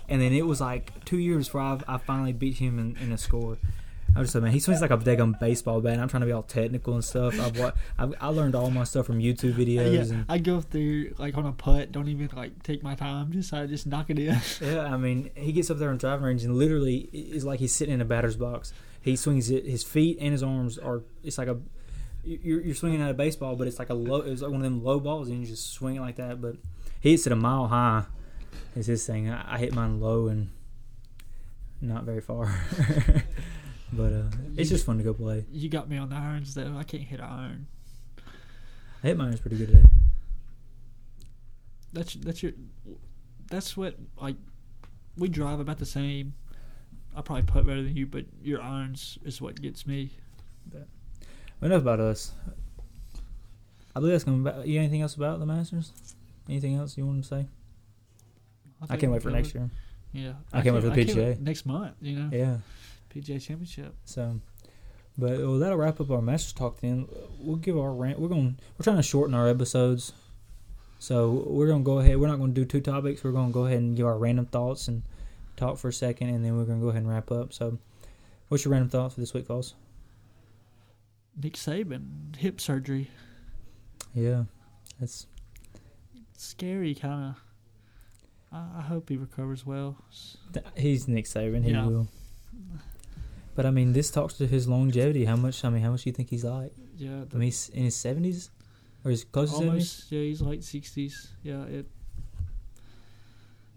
And 0.08 0.22
then 0.22 0.34
it 0.34 0.46
was 0.46 0.62
like 0.62 1.04
two 1.04 1.18
years 1.18 1.48
before 1.48 1.62
I, 1.62 1.80
I 1.88 1.98
finally 1.98 2.32
beat 2.32 2.58
him 2.58 2.78
in, 2.78 2.96
in 2.98 3.12
a 3.12 3.18
score. 3.18 3.58
I 4.15 4.19
was 4.19 4.28
just 4.30 4.36
like, 4.36 4.43
man, 4.43 4.54
he 4.54 4.60
swings 4.60 4.80
like 4.82 4.91
a 4.91 4.97
daggum 4.97 5.38
baseball 5.39 5.82
bat. 5.82 5.99
I'm 5.99 6.08
trying 6.08 6.21
to 6.21 6.25
be 6.28 6.32
all 6.32 6.41
technical 6.43 6.93
and 6.93 7.04
stuff. 7.04 7.38
I've, 7.39 7.60
wa- 7.60 7.73
I've 7.97 8.13
I 8.21 8.28
learned 8.30 8.56
all 8.56 8.71
my 8.71 8.86
stuff 8.86 9.08
from 9.08 9.19
YouTube 9.19 9.54
videos. 9.56 9.93
yeah, 10.10 10.15
and 10.15 10.25
I 10.30 10.38
go 10.38 10.62
through 10.62 11.15
like 11.17 11.38
on 11.38 11.45
a 11.45 11.51
putt. 11.51 11.91
Don't 11.91 12.08
even 12.08 12.30
like 12.34 12.63
take 12.63 12.82
my 12.82 12.95
time. 12.95 13.32
Just 13.34 13.54
I 13.54 13.65
just 13.65 13.86
knock 13.88 14.10
it 14.10 14.17
in. 14.17 14.39
Yeah, 14.62 14.86
I 14.86 14.95
mean, 14.97 15.32
he 15.36 15.51
gets 15.51 15.69
up 15.69 15.78
there 15.80 15.89
on 15.89 15.97
driving 15.97 16.25
range 16.25 16.43
and 16.45 16.56
literally 16.56 17.10
is 17.12 17.43
like 17.43 17.60
he's 17.60 17.75
sitting 17.75 17.93
in 17.95 17.99
a 18.01 18.06
batter's 18.06 18.38
box. 18.38 18.71
He 19.01 19.15
swings 19.17 19.49
it. 19.51 19.65
His 19.65 19.84
feet 19.84 20.17
and 20.21 20.32
his 20.32 20.41
arms 20.43 20.78
are. 20.78 21.01
It's 21.23 21.38
like 21.38 21.47
a. 21.49 21.58
You're, 22.23 22.62
you're 22.62 22.73
swinging 22.75 23.01
at 23.04 23.12
a 23.12 23.13
baseball, 23.13 23.56
but 23.56 23.67
it's 23.67 23.78
like 23.80 23.89
a 23.89 23.93
low. 23.93 24.21
It's 24.21 24.41
like 24.41 24.49
one 24.49 24.62
of 24.62 24.63
them 24.63 24.84
low 24.84 24.99
balls, 24.99 25.28
and 25.28 25.39
you 25.41 25.45
just 25.45 25.73
swing 25.73 25.97
it 25.97 26.01
like 26.01 26.15
that. 26.15 26.41
But 26.41 26.56
he 27.01 27.12
hits 27.12 27.28
it 27.28 27.34
a 27.34 27.36
mile 27.36 27.67
high. 27.67 28.06
Is 28.75 28.88
his 28.88 29.06
thing. 29.06 29.30
I, 29.30 29.56
I 29.56 29.58
hit 29.60 29.73
mine 29.73 29.99
low 29.99 30.28
and 30.28 30.49
not 31.82 32.04
very 32.04 32.21
far. 32.21 32.45
but 33.95 34.13
uh, 34.13 34.23
it's 34.58 34.69
just 34.69 34.86
fun 34.86 34.97
to 34.97 35.03
go 35.03 35.13
play. 35.13 35.45
You 35.51 35.69
got 35.69 35.89
me 35.89 35.97
on 35.97 36.10
the 36.10 36.15
irons 36.15 36.53
though. 36.53 36.75
I 36.77 36.84
can't 36.84 37.03
hit 37.03 37.19
an 37.19 37.25
iron. 37.25 37.67
I 39.03 39.08
hit 39.08 39.17
mine 39.17 39.38
pretty 39.38 39.58
good 39.58 39.67
today. 39.67 39.84
That's 41.93 42.13
that's 42.15 42.43
your. 42.43 42.53
That's 43.49 43.77
what 43.77 43.95
like. 44.21 44.36
We 45.17 45.29
drive 45.29 45.60
about 45.60 45.77
the 45.77 45.86
same. 45.86 46.34
I 47.15 47.21
probably 47.21 47.43
putt 47.43 47.65
better 47.65 47.81
than 47.81 47.95
you, 47.95 48.05
but 48.05 48.25
your 48.43 48.62
irons 48.62 49.17
is 49.23 49.41
what 49.41 49.62
gets 49.62 49.88
me. 49.88 50.12
Enough 51.62 51.81
about 51.81 52.01
us. 52.01 52.34
I 53.95 53.99
believe 54.01 54.12
that's 54.12 54.25
going 54.25 54.43
to. 54.43 54.63
You 54.67 54.79
anything 54.79 55.01
else 55.01 55.15
about 55.15 55.39
the 55.39 55.45
Masters? 55.45 55.93
Anything 56.49 56.75
else 56.75 56.97
you 56.97 57.05
want 57.05 57.23
to 57.23 57.27
say? 57.27 57.47
I 58.81 58.88
think 58.88 58.99
can't 58.99 59.13
wait 59.13 59.23
for 59.23 59.29
next 59.31 59.55
year. 59.55 59.69
Yeah, 60.12 60.34
I 60.51 60.62
can't 60.62 60.75
wait 60.75 60.84
for 60.84 60.89
the 60.89 61.05
PGA. 61.05 61.39
next 61.39 61.65
month. 61.65 61.95
You 62.01 62.19
know, 62.19 62.29
Yeah. 62.31 62.58
PGA 63.15 63.41
Championship. 63.41 63.95
So, 64.06 64.39
but 65.17 65.39
well, 65.39 65.58
that'll 65.60 65.78
wrap 65.78 66.01
up 66.01 66.12
our 66.12 66.21
Masters 66.21 66.54
talk. 66.54 66.82
Then 66.82 67.08
we'll 67.39 67.56
give 67.56 67.78
our 67.78 67.93
rant. 67.93 68.19
We're 68.19 68.28
going. 68.30 68.58
We're 68.78 68.84
trying 68.84 68.97
to 68.97 69.04
shorten 69.04 69.34
our 69.34 69.47
episodes, 69.47 70.12
so 70.99 71.45
we're 71.47 71.67
gonna 71.67 71.84
go 71.84 71.99
ahead. 71.99 72.17
We're 72.19 72.28
not 72.28 72.38
going 72.39 72.54
to 72.54 72.62
do 72.62 72.65
two 72.65 72.82
topics. 72.82 73.23
We're 73.23 73.32
going 73.32 73.47
to 73.47 73.54
go 73.54 73.65
ahead 73.65 73.80
and 73.80 73.95
give 73.95 74.06
our 74.06 74.17
random 74.17 74.45
thoughts 74.47 74.88
and 74.88 75.04
talk 75.56 75.78
for 75.78 75.88
a 75.88 75.93
second, 75.93 76.30
and 76.30 76.43
then 76.43 76.58
we're 76.58 76.65
going 76.65 76.80
to 76.80 76.84
go 76.84 76.89
ahead 76.89 77.01
and 77.04 77.10
wrap 77.10 77.32
up. 77.32 77.54
So, 77.54 77.78
what's 78.49 78.65
your 78.65 78.71
random 78.73 78.89
thoughts 78.89 79.13
for 79.15 79.21
this 79.21 79.34
week, 79.34 79.45
Falls? 79.47 79.73
Nick 81.41 81.54
Saban 81.54 82.36
hip 82.36 82.60
surgery. 82.62 83.10
Yeah, 84.13 84.43
that's 84.99 85.28
scary, 86.38 86.95
kind 86.95 87.30
of. 87.36 87.41
I, 88.51 88.80
I 88.80 88.82
hope 88.82 89.10
he 89.10 89.17
recovers 89.17 89.65
well. 89.65 89.97
He's 90.78 91.08
Nick 91.08 91.25
Saban. 91.25 91.63
He 91.63 91.71
Yeah. 91.71 91.86
will. 91.86 92.08
But 93.56 93.65
I 93.65 93.72
mean, 93.72 93.94
this 93.94 94.12
talks 94.12 94.34
to 94.36 94.48
his 94.48 94.68
longevity. 94.68 95.26
How 95.26 95.36
much? 95.38 95.63
I 95.63 95.70
mean, 95.70 95.82
how 95.82 95.91
much 95.91 96.04
do 96.04 96.10
you 96.10 96.13
think 96.13 96.30
he's 96.30 96.44
like? 96.44 96.74
Yeah, 96.98 97.24
I 97.32 97.36
mean, 97.36 97.41
he's 97.44 97.70
in 97.70 97.84
his 97.86 97.96
seventies, 97.96 98.52
or 99.04 99.12
his 99.12 99.24
close 99.24 99.52
to 99.52 99.58
seventies. 99.60 100.06
Yeah, 100.10 100.22
he's 100.22 100.41
like 100.41 100.62
sixties. 100.62 101.30
Yeah, 101.41 101.63
it. 101.63 101.86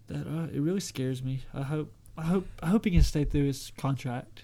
That 0.08 0.26
uh, 0.26 0.46
it 0.52 0.60
really 0.60 0.80
scares 0.80 1.22
me. 1.22 1.42
I 1.54 1.62
hope. 1.62 1.92
I 2.16 2.22
hope. 2.22 2.46
I 2.62 2.66
hope 2.66 2.84
he 2.84 2.90
can 2.90 3.02
stay 3.02 3.24
through 3.24 3.44
his 3.46 3.70
contract. 3.78 4.42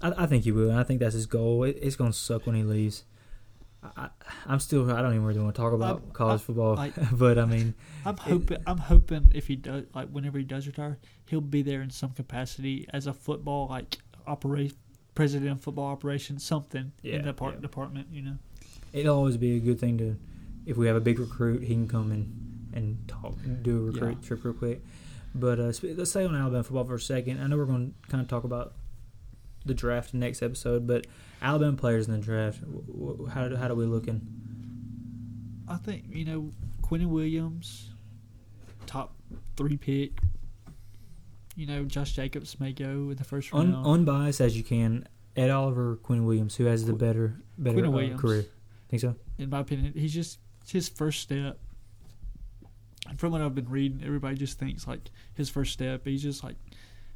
I, 0.00 0.12
I 0.16 0.26
think 0.26 0.44
he 0.44 0.52
will. 0.52 0.70
and 0.70 0.78
I 0.78 0.84
think 0.84 1.00
that's 1.00 1.14
his 1.14 1.26
goal. 1.26 1.64
It, 1.64 1.78
it's 1.82 1.96
gonna 1.96 2.12
suck 2.12 2.46
when 2.46 2.54
he 2.54 2.62
leaves. 2.62 3.04
I, 3.82 3.88
I, 4.04 4.08
I'm 4.46 4.60
still. 4.60 4.90
I 4.92 5.00
don't 5.02 5.12
even 5.14 5.24
really 5.24 5.40
want 5.40 5.54
to 5.54 5.60
talk 5.60 5.72
about 5.72 5.96
Um, 5.96 6.10
college 6.12 6.40
I- 6.40 6.44
football, 6.44 6.74
like- 6.76 6.94
but 7.12 7.38
I 7.38 7.46
mean, 7.46 7.74
I'm 8.04 8.16
hoping. 8.16 8.58
I'm 8.66 8.78
hoping 8.78 9.32
if 9.34 9.46
he 9.48 9.56
does, 9.56 9.84
like, 9.94 10.08
whenever 10.10 10.38
he 10.38 10.44
does 10.44 10.66
retire, 10.66 10.98
he'll 11.26 11.40
be 11.40 11.62
there 11.62 11.80
in 11.82 11.90
some 11.90 12.10
capacity 12.10 12.86
as 12.92 13.06
a 13.06 13.12
football, 13.14 13.68
like, 13.68 13.98
operate, 14.28 14.74
president 15.14 15.50
of 15.52 15.60
football 15.60 15.86
operations, 15.86 16.44
something 16.44 16.92
Yeah, 17.02 17.16
in 17.16 17.24
the 17.24 17.32
part, 17.32 17.54
yeah. 17.54 17.60
department. 17.60 18.08
You 18.12 18.22
know. 18.22 18.36
it'll 18.92 19.16
always 19.16 19.36
be 19.36 19.56
a 19.56 19.60
good 19.60 19.80
thing 19.80 19.98
to, 19.98 20.16
if 20.66 20.76
we 20.76 20.86
have 20.86 20.96
a 20.96 21.00
big 21.00 21.18
recruit, 21.18 21.62
he 21.62 21.74
can 21.74 21.88
come 21.88 22.12
and 22.12 22.44
and 22.74 23.08
talk, 23.08 23.34
do 23.62 23.78
a 23.78 23.80
recruit 23.90 24.18
Yeah. 24.20 24.26
trip 24.28 24.44
real 24.44 24.54
quick. 24.54 24.84
But 25.34 25.58
uh, 25.58 25.72
let's 25.82 26.10
stay 26.10 26.24
on 26.24 26.34
Alabama 26.36 26.62
football 26.62 26.84
for 26.84 26.94
a 26.96 27.00
second. 27.00 27.40
I 27.42 27.46
know 27.46 27.56
we're 27.56 27.64
going 27.64 27.94
to 28.02 28.08
kind 28.10 28.20
of 28.22 28.28
talk 28.28 28.44
about 28.44 28.74
the 29.64 29.74
draft 29.74 30.12
the 30.12 30.18
next 30.18 30.42
episode, 30.42 30.86
but 30.86 31.06
Alabama 31.42 31.76
players 31.76 32.06
in 32.08 32.12
the 32.14 32.18
draft, 32.20 32.60
wh- 32.60 33.26
wh- 33.26 33.30
how 33.32 33.48
do, 33.48 33.56
how 33.56 33.68
do 33.68 33.74
we 33.74 33.84
looking? 33.86 34.20
I 35.66 35.76
think 35.76 36.04
you 36.10 36.24
know 36.24 36.52
Quinnen 36.82 37.06
Williams, 37.08 37.90
top 38.86 39.14
three 39.56 39.76
pick. 39.76 40.20
You 41.58 41.66
know 41.66 41.84
Josh 41.84 42.12
Jacobs 42.12 42.60
may 42.60 42.72
go 42.72 43.10
in 43.10 43.16
the 43.16 43.24
first 43.24 43.52
Un, 43.52 43.72
round. 43.72 43.84
unbiased 43.84 44.40
as 44.40 44.56
you 44.56 44.62
can, 44.62 45.08
Ed 45.36 45.50
Oliver, 45.50 45.96
Quinn 45.96 46.24
Williams, 46.24 46.54
who 46.54 46.66
has 46.66 46.84
the 46.86 46.92
better 46.92 47.34
better 47.58 47.84
uh, 47.84 48.16
career? 48.16 48.46
Think 48.88 49.00
so? 49.00 49.16
in 49.38 49.50
my 49.50 49.58
opinion, 49.58 49.92
he's 49.96 50.14
just 50.14 50.38
his 50.68 50.88
first 50.88 51.20
step. 51.20 51.58
And 53.08 53.18
from 53.18 53.32
what 53.32 53.40
I've 53.40 53.56
been 53.56 53.68
reading, 53.68 54.02
everybody 54.04 54.36
just 54.36 54.58
thinks 54.60 54.86
like 54.86 55.10
his 55.34 55.48
first 55.48 55.72
step. 55.72 56.02
He's 56.04 56.22
just 56.22 56.44
like 56.44 56.54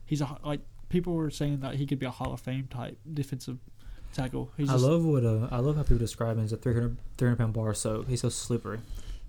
he's 0.04 0.20
a 0.20 0.36
like 0.44 0.60
people 0.88 1.14
were 1.14 1.30
saying 1.30 1.60
that 1.60 1.76
he 1.76 1.86
could 1.86 2.00
be 2.00 2.06
a 2.06 2.10
Hall 2.10 2.32
of 2.32 2.40
Fame 2.40 2.66
type 2.68 2.98
defensive 3.14 3.58
tackle. 4.12 4.50
He's 4.56 4.68
I 4.68 4.72
just, 4.72 4.84
love 4.84 5.04
what 5.04 5.24
uh, 5.24 5.46
I 5.52 5.58
love 5.58 5.76
how 5.76 5.82
people 5.82 5.98
describe 5.98 6.36
him 6.36 6.44
as 6.44 6.52
a 6.52 6.56
300, 6.56 6.96
300 7.16 7.36
pound 7.36 7.52
bar 7.52 7.74
soap. 7.74 8.08
He's 8.08 8.22
so 8.22 8.28
slippery. 8.28 8.80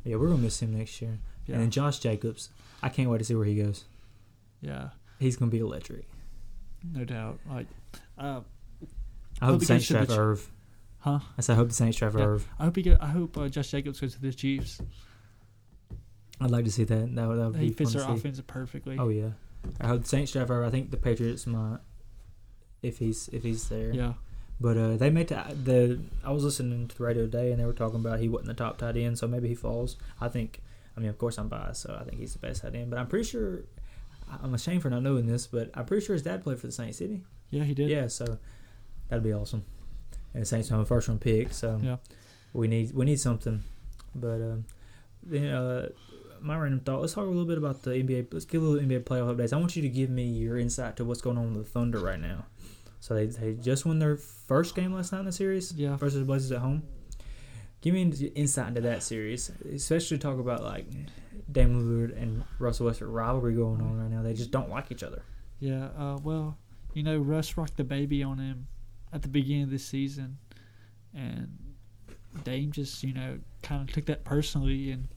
Yeah, 0.03 0.15
we're 0.15 0.29
gonna 0.29 0.41
miss 0.41 0.59
him 0.59 0.75
next 0.75 0.99
year. 1.03 1.19
yeah, 1.45 1.53
And 1.53 1.63
then 1.63 1.69
Josh 1.69 1.99
Jacobs, 1.99 2.49
I 2.81 2.89
can't 2.89 3.11
wait 3.11 3.19
to 3.19 3.23
see 3.23 3.35
where 3.35 3.45
he 3.45 3.55
goes. 3.55 3.85
yeah, 4.59 4.89
He's 5.23 5.35
gonna 5.37 5.51
be 5.51 5.59
electric. 5.59 6.05
no 6.83 7.03
doubt. 7.05 7.39
Like, 7.49 7.67
uh, 8.17 8.41
I 9.41 9.45
hope 9.45 9.53
Hope 9.53 9.53
the 9.59 9.59
he 9.59 9.65
Saints 9.65 9.87
the 9.87 9.93
draft 9.95 10.11
Irv. 10.11 10.51
huh? 10.99 11.19
I 11.37 11.41
said 11.41 11.53
I 11.53 11.55
hope 11.57 11.69
the 11.69 11.73
Saints 11.73 11.97
draft 11.97 12.15
Yeah. 12.17 12.25
Irv. 12.25 12.47
I 12.59 12.65
hope 12.65 12.75
he 12.75 12.81
go, 12.83 12.97
I 12.99 13.07
hope 13.07 13.37
uh, 13.37 13.47
Josh 13.49 13.71
Jacobs 13.71 13.99
goes 13.99 14.13
to 14.13 14.21
the 14.21 14.31
Chiefs. 14.31 14.79
I'd 16.41 16.51
like 16.51 16.65
to 16.65 16.71
see 16.71 16.83
that. 16.83 17.15
That 17.15 17.27
would, 17.27 17.37
that 17.39 17.51
would 17.51 17.55
He 17.59 17.67
be 17.69 17.73
fits 17.73 17.93
fun 17.93 17.99
their 18.01 18.07
to 18.11 18.13
offense 18.19 18.41
perfectly. 18.45 18.97
Oh 18.99 19.09
yeah, 19.09 19.29
I 19.79 19.87
hope 19.87 20.01
the 20.03 20.07
Saints 20.09 20.31
draft 20.33 20.49
Irv. 20.49 20.65
I 20.65 20.69
think 20.69 20.91
the 20.91 20.97
Patriots 20.97 21.47
might, 21.47 21.79
if 22.81 22.97
he's 22.97 23.29
if 23.29 23.43
he's 23.43 23.69
there. 23.69 23.91
yeah, 23.93 24.13
But 24.59 24.77
uh, 24.77 24.97
they 24.97 25.09
made 25.09 25.29
the, 25.29 25.35
the. 25.63 25.99
I 26.23 26.31
was 26.31 26.43
listening 26.43 26.87
to 26.87 26.97
the 26.97 27.03
radio 27.03 27.23
today, 27.23 27.51
and 27.51 27.59
they 27.61 27.65
were 27.65 27.73
talking 27.73 27.99
about 27.99 28.19
he 28.19 28.27
wasn't 28.29 28.47
the 28.47 28.53
top 28.55 28.77
tight 28.77 28.97
end, 28.97 29.17
so 29.17 29.27
maybe 29.27 29.47
he 29.47 29.55
falls. 29.55 29.95
I 30.19 30.27
think. 30.27 30.61
I 30.95 30.99
mean, 30.99 31.09
of 31.09 31.17
course, 31.17 31.37
I'm 31.39 31.47
biased, 31.47 31.81
so 31.81 31.97
I 31.99 32.03
think 32.03 32.19
he's 32.19 32.33
the 32.33 32.39
best 32.39 32.61
tight 32.61 32.75
end. 32.75 32.89
But 32.91 32.99
I'm 32.99 33.07
pretty 33.07 33.25
sure. 33.27 33.61
I'm 34.41 34.53
ashamed 34.53 34.81
for 34.81 34.89
not 34.89 35.03
knowing 35.03 35.27
this, 35.27 35.47
but 35.47 35.69
I'm 35.73 35.85
pretty 35.85 36.05
sure 36.05 36.13
his 36.13 36.23
dad 36.23 36.43
played 36.43 36.59
for 36.59 36.67
the 36.67 36.73
Saints 36.73 36.97
City. 36.97 37.21
yeah, 37.49 37.63
he 37.63 37.73
did. 37.73 37.89
Yeah, 37.89 38.07
so 38.07 38.37
that'd 39.09 39.23
be 39.23 39.33
awesome. 39.33 39.63
And 40.33 40.41
the 40.41 40.45
Saints 40.45 40.69
have 40.69 40.79
a 40.79 40.85
first 40.85 41.07
round 41.07 41.21
pick, 41.21 41.53
so 41.53 41.79
Yeah. 41.83 41.97
we 42.53 42.67
need 42.67 42.93
we 42.93 43.05
need 43.05 43.19
something. 43.19 43.63
But 44.15 44.41
um, 44.41 44.65
then 45.21 45.45
uh, 45.49 45.89
my 46.41 46.57
random 46.57 46.79
thought. 46.81 47.01
Let's 47.01 47.13
talk 47.13 47.25
a 47.25 47.27
little 47.27 47.45
bit 47.45 47.57
about 47.57 47.83
the 47.83 47.91
NBA. 47.91 48.33
Let's 48.33 48.45
give 48.45 48.61
a 48.61 48.65
little 48.65 48.87
NBA 48.87 49.03
playoff 49.03 49.35
updates. 49.35 49.53
I 49.53 49.57
want 49.57 49.75
you 49.75 49.81
to 49.83 49.89
give 49.89 50.09
me 50.09 50.23
your 50.25 50.57
insight 50.57 50.97
to 50.97 51.05
what's 51.05 51.21
going 51.21 51.37
on 51.37 51.53
with 51.53 51.65
the 51.65 51.69
Thunder 51.69 51.99
right 51.99 52.19
now. 52.19 52.45
So 52.99 53.13
they 53.15 53.25
they 53.27 53.53
just 53.53 53.85
won 53.85 53.99
their 53.99 54.15
first 54.17 54.75
game 54.75 54.93
last 54.93 55.11
night 55.11 55.19
in 55.19 55.25
the 55.25 55.31
series 55.31 55.73
Yeah. 55.73 55.95
versus 55.97 56.19
the 56.19 56.25
Blazers 56.25 56.51
at 56.51 56.59
home. 56.59 56.83
Give 57.81 57.93
me 57.93 58.03
insight 58.35 58.69
into 58.69 58.81
that 58.81 59.03
series, 59.03 59.51
especially 59.71 60.17
talk 60.17 60.39
about 60.39 60.63
like 60.63 60.85
Dame 61.51 61.81
Lillard 61.81 62.21
and 62.21 62.43
Russell 62.59 62.87
Westbrook 62.87 63.11
rivalry 63.13 63.55
going 63.55 63.81
on 63.81 63.99
right 63.99 64.09
now. 64.09 64.21
They 64.21 64.33
just 64.33 64.51
don't 64.51 64.69
like 64.69 64.91
each 64.91 65.03
other. 65.03 65.23
Yeah, 65.59 65.89
uh, 65.97 66.17
well, 66.23 66.57
you 66.93 67.03
know, 67.03 67.17
Russ 67.17 67.57
rocked 67.57 67.77
the 67.77 67.83
baby 67.83 68.23
on 68.23 68.37
him 68.37 68.67
at 69.11 69.21
the 69.21 69.27
beginning 69.27 69.63
of 69.63 69.69
this 69.69 69.85
season, 69.85 70.37
and 71.13 71.57
Dame 72.43 72.71
just, 72.71 73.03
you 73.03 73.13
know, 73.13 73.39
kind 73.61 73.87
of 73.87 73.93
took 73.93 74.05
that 74.05 74.23
personally, 74.23 74.91
and, 74.91 75.07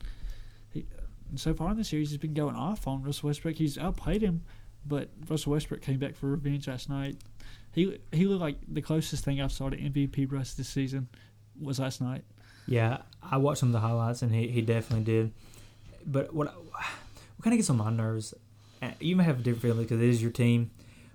he, 0.71 0.87
and 1.31 1.41
so 1.41 1.55
far 1.55 1.71
in 1.71 1.77
the 1.77 1.85
series, 1.85 2.11
he's 2.11 2.19
been 2.19 2.35
going 2.35 2.55
off 2.55 2.87
on 2.87 3.03
Russell 3.03 3.29
Westbrook. 3.29 3.57
He's 3.57 3.79
outplayed 3.79 4.23
him, 4.23 4.43
but 4.87 5.09
Russell 5.29 5.53
Westbrook 5.53 5.83
came 5.83 5.99
back 5.99 6.15
for 6.15 6.27
revenge 6.29 6.69
last 6.69 6.89
night. 6.89 7.17
He 7.73 7.99
he 8.13 8.27
looked 8.27 8.41
like 8.41 8.57
the 8.67 8.81
closest 8.81 9.25
thing 9.25 9.41
I've 9.41 9.53
saw 9.53 9.69
to 9.69 9.77
MVP 9.77 10.31
Russ 10.31 10.55
this 10.55 10.69
season 10.69 11.09
was 11.61 11.79
last 11.79 12.01
night. 12.01 12.25
Yeah, 12.67 12.99
I 13.23 13.37
watched 13.37 13.61
some 13.61 13.69
of 13.69 13.75
the 13.75 13.81
highlights, 13.81 14.23
and 14.23 14.35
he, 14.35 14.49
he 14.49 14.63
definitely 14.63 15.05
did. 15.05 15.33
But 16.07 16.33
what 16.35 16.47
what 16.55 17.42
kind 17.42 17.53
of 17.55 17.59
gets 17.59 17.71
on 17.71 17.77
my 17.79 17.90
nerves? 17.90 18.35
You 19.01 19.16
may 19.16 19.25
have 19.25 19.40
a 19.40 19.42
different 19.42 19.62
feeling 19.62 19.83
because 19.83 20.01
it 20.01 20.09
is 20.09 20.23
your 20.23 20.31
team, 20.31 20.71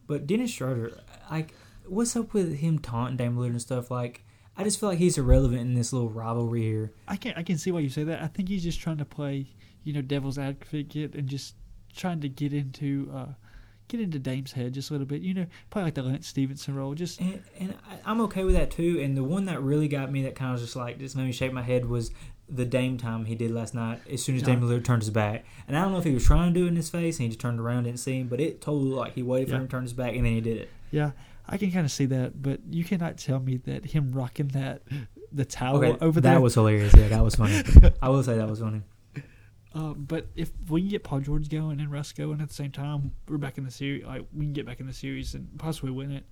but 0.08 0.28
Dennis 0.28 0.52
Schroeder, 0.52 1.00
like, 1.30 1.54
what's 1.86 2.16
up 2.16 2.34
with 2.34 2.58
him 2.58 2.80
taunting 2.80 3.18
Dame 3.18 3.38
Lillard 3.38 3.52
and 3.52 3.62
stuff? 3.62 3.90
Like, 3.92 4.24
I 4.58 4.64
just 4.64 4.80
feel 4.80 4.90
like 4.90 4.98
he's 4.98 5.18
irrelevant 5.18 5.62
in 5.62 5.74
this 5.76 5.94
little 5.94 6.10
rivalry 6.10 6.64
here. 6.64 6.92
I 7.08 7.16
can 7.16 7.34
I 7.38 7.44
can 7.44 7.58
see 7.58 7.72
why 7.72 7.80
you 7.80 7.90
say 7.90 8.04
that. 8.04 8.22
I 8.22 8.28
think 8.28 8.50
he's 8.50 8.64
just 8.64 8.80
trying 8.82 8.98
to 8.98 9.06
play, 9.06 9.48
you 9.84 9.94
know, 9.94 10.02
devil's 10.02 10.38
advocate 10.38 11.16
and 11.16 11.28
just 11.30 11.56
trying 11.96 12.20
to 12.22 12.30
get 12.30 12.52
into 12.52 13.10
uh, 13.14 13.28
get 13.88 14.02
into 14.02 14.20
Dame's 14.20 14.52
head 14.54 14.74
just 14.74 14.90
a 14.90 14.94
little 14.94 15.08
bit. 15.08 15.22
You 15.22 15.34
know, 15.36 15.46
play 15.70 15.84
like 15.84 15.94
the 15.94 16.04
Lance 16.04 16.28
Stephenson 16.28 16.76
role. 16.76 16.94
Just 16.96 17.22
And, 17.22 17.42
and 17.60 17.76
I- 17.90 18.00
I'm 18.12 18.20
okay 18.22 18.44
with 18.44 18.56
that 18.56 18.72
too. 18.72 19.00
And 19.02 19.16
the 19.16 19.24
one 19.24 19.46
that 19.46 19.62
really 19.62 19.88
got 19.88 20.12
me 20.12 20.24
that 20.24 20.36
kind 20.36 20.54
of 20.54 20.60
just 20.60 20.76
like 20.76 21.00
just 21.00 21.16
made 21.16 21.26
me 21.26 21.32
shake 21.32 21.54
my 21.54 21.62
head 21.62 21.86
was 21.86 22.12
the 22.54 22.66
Dame 22.66 22.98
time 22.98 23.26
he 23.26 23.36
did 23.36 23.52
last 23.52 23.74
night. 23.74 24.02
As 24.12 24.24
soon 24.24 24.36
as 24.36 24.44
Dame 24.44 24.62
Lillard 24.62 24.84
turned 24.84 25.02
his 25.02 25.10
back, 25.10 25.46
and 25.68 25.78
I 25.78 25.82
don't 25.82 25.94
know 25.94 26.00
if 26.00 26.04
he 26.04 26.14
was 26.14 26.26
trying 26.26 26.54
to 26.54 26.60
do 26.60 26.66
it 26.66 26.70
in 26.70 26.76
his 26.76 26.90
face 26.90 27.18
and 27.18 27.24
he 27.24 27.30
just 27.30 27.40
turned 27.40 27.60
around 27.60 27.84
didn't 27.84 28.00
see 28.00 28.20
him, 28.20 28.28
but 28.28 28.40
it 28.42 28.62
totally 28.62 28.92
like 28.92 29.14
he 29.14 29.24
waited 29.24 29.50
for 29.50 29.56
him 29.56 29.68
to 29.68 29.72
turn 29.72 29.84
his 29.84 29.94
back 29.94 30.16
and 30.16 30.26
then 30.26 30.34
he 30.34 30.42
did 30.42 30.58
it. 30.58 30.70
yeah, 30.92 31.12
I 31.48 31.58
can 31.58 31.72
kind 31.72 31.86
of 31.86 31.92
see 31.92 32.06
that. 32.08 32.42
But 32.42 32.60
you 32.70 32.84
cannot 32.84 33.18
tell 33.18 33.40
me 33.40 33.58
that 33.66 33.86
him 33.86 34.12
rocking 34.12 34.50
that 34.50 34.82
the 35.32 35.46
towel 35.46 35.78
Okay, 35.78 35.98
over 36.02 36.20
that 36.20 36.30
there. 36.30 36.36
That 36.36 36.42
was 36.42 36.54
hilarious. 36.56 36.94
Yeah, 36.96 37.08
that 37.08 37.24
was 37.24 37.36
funny. 37.36 37.64
I 38.02 38.10
will 38.10 38.24
say 38.24 38.36
that 38.38 38.50
was 38.50 38.60
funny. 38.60 38.82
Uh, 39.74 39.94
but 39.96 40.28
if 40.36 40.52
we 40.70 40.82
can 40.82 40.90
get 40.90 41.04
Paul 41.04 41.22
George 41.22 41.50
going 41.50 41.80
and 41.80 41.92
Russ 41.92 42.12
going 42.12 42.42
at 42.42 42.50
the 42.50 42.54
same 42.54 42.72
time, 42.72 43.12
we're 43.28 43.38
back 43.38 43.58
in 43.58 43.64
the 43.64 43.72
series. 43.72 44.04
Like 44.06 44.26
we 44.34 44.46
can 44.46 44.54
get 44.54 44.66
back 44.66 44.80
in 44.80 44.88
the 44.88 44.94
series 44.94 45.34
and 45.34 45.48
possibly 45.58 45.92
win 45.92 46.12
it. 46.12 46.26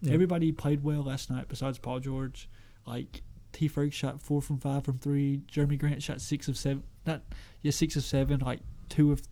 Yeah. 0.00 0.14
Everybody 0.14 0.52
played 0.52 0.82
well 0.82 1.02
last 1.02 1.30
night 1.30 1.48
besides 1.48 1.78
Paul 1.78 2.00
George. 2.00 2.48
Like 2.86 3.22
T. 3.56 3.70
Ferg 3.70 3.90
shot 3.90 4.20
four 4.20 4.42
from 4.42 4.58
five 4.58 4.84
from 4.84 4.98
three. 4.98 5.40
Jerami 5.50 5.78
Grant 5.78 6.02
shot 6.02 6.20
six 6.20 6.46
of 6.46 6.58
seven. 6.58 6.82
Not 7.06 7.22
yeah, 7.62 7.70
six 7.70 7.96
of 7.96 8.04
seven. 8.04 8.40
Like 8.40 8.60
two 8.90 9.12
of 9.12 9.22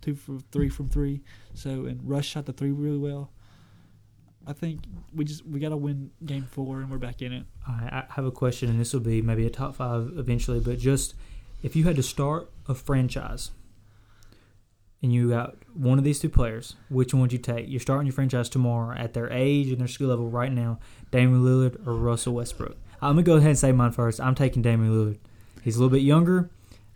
two 0.00 0.14
for 0.14 0.38
three 0.52 0.68
from 0.68 0.88
three. 0.88 1.22
So 1.54 1.86
and 1.86 2.00
Russ 2.08 2.24
shot 2.24 2.46
the 2.46 2.52
three 2.52 2.70
really 2.70 2.98
well. 2.98 3.32
I 4.46 4.52
think 4.52 4.84
we 5.12 5.24
just 5.24 5.44
we 5.44 5.58
gotta 5.58 5.76
win 5.76 6.12
game 6.24 6.46
four 6.48 6.80
and 6.80 6.92
we're 6.92 6.98
back 6.98 7.22
in 7.22 7.32
it. 7.32 7.44
I, 7.66 8.04
I 8.08 8.12
have 8.14 8.24
a 8.24 8.30
question, 8.30 8.70
and 8.70 8.78
this 8.78 8.92
will 8.92 9.00
be 9.00 9.20
maybe 9.20 9.44
a 9.46 9.50
top 9.50 9.74
five 9.74 10.12
eventually, 10.16 10.60
but 10.60 10.78
just 10.78 11.14
if 11.64 11.74
you 11.74 11.82
had 11.82 11.96
to 11.96 12.04
start 12.04 12.52
a 12.68 12.76
franchise 12.76 13.50
and 15.02 15.12
you 15.12 15.30
got 15.30 15.56
one 15.74 15.98
of 15.98 16.04
these 16.04 16.20
two 16.20 16.28
players, 16.28 16.76
which 16.88 17.12
one 17.12 17.22
would 17.22 17.32
you 17.32 17.38
take? 17.40 17.68
You're 17.68 17.80
starting 17.80 18.06
your 18.06 18.14
franchise 18.14 18.48
tomorrow 18.48 18.96
at 18.96 19.12
their 19.12 19.28
age 19.32 19.70
and 19.70 19.80
their 19.80 19.88
skill 19.88 20.06
level 20.08 20.28
right 20.28 20.52
now, 20.52 20.78
Damian 21.10 21.42
Lillard 21.42 21.84
or 21.84 21.94
Russell 21.94 22.34
Westbrook. 22.34 22.76
I'm 23.02 23.14
gonna 23.16 23.22
go 23.22 23.34
ahead 23.36 23.50
and 23.50 23.58
say 23.58 23.72
mine 23.72 23.92
first. 23.92 24.20
I'm 24.20 24.34
taking 24.34 24.62
Damian 24.62 24.92
Lillard. 24.92 25.18
He's 25.62 25.76
a 25.76 25.80
little 25.80 25.90
bit 25.90 26.02
younger, 26.02 26.50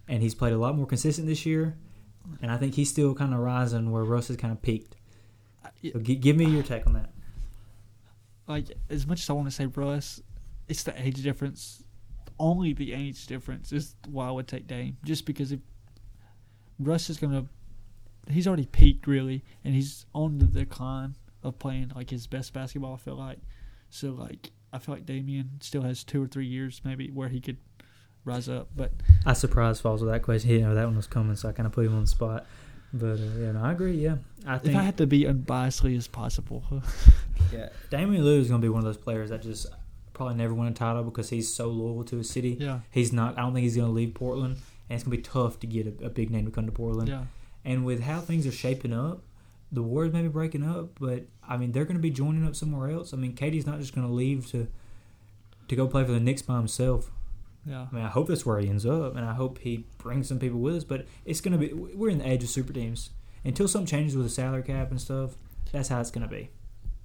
and 0.09 0.23
he's 0.23 0.35
played 0.35 0.53
a 0.53 0.59
lot 0.59 0.77
more 0.77 0.87
consistent 0.87 1.27
this 1.27 1.45
year, 1.45 1.77
and 2.41 2.51
I 2.51 2.57
think 2.57 2.75
he's 2.75 2.89
still 2.91 3.15
kind 3.15 3.35
of 3.35 3.41
rising 3.41 3.91
where 3.91 4.05
Russ 4.05 4.29
has 4.29 4.37
kind 4.37 4.53
of 4.53 4.63
peaked. 4.63 4.97
So 5.93 5.99
gi- 6.01 6.17
give 6.17 6.37
me 6.37 6.47
your 6.47 6.63
take 6.63 6.87
on 6.87 6.95
that. 6.95 7.11
like 8.47 8.67
as 8.89 9.07
much 9.07 9.21
as 9.21 9.31
I 9.31 9.33
want 9.35 9.49
to 9.49 9.55
say 9.55 9.67
Russ, 9.67 10.23
it's 10.69 10.83
the 10.85 10.95
age 11.01 11.23
difference. 11.23 11.83
Only 12.39 12.73
the 12.73 12.93
age 12.93 13.27
difference 13.27 13.73
is 13.73 13.95
why 14.09 14.29
I 14.29 14.31
would 14.31 14.47
take 14.47 14.67
Dame. 14.67 14.97
Just 15.05 15.27
because 15.27 15.53
if 15.53 15.61
Russ 16.79 17.09
is 17.11 17.17
gonna, 17.19 17.47
he's 18.29 18.47
already 18.47 18.67
peaked 18.67 19.07
really, 19.07 19.43
and 19.65 19.75
he's 19.75 20.07
on 20.15 20.39
the 20.39 20.47
decline 20.47 21.15
of 21.43 21.59
playing 21.59 21.93
like 21.97 22.11
his 22.11 22.27
best 22.27 22.53
basketball. 22.53 22.95
I 22.95 22.99
feel 22.99 23.17
like, 23.17 23.39
so 23.91 24.11
like 24.11 24.51
I 24.77 24.79
feel 24.79 24.95
like 24.95 25.07
Damian 25.07 25.51
still 25.61 25.83
has 25.83 26.05
two 26.05 26.23
or 26.23 26.27
three 26.27 26.47
years 26.47 26.81
maybe 26.85 27.11
where 27.11 27.29
he 27.29 27.41
could 27.41 27.57
rise 28.25 28.49
up. 28.49 28.69
But 28.77 28.93
I 29.25 29.33
surprised 29.33 29.81
Falls 29.83 30.03
with 30.03 30.13
that 30.13 30.23
question. 30.23 30.49
He 30.51 30.57
didn't 30.57 30.69
know 30.71 30.75
that 30.77 30.87
one 30.87 30.97
was 30.97 31.07
coming, 31.07 31.35
so 31.37 31.49
I 31.49 31.53
kind 31.53 31.67
of 31.67 31.73
put 31.73 31.87
him 31.87 31.95
on 31.95 32.03
the 32.03 32.07
spot. 32.07 32.47
But 32.93 33.19
uh, 33.19 33.39
yeah, 33.39 33.53
no, 33.53 33.63
I 33.63 33.73
agree. 33.73 33.95
Yeah, 33.95 34.17
I 34.47 34.57
if 34.57 34.77
I 34.77 34.83
had 34.83 34.97
to 34.99 35.07
be 35.07 35.25
unbiasedly 35.25 35.97
as 35.97 36.07
possible, 36.09 36.63
yeah, 37.53 37.69
Damian 37.91 38.23
Lillard 38.23 38.41
is 38.41 38.49
going 38.49 38.61
to 38.61 38.65
be 38.65 38.69
one 38.69 38.79
of 38.81 38.85
those 38.85 38.97
players 38.97 39.31
that 39.31 39.43
just 39.43 39.67
probably 40.15 40.35
never 40.37 40.55
win 40.55 40.69
a 40.69 40.73
title 40.73 41.03
because 41.03 41.29
he's 41.31 41.53
so 41.53 41.69
loyal 41.69 42.05
to 42.05 42.17
his 42.19 42.31
city. 42.31 42.57
yeah, 42.61 42.81
He's 42.91 43.13
not. 43.13 43.37
I 43.39 43.43
don't 43.43 43.55
think 43.55 43.65
he's 43.65 43.77
going 43.77 43.89
to 43.89 43.93
leave 43.93 44.15
Portland, 44.15 44.57
and 44.89 44.97
it's 44.97 45.05
going 45.05 45.11
to 45.13 45.17
be 45.19 45.23
tough 45.23 45.59
to 45.61 45.67
get 45.67 45.87
a, 45.87 46.07
a 46.07 46.09
big 46.11 46.31
name 46.31 46.45
to 46.47 46.51
come 46.51 46.65
to 46.67 46.73
Portland. 46.73 47.09
yeah, 47.09 47.25
And 47.65 47.85
with 47.85 48.01
how 48.03 48.21
things 48.21 48.47
are 48.47 48.53
shaping 48.53 48.93
up, 48.95 49.23
the 49.77 49.83
Warriors 49.83 50.15
may 50.15 50.23
be 50.23 50.29
breaking 50.29 50.65
up, 50.65 50.99
but 50.99 51.25
I 51.47 51.59
mean 51.59 51.73
they're 51.73 51.85
going 51.85 51.99
to 51.99 52.03
be 52.03 52.11
joining 52.11 52.47
up 52.47 52.57
somewhere 52.57 52.91
else. 52.91 53.13
I 53.13 53.19
mean, 53.19 53.35
KD's 53.35 53.67
not 53.67 53.79
just 53.79 53.95
going 53.95 54.07
to 54.07 54.13
leave 54.13 54.47
to 54.51 54.67
to 55.69 55.77
go 55.77 55.87
play 55.87 56.03
for 56.03 56.13
the 56.13 56.21
Knicks 56.21 56.41
by 56.43 56.57
himself. 56.57 57.11
yeah. 57.67 57.87
I 57.91 57.95
mean, 57.95 58.05
I 58.05 58.09
hope 58.09 58.29
that's 58.29 58.47
where 58.47 58.59
he 58.59 58.69
ends 58.69 58.87
up, 58.87 59.17
and 59.17 59.27
I 59.27 59.35
hope 59.35 59.59
he 59.59 59.85
brings 59.99 60.29
some 60.29 60.39
people 60.39 60.61
with 60.61 60.77
us. 60.77 60.85
But 60.85 61.07
it's 61.27 61.43
going 61.43 61.53
to 61.53 61.59
be 61.59 61.75
we're 61.75 62.09
in 62.09 62.19
the 62.19 62.29
age 62.29 62.43
of 62.43 62.49
super 62.49 62.73
teams 62.73 63.11
until 63.45 63.69
something 63.69 63.87
changes 63.87 64.17
with 64.17 64.25
the 64.27 64.31
salary 64.31 64.63
cap 64.63 64.91
and 64.91 65.01
stuff. 65.01 65.37
That's 65.73 65.89
how 65.91 66.01
it's 66.01 66.11
going 66.11 66.27
to 66.27 66.35
be. 66.35 66.49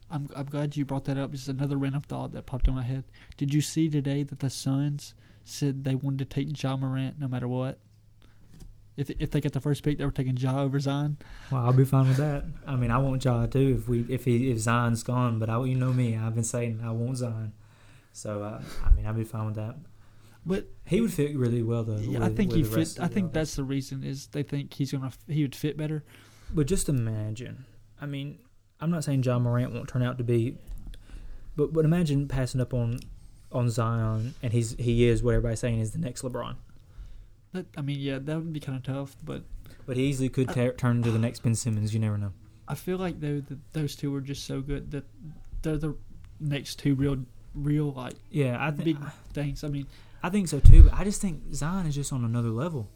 I'm 0.09 0.29
I'm 0.33 0.45
glad 0.45 0.77
you 0.77 0.85
brought 0.85 1.05
that 1.05 1.17
up. 1.17 1.31
Just 1.31 1.49
another 1.49 1.77
random 1.77 2.01
thought 2.01 2.31
that 2.31 2.45
popped 2.45 2.69
in 2.69 2.73
my 2.75 2.83
head. 2.83 3.03
Did 3.35 3.53
you 3.53 3.59
see 3.59 3.89
today 3.89 4.23
that 4.23 4.39
the 4.39 4.49
Suns 4.49 5.13
said 5.43 5.83
they 5.83 5.95
wanted 5.95 6.19
to 6.19 6.25
take 6.25 6.61
Ja 6.63 6.77
Morant 6.77 7.19
no 7.19 7.27
matter 7.27 7.49
what? 7.49 7.79
If 9.01 9.09
if 9.19 9.31
they 9.31 9.41
get 9.41 9.53
the 9.53 9.59
first 9.59 9.83
pick, 9.83 9.97
they 9.97 10.05
were 10.05 10.11
taking 10.11 10.37
Ja 10.37 10.61
over 10.61 10.79
Zion. 10.79 11.17
Well, 11.51 11.65
I'll 11.65 11.73
be 11.73 11.85
fine 11.85 12.07
with 12.07 12.17
that. 12.17 12.45
I 12.67 12.75
mean, 12.75 12.91
I 12.91 12.97
want 12.99 13.23
Ja 13.25 13.45
too 13.47 13.77
if 13.79 13.89
we 13.89 14.05
if 14.07 14.25
he 14.25 14.51
if 14.51 14.59
Zion's 14.59 15.03
gone. 15.03 15.39
But 15.39 15.49
I, 15.49 15.61
you 15.63 15.75
know 15.75 15.91
me, 15.91 16.15
I've 16.17 16.35
been 16.35 16.43
saying 16.43 16.81
I 16.83 16.91
want 16.91 17.17
Zion. 17.17 17.53
So 18.13 18.43
uh, 18.43 18.61
I 18.85 18.91
mean, 18.91 19.05
I'd 19.05 19.15
be 19.15 19.23
fine 19.23 19.45
with 19.47 19.55
that. 19.55 19.75
But 20.45 20.67
He 20.85 21.01
would 21.01 21.13
fit 21.13 21.35
really 21.35 21.61
well 21.61 21.83
though. 21.83 21.97
yeah, 21.97 22.23
I 22.25 22.29
think 22.29 22.53
he 22.53 22.63
fit. 22.63 22.97
I 22.99 23.07
think 23.07 23.33
that's 23.33 23.55
the 23.55 23.63
reason 23.63 24.03
is 24.03 24.27
they 24.27 24.43
think 24.43 24.73
he's 24.73 24.91
gonna 24.91 25.11
he 25.27 25.41
would 25.43 25.55
fit 25.55 25.77
better. 25.77 26.03
But 26.53 26.67
just 26.67 26.89
imagine. 26.89 27.65
I 27.99 28.05
mean, 28.05 28.39
I'm 28.79 28.91
not 28.91 29.03
saying 29.03 29.23
Ja 29.23 29.37
Morant 29.39 29.73
won't 29.73 29.87
turn 29.87 30.01
out 30.03 30.17
to 30.17 30.23
be, 30.23 30.57
but 31.55 31.71
but 31.73 31.85
imagine 31.85 32.27
passing 32.27 32.59
up 32.61 32.73
on 32.73 32.99
on 33.51 33.69
Zion 33.69 34.33
and 34.41 34.51
he's 34.53 34.75
he 34.79 35.07
is 35.07 35.21
what 35.23 35.35
everybody's 35.35 35.59
saying 35.59 35.79
is 35.79 35.91
the 35.91 35.99
next 35.99 36.21
LeBron. 36.23 36.55
That 37.53 37.65
I 37.77 37.81
mean, 37.81 37.99
yeah, 37.99 38.19
that 38.19 38.35
would 38.37 38.53
be 38.53 38.59
kind 38.59 38.77
of 38.77 38.83
tough. 38.83 39.15
But 39.23 39.43
But 39.85 39.97
he 39.97 40.03
easily 40.03 40.29
could 40.29 40.49
ta- 40.49 40.71
turn 40.77 40.97
into 40.97 41.11
the 41.11 41.19
next 41.19 41.43
Ben 41.43 41.55
Simmons. 41.55 41.93
You 41.93 41.99
never 41.99 42.17
know. 42.17 42.31
I 42.67 42.75
feel 42.75 42.97
like 42.97 43.19
though 43.19 43.41
that 43.41 43.73
those 43.73 43.95
two 43.95 44.13
are 44.15 44.21
just 44.21 44.45
so 44.45 44.61
good 44.61 44.91
that 44.91 45.03
they're 45.61 45.77
the 45.77 45.95
next 46.39 46.75
two 46.79 46.95
real 46.95 47.17
real 47.53 47.91
like 47.91 48.13
Yeah, 48.29 48.57
I 48.59 48.71
think 48.71 48.85
big 48.85 48.97
things. 49.33 49.63
I 49.63 49.67
mean, 49.67 49.87
I 50.23 50.29
think 50.29 50.47
so 50.47 50.59
too. 50.59 50.83
But 50.83 50.93
I 50.93 51.03
just 51.03 51.21
think 51.21 51.53
Zion 51.53 51.85
is 51.87 51.95
just 51.95 52.13
on 52.13 52.23
another 52.23 52.49
level. 52.49 52.89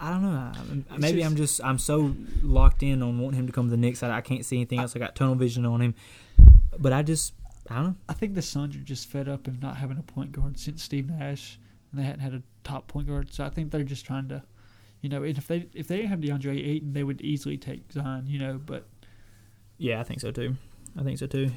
I 0.00 0.10
don't 0.10 0.22
know. 0.22 0.52
I, 0.90 0.96
maybe 0.96 1.18
just- 1.18 1.30
I'm 1.30 1.36
just 1.36 1.64
I'm 1.64 1.78
so 1.78 2.14
locked 2.42 2.82
in 2.82 3.02
on 3.02 3.18
wanting 3.18 3.38
him 3.40 3.46
to 3.46 3.52
come 3.52 3.66
to 3.66 3.70
the 3.70 3.76
Knicks. 3.76 4.02
I, 4.02 4.16
I 4.16 4.20
can't 4.20 4.44
see 4.44 4.56
anything 4.56 4.78
else. 4.80 4.94
I 4.96 4.98
got 4.98 5.14
tunnel 5.14 5.34
vision 5.34 5.64
on 5.66 5.80
him. 5.80 5.94
But 6.78 6.92
I 6.92 7.02
just 7.02 7.34
I 7.70 7.76
don't 7.76 7.84
know. 7.84 7.94
I 8.08 8.12
think 8.14 8.34
the 8.34 8.42
Suns 8.42 8.74
are 8.76 8.80
just 8.80 9.08
fed 9.08 9.28
up 9.28 9.46
of 9.46 9.60
not 9.62 9.76
having 9.76 9.98
a 9.98 10.02
point 10.02 10.32
guard 10.32 10.58
since 10.58 10.82
Steve 10.82 11.10
Nash, 11.10 11.58
and 11.90 12.00
they 12.00 12.04
hadn't 12.04 12.20
had 12.20 12.34
a 12.34 12.42
top 12.64 12.88
point 12.88 13.08
guard. 13.08 13.32
So 13.32 13.44
I 13.44 13.48
think 13.50 13.70
they're 13.70 13.82
just 13.82 14.04
trying 14.04 14.28
to, 14.28 14.42
you 15.00 15.08
know, 15.08 15.22
and 15.22 15.36
if 15.38 15.46
they 15.46 15.66
if 15.74 15.88
they 15.88 15.96
didn't 15.98 16.10
have 16.10 16.20
DeAndre 16.20 16.58
Ayton, 16.66 16.92
they 16.92 17.04
would 17.04 17.20
easily 17.20 17.56
take 17.56 17.92
Zion, 17.92 18.26
you 18.26 18.38
know. 18.38 18.60
But 18.64 18.86
Yeah, 19.78 20.00
I 20.00 20.02
think 20.04 20.20
so 20.20 20.30
too. 20.30 20.56
I 20.98 21.02
think 21.02 21.18
so 21.18 21.26
too. 21.26 21.50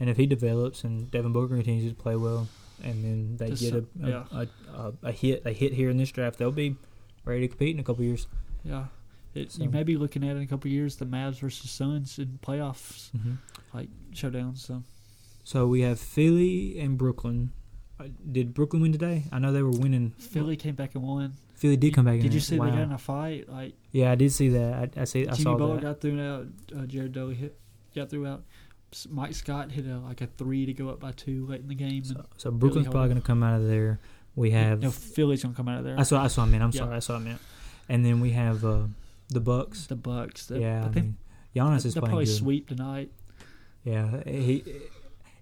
And 0.00 0.10
if 0.10 0.16
he 0.16 0.26
develops 0.26 0.82
and 0.84 1.10
Devin 1.10 1.32
Booker 1.32 1.54
continues 1.56 1.88
to 1.92 1.94
play 1.96 2.16
well, 2.16 2.48
and 2.82 3.04
then 3.04 3.36
they 3.36 3.50
Just 3.50 3.62
get 3.62 3.74
a 3.74 3.78
a, 4.02 4.08
yeah. 4.08 4.24
a, 4.32 4.46
a, 4.76 4.92
a 5.04 5.12
hit 5.12 5.42
a 5.46 5.52
hit 5.52 5.72
here 5.72 5.88
in 5.90 5.96
this 5.96 6.10
draft, 6.10 6.38
they'll 6.38 6.50
be 6.50 6.76
ready 7.24 7.42
to 7.42 7.48
compete 7.48 7.74
in 7.74 7.80
a 7.80 7.84
couple 7.84 8.04
years. 8.04 8.26
yeah, 8.64 8.86
it, 9.34 9.52
So- 9.52 9.62
you 9.62 9.70
may 9.70 9.82
be 9.84 9.96
looking 9.96 10.24
at 10.28 10.36
in 10.36 10.42
a 10.42 10.46
couple 10.46 10.68
of 10.68 10.72
years 10.72 10.96
the 10.96 11.06
Mavs 11.06 11.38
versus 11.38 11.70
Suns 11.70 12.18
in 12.18 12.38
playoffs 12.42 13.10
Mm-hmm. 13.12 13.34
like 13.72 13.88
showdowns. 14.12 14.58
So 14.58 14.82
So 15.44 15.66
we 15.68 15.82
have 15.82 15.98
Philly 16.00 16.78
and 16.80 16.98
Brooklyn. 16.98 17.52
Uh, 18.00 18.04
Did 18.30 18.54
Brooklyn 18.54 18.82
win 18.82 18.92
today? 18.92 19.24
I 19.32 19.38
know 19.38 19.52
they 19.52 19.62
were 19.62 19.70
winning. 19.70 20.10
Philly 20.18 20.56
came 20.56 20.74
back 20.74 20.94
and 20.94 21.04
won. 21.04 21.34
Philly 21.54 21.76
did 21.76 21.94
come 21.94 22.04
back. 22.04 22.20
Did 22.20 22.34
you 22.34 22.40
see 22.40 22.58
wow. 22.58 22.66
they 22.66 22.72
got 22.72 22.80
in 22.82 22.92
a 22.92 22.98
fight? 22.98 23.48
Like 23.48 23.74
Yeah, 23.92 24.10
I 24.10 24.16
did 24.16 24.32
see 24.32 24.48
that. 24.50 24.92
I, 24.96 25.02
I 25.02 25.04
see. 25.04 25.22
I 25.22 25.32
Jimmy 25.32 25.42
saw 25.44 25.56
Butler 25.56 25.74
that. 25.76 25.82
got 25.82 26.00
thrown 26.00 26.20
out. 26.20 26.46
Uh, 26.76 26.86
Jared 26.86 27.12
Dudley 27.12 27.36
hit 27.36 27.56
got 27.94 28.10
threw 28.10 28.26
out. 28.26 28.42
Mike 29.08 29.34
Scott 29.34 29.70
hit 29.72 29.86
a 29.86 29.98
like 29.98 30.20
a 30.20 30.26
three 30.26 30.66
to 30.66 30.72
go 30.72 30.88
up 30.88 31.00
by 31.00 31.12
two 31.12 31.46
late 31.46 31.60
in 31.60 31.68
the 31.68 31.74
game. 31.74 32.02
So, 32.04 32.24
so 32.36 32.50
Brooklyn's 32.50 32.88
probably 32.88 33.08
going 33.08 33.20
to 33.20 33.26
come 33.26 33.42
out 33.42 33.60
of 33.60 33.66
there. 33.68 34.00
We 34.36 34.50
have. 34.50 34.82
no, 34.82 34.90
Philly's 34.90 35.42
gonna 35.44 35.54
come 35.54 35.68
out 35.68 35.78
of 35.78 35.84
there. 35.84 35.98
I 35.98 36.02
saw. 36.02 36.22
I 36.22 36.26
saw. 36.26 36.42
I 36.42 36.46
meant. 36.46 36.62
I'm 36.62 36.70
Yeah. 36.72 36.80
sorry. 36.80 36.96
I 36.96 36.98
saw. 36.98 37.16
I 37.16 37.18
meant. 37.20 37.40
And 37.88 38.04
then 38.04 38.20
we 38.20 38.30
have 38.30 38.64
uh, 38.64 38.82
the 39.30 39.40
Bucks. 39.40 39.86
the 39.86 39.94
Bucks. 39.96 40.46
The, 40.46 40.58
yeah, 40.58 40.82
I 40.82 40.88
I 40.88 40.90
think 40.90 41.06
mean, 41.06 41.16
Giannis 41.54 41.86
is 41.86 41.94
playing 41.94 42.06
probably 42.06 42.24
good. 42.24 42.34
sweep 42.34 42.68
tonight. 42.68 43.10
Yeah, 43.84 44.22
he. 44.26 44.64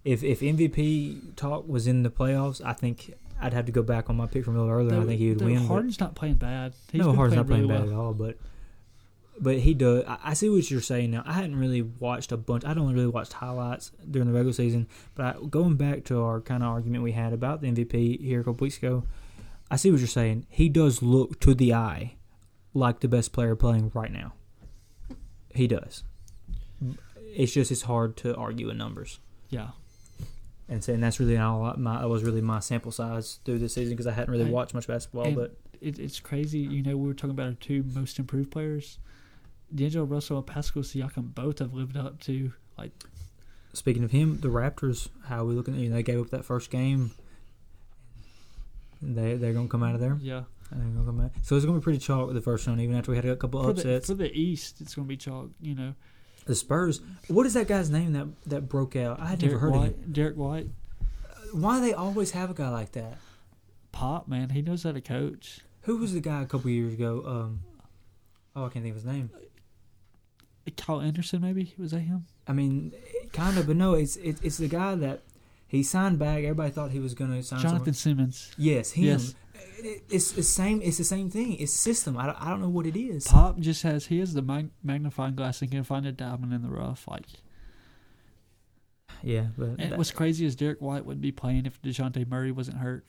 If 0.05 0.23
if 0.25 0.41
MVP 0.41 1.37
talk 1.37 1.69
was 1.69 1.87
in 1.87 2.03
the 2.03 2.11
playoffs, 2.11 2.65
I 2.65 2.73
think 2.73 3.15
I'd 3.41 3.53
have 3.55 3.67
to 3.67 3.73
go 3.73 3.83
back 3.83 4.11
on 4.11 4.17
my 4.17 4.27
pick 4.27 4.45
from 4.45 4.57
a 4.57 4.61
little 4.61 4.75
earlier. 4.75 5.01
I 5.01 5.05
think 5.05 5.19
he 5.19 5.31
would 5.31 5.43
win. 5.43 5.67
Harden's 5.67 6.01
not 6.01 6.15
playing 6.15 6.35
bad. 6.35 6.75
He's 6.91 7.01
no, 7.01 7.13
Harden's 7.13 7.37
not 7.37 7.47
playing 7.47 7.69
really 7.69 7.81
bad 7.81 7.89
well. 7.91 8.01
at 8.01 8.05
all, 8.05 8.15
but 8.15 8.37
but 9.39 9.59
he 9.59 9.75
does. 9.75 10.05
I, 10.07 10.19
I 10.25 10.35
see 10.35 10.49
what 10.49 10.71
you're 10.71 10.81
saying 10.81 11.11
now. 11.11 11.23
I 11.27 11.33
hadn't 11.33 11.57
really 11.57 11.83
watched 11.83 12.33
a 12.33 12.37
bunch. 12.37 12.65
I 12.65 12.75
don't 12.75 12.93
really 12.93 13.07
watched 13.09 13.35
highlights 13.35 13.91
during 14.09 14.29
the 14.29 14.35
regular 14.35 14.53
season, 14.53 14.89
but 15.15 15.25
I, 15.25 15.45
going 15.49 15.77
back 15.77 16.05
to 16.05 16.21
our 16.23 16.41
kind 16.41 16.63
of 16.63 16.69
argument 16.69 17.03
we 17.03 17.13
had 17.13 17.33
about 17.33 17.61
the 17.61 17.71
MVP 17.71 18.21
here 18.21 18.41
a 18.41 18.45
couple 18.45 18.65
weeks 18.65 18.79
ago, 18.79 19.05
I 19.71 19.77
see 19.77 19.91
what 19.91 20.01
you're 20.01 20.09
saying. 20.09 20.47
He 20.49 20.69
does 20.69 21.03
look 21.03 21.41
to 21.41 21.55
the 21.55 21.75
eye 21.75 22.17
like 22.75 23.01
the 23.01 23.09
best 23.09 23.33
player 23.33 23.57
playing 23.57 23.91
right 23.95 24.13
now. 24.13 24.35
He 25.55 25.67
does. 25.67 26.05
It's 27.35 27.53
just 27.53 27.71
it's 27.71 27.83
hard 27.83 28.17
to 28.19 28.37
argue 28.37 28.69
in 28.71 28.79
numbers. 28.79 29.19
Yeah, 29.51 29.71
And 30.73 30.83
saying 30.83 31.01
that's 31.01 31.21
really 31.21 31.37
all 31.37 31.75
my 31.77 32.01
that 32.01 32.09
was 32.09 32.23
really 32.25 32.41
my 32.41 32.61
sample 32.61 32.93
size 32.93 33.41
through 33.45 33.59
this 33.59 33.75
season 33.75 33.93
because 33.93 34.07
I 34.07 34.13
hadn't 34.13 34.33
really 34.33 34.51
watched 34.51 34.73
much 34.75 34.87
basketball. 34.87 35.25
and- 35.27 35.37
But 35.37 35.57
it, 35.81 35.99
it's 35.99 36.19
crazy. 36.21 36.61
You 36.61 36.83
know, 36.83 36.97
we 36.97 37.09
were 37.09 37.15
talking 37.15 37.31
about 37.33 37.47
our 37.49 37.53
two 37.55 37.85
most 37.95 38.19
improved 38.19 38.51
players. 38.51 38.99
D'Angelo 39.75 40.05
Russell 40.07 40.39
and 40.39 40.47
Pascal 40.47 40.83
Siakam 40.83 41.35
both 41.35 41.59
have 41.59 41.75
lived 41.75 41.97
up 41.97 42.21
to 42.23 42.53
like 42.79 42.93
Speaking 43.75 44.05
of 44.05 44.11
him, 44.13 44.39
the 44.41 44.49
Raptors, 44.49 45.09
how 45.27 45.43
are 45.43 45.45
we 45.47 45.55
looking? 45.55 45.75
At, 45.75 45.81
You 45.81 45.89
know, 45.89 45.97
they 45.97 46.03
gave 46.03 46.21
up 46.21 46.31
that 46.31 46.45
first 46.45 46.71
game. 46.71 47.11
They 49.01 49.35
they're 49.37 49.53
gonna 49.53 49.69
come 49.69 49.83
out 49.83 49.95
of 49.95 50.01
there. 50.01 50.19
yeah. 50.21 50.45
They're 50.71 50.81
gonna 50.89 51.05
come 51.05 51.21
out. 51.21 51.33
So 51.43 51.57
it's 51.57 51.67
gonna 51.67 51.79
be 51.79 51.83
pretty 51.83 51.99
chalk 51.99 52.27
with 52.27 52.35
the 52.37 52.41
first 52.43 52.67
round, 52.67 52.81
even 52.81 52.97
after 52.97 53.11
we 53.11 53.17
had 53.17 53.27
a 53.27 53.37
couple 53.37 53.61
For 53.63 53.73
the, 53.75 53.81
upsets. 53.81 54.07
for 54.07 54.15
the 54.15 54.33
East, 54.33 54.81
it's 54.81 54.95
gonna 54.95 55.09
be 55.09 55.17
chalk. 55.19 55.51
You 55.61 55.75
know, 55.75 55.95
the 56.45 56.55
Spurs. 56.55 57.01
What 57.29 57.47
is 57.47 57.55
that 57.55 57.69
guy's 57.69 57.91
name 57.91 58.13
that 58.13 58.27
that 58.47 58.69
broke 58.69 58.97
out? 58.97 59.21
I 59.21 59.27
had 59.27 59.43
never 59.43 59.59
Derrick 59.59 59.61
heard 59.61 59.75
of 59.75 59.85
him. 59.85 60.13
Derrick 60.13 60.37
White, 60.37 60.67
Why 61.53 61.79
do 61.79 61.87
they 61.87 61.95
always 61.95 62.33
have 62.33 62.51
a 62.51 62.55
guy 62.55 62.69
like 62.69 62.93
that? 62.93 63.19
Pop 63.93 64.29
man, 64.29 64.51
he 64.51 64.63
knows 64.63 64.83
how 64.83 64.93
to 64.93 65.01
coach. 65.01 65.61
Who 65.83 65.99
was 65.99 66.13
the 66.13 66.21
guy 66.21 66.43
a 66.43 66.47
couple 66.47 66.71
years 66.71 66.95
ago? 66.95 67.23
Um, 67.27 67.61
oh, 68.57 68.67
I 68.67 68.69
can't 68.69 68.85
think 68.85 68.97
of 68.97 69.03
his 69.03 69.05
name. 69.05 69.31
Kyle 70.77 71.01
Anderson, 71.01 71.41
maybe 71.41 71.75
was 71.77 71.91
that 71.91 72.01
him? 72.01 72.27
I 72.47 72.53
mean, 72.53 72.93
kind 73.33 73.59
of, 73.59 73.67
but 73.67 73.77
no, 73.77 73.95
it's 73.95 74.17
it, 74.17 74.39
it's 74.43 74.59
the 74.59 74.69
guy 74.69 74.95
that 74.95 75.23
he 75.67 75.83
signed 75.83 76.19
back. 76.19 76.39
Everybody 76.39 76.71
thought 76.71 76.93
he 76.93 77.01
was 77.01 77.15
gonna 77.15 77.43
sign. 77.43 77.61
Jonathan 77.61 77.95
somewhere. 77.95 78.17
Simmons. 78.17 78.53
Yes, 78.57 78.93
him. 78.93 79.05
Yes. 79.05 79.35
It- 79.79 80.05
It's 80.11 80.33
the 80.33 80.43
same. 80.43 80.81
It's 80.83 80.99
the 80.99 81.05
same 81.05 81.31
thing. 81.31 81.55
It's 81.59 81.73
system. 81.73 82.17
I 82.17 82.27
don't, 82.27 82.41
I 82.41 82.51
don't 82.51 82.61
know 82.61 82.69
what 82.69 82.87
it 82.87 82.97
is. 82.97 83.27
Pop 83.27 83.59
just 83.59 83.83
has 83.83 84.07
he 84.07 84.19
has 84.21 84.35
the 84.35 84.43
mag- 84.43 84.71
magnifying 84.83 85.35
glass 85.35 85.61
and 85.63 85.71
can 85.71 85.85
find 85.85 86.07
a 86.07 86.13
diamond 86.13 86.53
in 86.53 86.63
the 86.63 86.69
rough. 86.71 87.07
Like, 87.09 87.27
Yeah, 89.23 89.47
but 89.57 89.71
and 89.79 89.93
that- 89.93 89.99
what's 89.99 90.11
crazy 90.11 90.45
is 90.45 90.57
Derrick 90.57 90.81
White 90.81 91.05
would 91.07 91.21
be 91.21 91.33
playing 91.33 91.67
if 91.67 91.81
Dejounte 91.83 92.27
Murray 92.29 92.53
wasn't 92.53 92.79
hurt. 92.79 93.05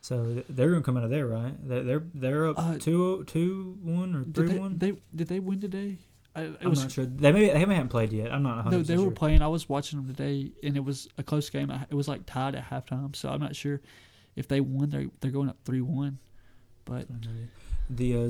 so 0.00 0.42
they're 0.48 0.70
gonna 0.70 0.82
come 0.82 0.96
out 0.96 1.04
of 1.04 1.10
there, 1.10 1.26
right? 1.26 1.54
They're 1.68 1.82
they're, 1.82 2.04
they're 2.14 2.46
up 2.48 2.58
Uh, 2.58 2.78
two 2.78 3.24
two 3.24 3.76
one 3.82 4.14
or 4.14 4.20
Did 4.24 4.34
three 4.34 4.48
they, 4.48 4.58
one. 4.58 4.78
they 4.78 4.92
did 5.14 5.28
they 5.28 5.40
win 5.40 5.60
today? 5.60 5.98
I, 6.34 6.42
it 6.42 6.56
I'm 6.62 6.70
was 6.70 6.82
not 6.82 6.92
sure. 6.92 7.06
They 7.06 7.32
may 7.32 7.46
they 7.50 7.58
haven't 7.58 7.88
played 7.88 8.12
yet. 8.12 8.30
I'm 8.32 8.42
not. 8.42 8.56
100 8.56 8.76
no, 8.76 8.82
they 8.82 8.96
were 8.98 9.04
sure. 9.04 9.10
playing. 9.12 9.40
I 9.42 9.48
was 9.48 9.68
watching 9.68 9.98
them 9.98 10.14
today, 10.14 10.52
and 10.62 10.76
it 10.76 10.84
was 10.84 11.08
a 11.18 11.22
close 11.22 11.48
game. 11.50 11.70
It 11.90 11.94
was 11.94 12.08
like 12.08 12.26
tied 12.26 12.54
at 12.54 12.64
halftime, 12.70 13.16
so 13.16 13.30
I'm 13.30 13.40
not 13.40 13.56
sure 13.56 13.80
if 14.36 14.46
they 14.48 14.60
won. 14.60 14.90
they're 14.90 15.06
they're 15.20 15.30
going 15.30 15.48
up 15.48 15.58
three 15.64 15.80
one, 15.80 16.18
but 16.84 17.06
The 17.90 18.16
uh, 18.16 18.28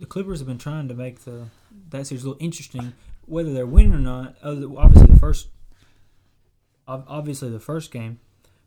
the 0.00 0.06
Clippers 0.06 0.38
have 0.40 0.48
been 0.48 0.58
trying 0.58 0.88
to 0.88 0.94
make 0.94 1.20
the 1.24 1.48
that 1.90 2.06
series 2.06 2.24
a 2.24 2.28
little 2.28 2.42
interesting, 2.44 2.92
whether 3.26 3.52
they're 3.52 3.66
winning 3.66 3.94
or 3.94 3.98
not. 3.98 4.36
Obviously 4.42 5.06
the 5.12 5.18
first, 5.18 5.48
obviously 6.86 7.50
the 7.50 7.60
first 7.60 7.90
game, 7.90 8.20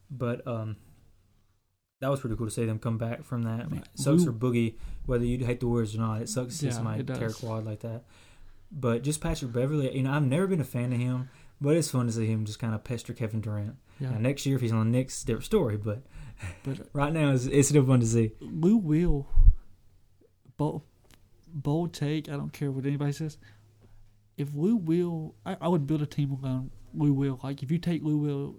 but 0.09 0.45
um, 0.47 0.76
that 2.01 2.09
was 2.09 2.20
pretty 2.20 2.36
cool 2.36 2.47
to 2.47 2.51
see 2.51 2.65
them 2.65 2.80
come 2.80 2.97
back 2.97 3.24
from 3.24 3.43
that. 3.43 3.70
Sucks 3.95 4.24
for 4.24 4.32
Boogie, 4.34 4.76
whether 5.05 5.26
you 5.26 5.45
hate 5.45 5.59
the 5.59 5.68
Warriors 5.68 5.95
or 5.95 5.99
not. 5.99 6.22
It 6.22 6.30
sucks 6.30 6.53
to 6.53 6.57
see 6.59 6.68
somebody 6.76 7.03
tear 7.20 7.30
quad 7.39 7.65
like 7.65 7.80
that. 7.82 8.03
But 8.72 9.03
just 9.03 9.22
Patrick 9.22 9.53
Beverley, 9.53 9.95
you 9.95 10.03
know, 10.03 10.11
I've 10.11 10.24
never 10.26 10.45
been 10.47 10.59
a 10.59 10.65
fan 10.65 10.91
of 10.91 10.99
him, 10.99 11.30
but 11.61 11.78
it's 11.78 11.89
fun 11.89 12.05
to 12.07 12.11
see 12.11 12.26
him 12.28 12.43
just 12.45 12.59
kind 12.59 12.76
of 12.76 12.84
pester 12.84 13.13
Kevin 13.13 13.39
Durant. 13.41 13.76
yeah, 13.99 14.09
Now, 14.09 14.18
next 14.18 14.45
year, 14.45 14.57
if 14.57 14.61
he's 14.61 14.74
on 14.74 14.91
the 14.91 14.97
Knicks, 14.97 15.24
different 15.24 15.45
story. 15.45 15.78
But 15.78 16.01
But 16.63 16.88
Right 16.93 17.13
now, 17.13 17.31
it's, 17.31 17.45
it's 17.45 17.69
still 17.69 17.85
fun 17.85 17.99
to 17.99 18.05
see. 18.05 18.31
Lou 18.41 18.77
Will, 18.77 19.27
bold, 20.57 20.83
bold 21.47 21.93
take. 21.93 22.29
I 22.29 22.33
don't 22.33 22.53
care 22.53 22.71
what 22.71 22.85
anybody 22.85 23.11
says. 23.11 23.38
If 24.38 24.53
Lou 24.53 24.75
Will, 24.75 25.35
I, 25.45 25.57
I 25.61 25.67
would 25.67 25.88
build 25.88 26.01
a 26.01 26.05
team 26.05 26.38
around 26.43 26.55
um, 26.55 26.71
Lou 26.93 27.13
Will. 27.13 27.39
Like 27.43 27.63
if 27.63 27.71
you 27.71 27.77
take 27.79 28.03
Lou 28.03 28.17
Will 28.17 28.55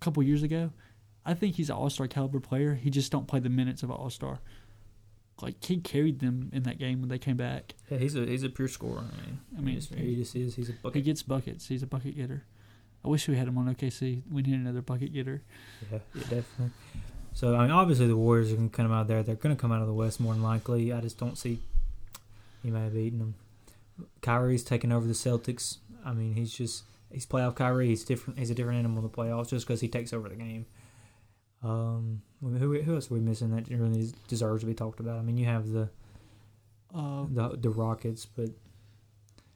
a 0.00 0.04
couple 0.04 0.22
years 0.22 0.42
ago, 0.42 0.70
I 1.26 1.34
think 1.34 1.56
he's 1.56 1.68
an 1.68 1.76
All 1.76 1.90
Star 1.90 2.06
caliber 2.08 2.40
player. 2.40 2.74
He 2.74 2.88
just 2.90 3.12
don't 3.12 3.26
play 3.26 3.40
the 3.40 3.50
minutes 3.50 3.82
of 3.82 3.90
an 3.90 3.96
All 3.96 4.10
Star. 4.10 4.40
Like 5.42 5.62
he 5.62 5.76
carried 5.78 6.20
them 6.20 6.50
in 6.52 6.62
that 6.64 6.78
game 6.78 7.00
when 7.00 7.08
they 7.08 7.18
came 7.18 7.36
back. 7.36 7.74
Yeah, 7.90 7.98
he's 7.98 8.16
a 8.16 8.24
he's 8.26 8.42
a 8.42 8.48
pure 8.48 8.68
scorer. 8.68 9.04
I 9.04 9.26
mean, 9.26 9.40
I 9.56 9.60
mean, 9.60 9.74
he 9.74 9.80
just, 9.80 9.94
he 9.94 10.14
just 10.16 10.36
is. 10.36 10.54
He's 10.56 10.68
a 10.70 10.72
bucket. 10.72 10.96
He 10.96 11.02
gets 11.02 11.22
buckets. 11.22 11.68
He's 11.68 11.82
a 11.82 11.86
bucket 11.86 12.16
getter. 12.16 12.44
I 13.04 13.08
wish 13.08 13.28
we 13.28 13.36
had 13.36 13.46
him 13.46 13.56
on 13.58 13.72
OKC. 13.72 14.22
We 14.30 14.42
need 14.42 14.54
another 14.54 14.82
bucket 14.82 15.12
getter. 15.12 15.42
Yeah, 15.92 15.98
yeah, 16.14 16.22
definitely. 16.22 16.70
So 17.38 17.54
I 17.54 17.62
mean, 17.62 17.70
obviously 17.70 18.08
the 18.08 18.16
Warriors 18.16 18.50
are 18.50 18.56
going 18.56 18.68
to 18.68 18.76
come 18.76 18.90
out 18.90 19.06
there. 19.06 19.22
They're 19.22 19.36
going 19.36 19.54
to 19.54 19.60
come 19.60 19.70
out 19.70 19.80
of 19.80 19.86
the 19.86 19.94
West 19.94 20.18
more 20.18 20.32
than 20.32 20.42
likely. 20.42 20.92
I 20.92 21.00
just 21.00 21.20
don't 21.20 21.38
see 21.38 21.60
he 22.64 22.70
may 22.72 22.82
have 22.82 22.94
beating 22.94 23.20
them. 23.20 23.36
Kyrie's 24.22 24.64
taking 24.64 24.90
over 24.90 25.06
the 25.06 25.12
Celtics. 25.12 25.76
I 26.04 26.12
mean, 26.14 26.34
he's 26.34 26.52
just 26.52 26.82
he's 27.12 27.26
playoff 27.26 27.54
Kyrie. 27.54 27.86
He's 27.86 28.02
different. 28.02 28.40
He's 28.40 28.50
a 28.50 28.56
different 28.56 28.80
animal 28.80 28.98
in 28.98 29.04
the 29.04 29.16
playoffs 29.16 29.50
just 29.50 29.68
because 29.68 29.80
he 29.80 29.86
takes 29.86 30.12
over 30.12 30.28
the 30.28 30.34
game. 30.34 30.66
Um, 31.62 32.22
who 32.42 32.82
who 32.82 32.94
else 32.96 33.08
are 33.08 33.14
we 33.14 33.20
missing 33.20 33.54
that 33.54 33.68
really 33.68 34.12
deserves 34.26 34.62
to 34.62 34.66
be 34.66 34.74
talked 34.74 34.98
about? 34.98 35.18
I 35.18 35.22
mean, 35.22 35.36
you 35.36 35.46
have 35.46 35.70
the 35.70 35.90
Uh, 36.92 37.26
the 37.30 37.56
the 37.56 37.70
Rockets, 37.70 38.26
but 38.26 38.50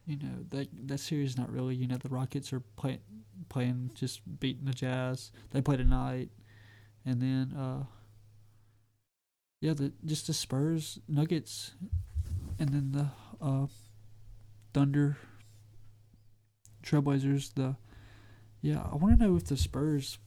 you 0.07 0.18
know 0.18 0.45
that 0.51 0.68
that 0.87 0.99
series 0.99 1.37
not 1.37 1.51
really. 1.51 1.74
You 1.74 1.89
know 1.89 1.97
the 1.97 2.09
Rockets 2.11 2.53
are 2.53 2.61
playing 2.76 3.01
playing 3.49 3.91
just 3.95 4.20
beating 4.39 4.66
the 4.66 4.72
Jazz. 4.72 5.33
They 5.51 5.61
play 5.61 5.76
tonight, 5.76 6.28
and 7.05 7.20
then 7.20 7.53
uh, 7.59 7.84
yeah, 9.61 9.74
the 9.74 9.92
just 10.05 10.26
the 10.26 10.34
Spurs, 10.34 10.98
Nuggets, 11.09 11.72
and 12.59 12.68
then 12.70 12.92
the 12.92 13.07
uh, 13.44 13.66
Thunder, 14.74 15.16
Trailblazers. 16.84 17.55
The 17.55 17.76
yeah, 18.61 18.82
I 18.90 18.96
want 18.96 19.18
to 19.18 19.24
know 19.24 19.36
if 19.36 19.44
the 19.44 19.57
Spurs. 19.57 20.18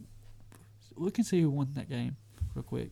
We 0.98 1.12
can 1.12 1.26
see 1.26 1.42
who 1.42 1.50
won 1.50 1.72
that 1.74 1.90
game, 1.90 2.16
real 2.54 2.64
quick. 2.64 2.92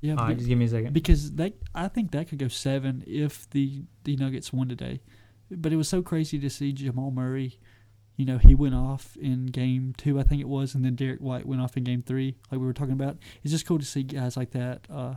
Yeah, 0.00 0.14
all 0.14 0.26
right, 0.26 0.36
just 0.36 0.48
give 0.48 0.58
me 0.58 0.66
a 0.66 0.68
second. 0.68 0.92
because 0.92 1.32
that 1.32 1.54
I 1.74 1.88
think 1.88 2.12
that 2.12 2.28
could 2.28 2.38
go 2.38 2.48
seven 2.48 3.02
if 3.06 3.48
the 3.50 3.82
the 4.04 4.16
Nuggets 4.16 4.52
won 4.52 4.68
today. 4.68 5.00
But 5.50 5.72
it 5.72 5.76
was 5.76 5.88
so 5.88 6.02
crazy 6.02 6.38
to 6.38 6.50
see 6.50 6.72
Jamal 6.72 7.10
Murray. 7.10 7.58
You 8.16 8.24
know, 8.24 8.38
he 8.38 8.54
went 8.54 8.74
off 8.74 9.16
in 9.16 9.46
game 9.46 9.94
two, 9.96 10.18
I 10.18 10.22
think 10.22 10.40
it 10.40 10.48
was, 10.48 10.74
and 10.74 10.84
then 10.84 10.94
Derrick 10.94 11.20
White 11.20 11.44
went 11.46 11.60
off 11.60 11.76
in 11.76 11.84
game 11.84 12.02
three, 12.02 12.36
like 12.50 12.60
we 12.60 12.66
were 12.66 12.72
talking 12.72 12.94
about. 12.94 13.18
It's 13.42 13.52
just 13.52 13.66
cool 13.66 13.78
to 13.78 13.84
see 13.84 14.02
guys 14.02 14.36
like 14.36 14.52
that. 14.52 14.86
Uh, 14.90 15.14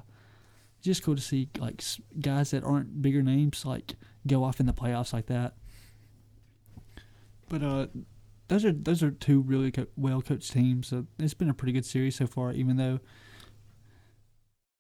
just 0.82 1.04
cool 1.04 1.16
to 1.16 1.22
see 1.22 1.50
like 1.58 1.82
guys 2.20 2.52
that 2.52 2.64
aren't 2.64 3.02
bigger 3.02 3.22
names 3.22 3.66
like 3.66 3.96
go 4.28 4.44
off 4.44 4.60
in 4.60 4.66
the 4.66 4.74
playoffs 4.74 5.14
like 5.14 5.28
that. 5.28 5.54
But 7.48 7.64
uh, 7.64 7.88
those 8.48 8.66
are 8.66 8.72
those 8.72 9.02
are 9.02 9.12
two 9.12 9.42
really 9.42 9.72
co- 9.72 9.88
well 9.96 10.22
coached 10.22 10.52
teams. 10.52 10.88
So 10.88 11.06
it's 11.18 11.34
been 11.34 11.50
a 11.50 11.54
pretty 11.54 11.72
good 11.74 11.86
series 11.86 12.16
so 12.16 12.28
far, 12.28 12.52
even 12.52 12.78
though. 12.78 13.00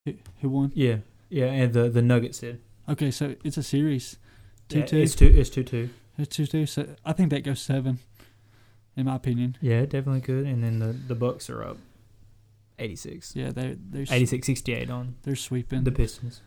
Who, 0.06 0.14
who 0.42 0.50
won? 0.50 0.72
yeah, 0.76 0.98
yeah, 1.30 1.46
and 1.46 1.74
the 1.74 1.90
the 1.90 2.02
Nuggets 2.02 2.40
did. 2.40 2.62
Okay, 2.88 3.12
so 3.12 3.36
it's 3.44 3.58
a 3.58 3.64
series. 3.64 4.18
Two 4.68 4.80
Yeah, 4.80 4.86
two. 4.86 4.98
It's 4.98 5.16
two. 5.16 5.28
It's 5.28 5.50
two 5.50 5.64
two. 5.64 5.90
It's 6.18 6.36
two 6.36 6.46
two. 6.46 6.66
So 6.66 6.96
I 7.06 7.14
think 7.14 7.30
that 7.32 7.44
goes 7.44 7.60
seven, 7.60 8.00
in 9.00 9.06
my 9.06 9.16
opinion. 9.16 9.58
Yeah, 9.62 9.80
it 9.80 9.90
definitely 9.90 10.22
could. 10.22 10.46
And 10.46 10.64
then 10.64 10.80
the 10.80 10.94
the 10.94 11.16
Bucks 11.16 11.50
are 11.50 11.64
up 11.64 11.78
86. 12.78 13.36
Yeah, 13.36 13.52
they 13.52 13.76
they're 13.80 14.06
86 14.10 14.46
68 14.46 14.90
on 14.90 15.16
they're 15.24 15.36
sweeping. 15.36 15.84
the 15.84 15.92
Pistons. 15.92 16.42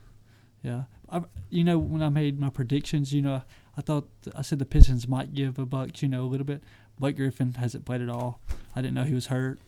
yeah, 0.62 0.84
I, 1.11 1.22
you 1.50 1.64
know 1.64 1.78
when 1.78 2.03
I 2.03 2.09
made 2.09 2.38
my 2.38 2.50
predictions, 2.50 3.12
you 3.12 3.22
know 3.22 3.42
I 3.76 3.80
thought 3.80 4.09
I 4.36 4.42
said 4.42 4.59
the 4.59 4.66
Pistons 4.66 5.09
might 5.09 5.34
give 5.34 5.59
a 5.59 5.66
Bucks, 5.66 6.03
you 6.03 6.09
know, 6.09 6.24
a 6.24 6.30
little 6.30 6.46
bit. 6.46 6.62
Blake 6.98 7.16
Griffin 7.16 7.55
hasn't 7.55 7.84
played 7.84 8.03
at 8.03 8.09
all. 8.09 8.40
I 8.76 8.82
didn't 8.82 8.94
know 8.94 9.05
he 9.05 9.14
was 9.14 9.26
hurt. 9.26 9.59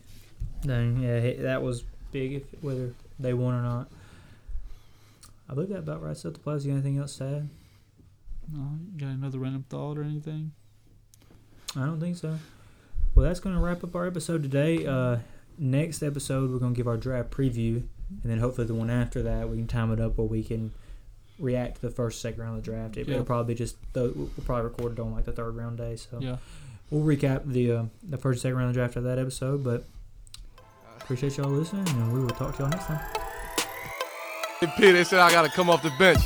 Dang, 0.61 1.03
yeah, 1.03 1.43
that 1.43 1.63
was 1.63 1.85
big. 2.13 2.33
If 2.35 2.43
whether 2.63 2.95
they 3.19 3.33
won 3.35 3.55
or 3.55 3.63
not, 3.63 3.89
I 5.49 5.55
believe 5.55 5.71
that 5.71 5.79
about 5.79 6.03
writes 6.03 6.25
up 6.25 6.35
the 6.35 6.41
playoffs. 6.41 6.65
You 6.65 6.73
got 6.73 6.75
anything 6.75 6.99
else 6.99 7.17
to 7.17 7.25
add? 7.25 7.49
No, 8.53 8.79
you 8.93 8.99
got 9.01 9.09
another 9.15 9.39
random 9.39 9.65
thought 9.69 9.97
or 9.99 10.03
anything? 10.03 10.53
I 11.77 11.87
don't 11.87 11.99
think 11.99 12.17
so. 12.17 12.39
Well, 13.15 13.25
that's 13.27 13.41
going 13.41 13.55
to 13.55 13.61
wrap 13.61 13.85
up 13.85 13.95
our 13.95 14.07
episode 14.07 14.43
today. 14.43 14.87
Uh, 14.87 15.19
next 15.59 16.03
episode, 16.03 16.51
we're 16.51 16.59
going 16.59 16.75
to 16.75 16.77
give 16.77 16.89
our 16.89 16.97
draft 16.97 17.31
preview, 17.31 17.77
and 17.77 18.23
then 18.25 18.39
hopefully 18.39 18.67
the 18.67 18.75
one 18.75 18.91
after 18.91 19.23
that, 19.23 19.49
we 19.49 19.57
can 19.57 19.67
time 19.69 19.93
it 19.93 20.01
up 20.01 20.19
where 20.19 20.27
we 20.27 20.43
can 20.43 20.73
react 21.39 21.77
to 21.77 21.83
the 21.83 21.91
first, 21.91 22.21
second 22.21 22.43
round 22.43 22.59
of 22.59 22.65
the 22.65 22.71
draft. 22.71 22.97
It, 22.97 23.07
Yeah. 23.09 23.19
will 23.19 23.25
probably 23.25 23.55
just 23.55 23.77
the, 23.93 24.13
we'll 24.15 24.29
probably 24.45 24.65
record 24.71 24.93
it 24.93 25.01
on 25.01 25.13
like 25.15 25.25
the 25.25 25.33
third 25.33 25.55
round 25.57 25.79
day. 25.79 25.97
So 25.97 26.19
Yeah. 26.21 26.37
we'll 26.91 27.05
recap 27.05 27.43
the 27.51 27.73
uh, 27.73 27.85
the 28.09 28.19
first, 28.19 28.43
second 28.43 28.57
round 28.57 28.71
of 28.71 28.75
the 28.75 28.81
draft 28.81 28.97
of 28.97 29.05
that 29.05 29.19
episode. 29.19 29.63
But 29.63 29.85
appreciate 31.01 31.37
y'all 31.37 31.51
listening, 31.51 31.89
and 31.89 32.13
we 32.13 32.21
will 32.21 32.31
talk 32.31 32.57
to 32.57 32.63
y'all 32.63 32.71
next 32.71 32.87
time. 32.87 33.01
Hey, 34.61 34.73
P, 34.77 34.91
they 34.93 35.05
said 35.05 35.21
I 35.21 35.31
gotta 35.31 35.49
come 35.51 35.71
off 35.71 35.83
the 35.83 35.93
bench. 35.99 36.21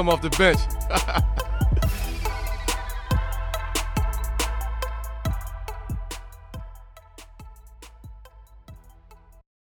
Come 0.00 0.08
off 0.08 0.22
the 0.22 0.30
bench. 0.30 0.58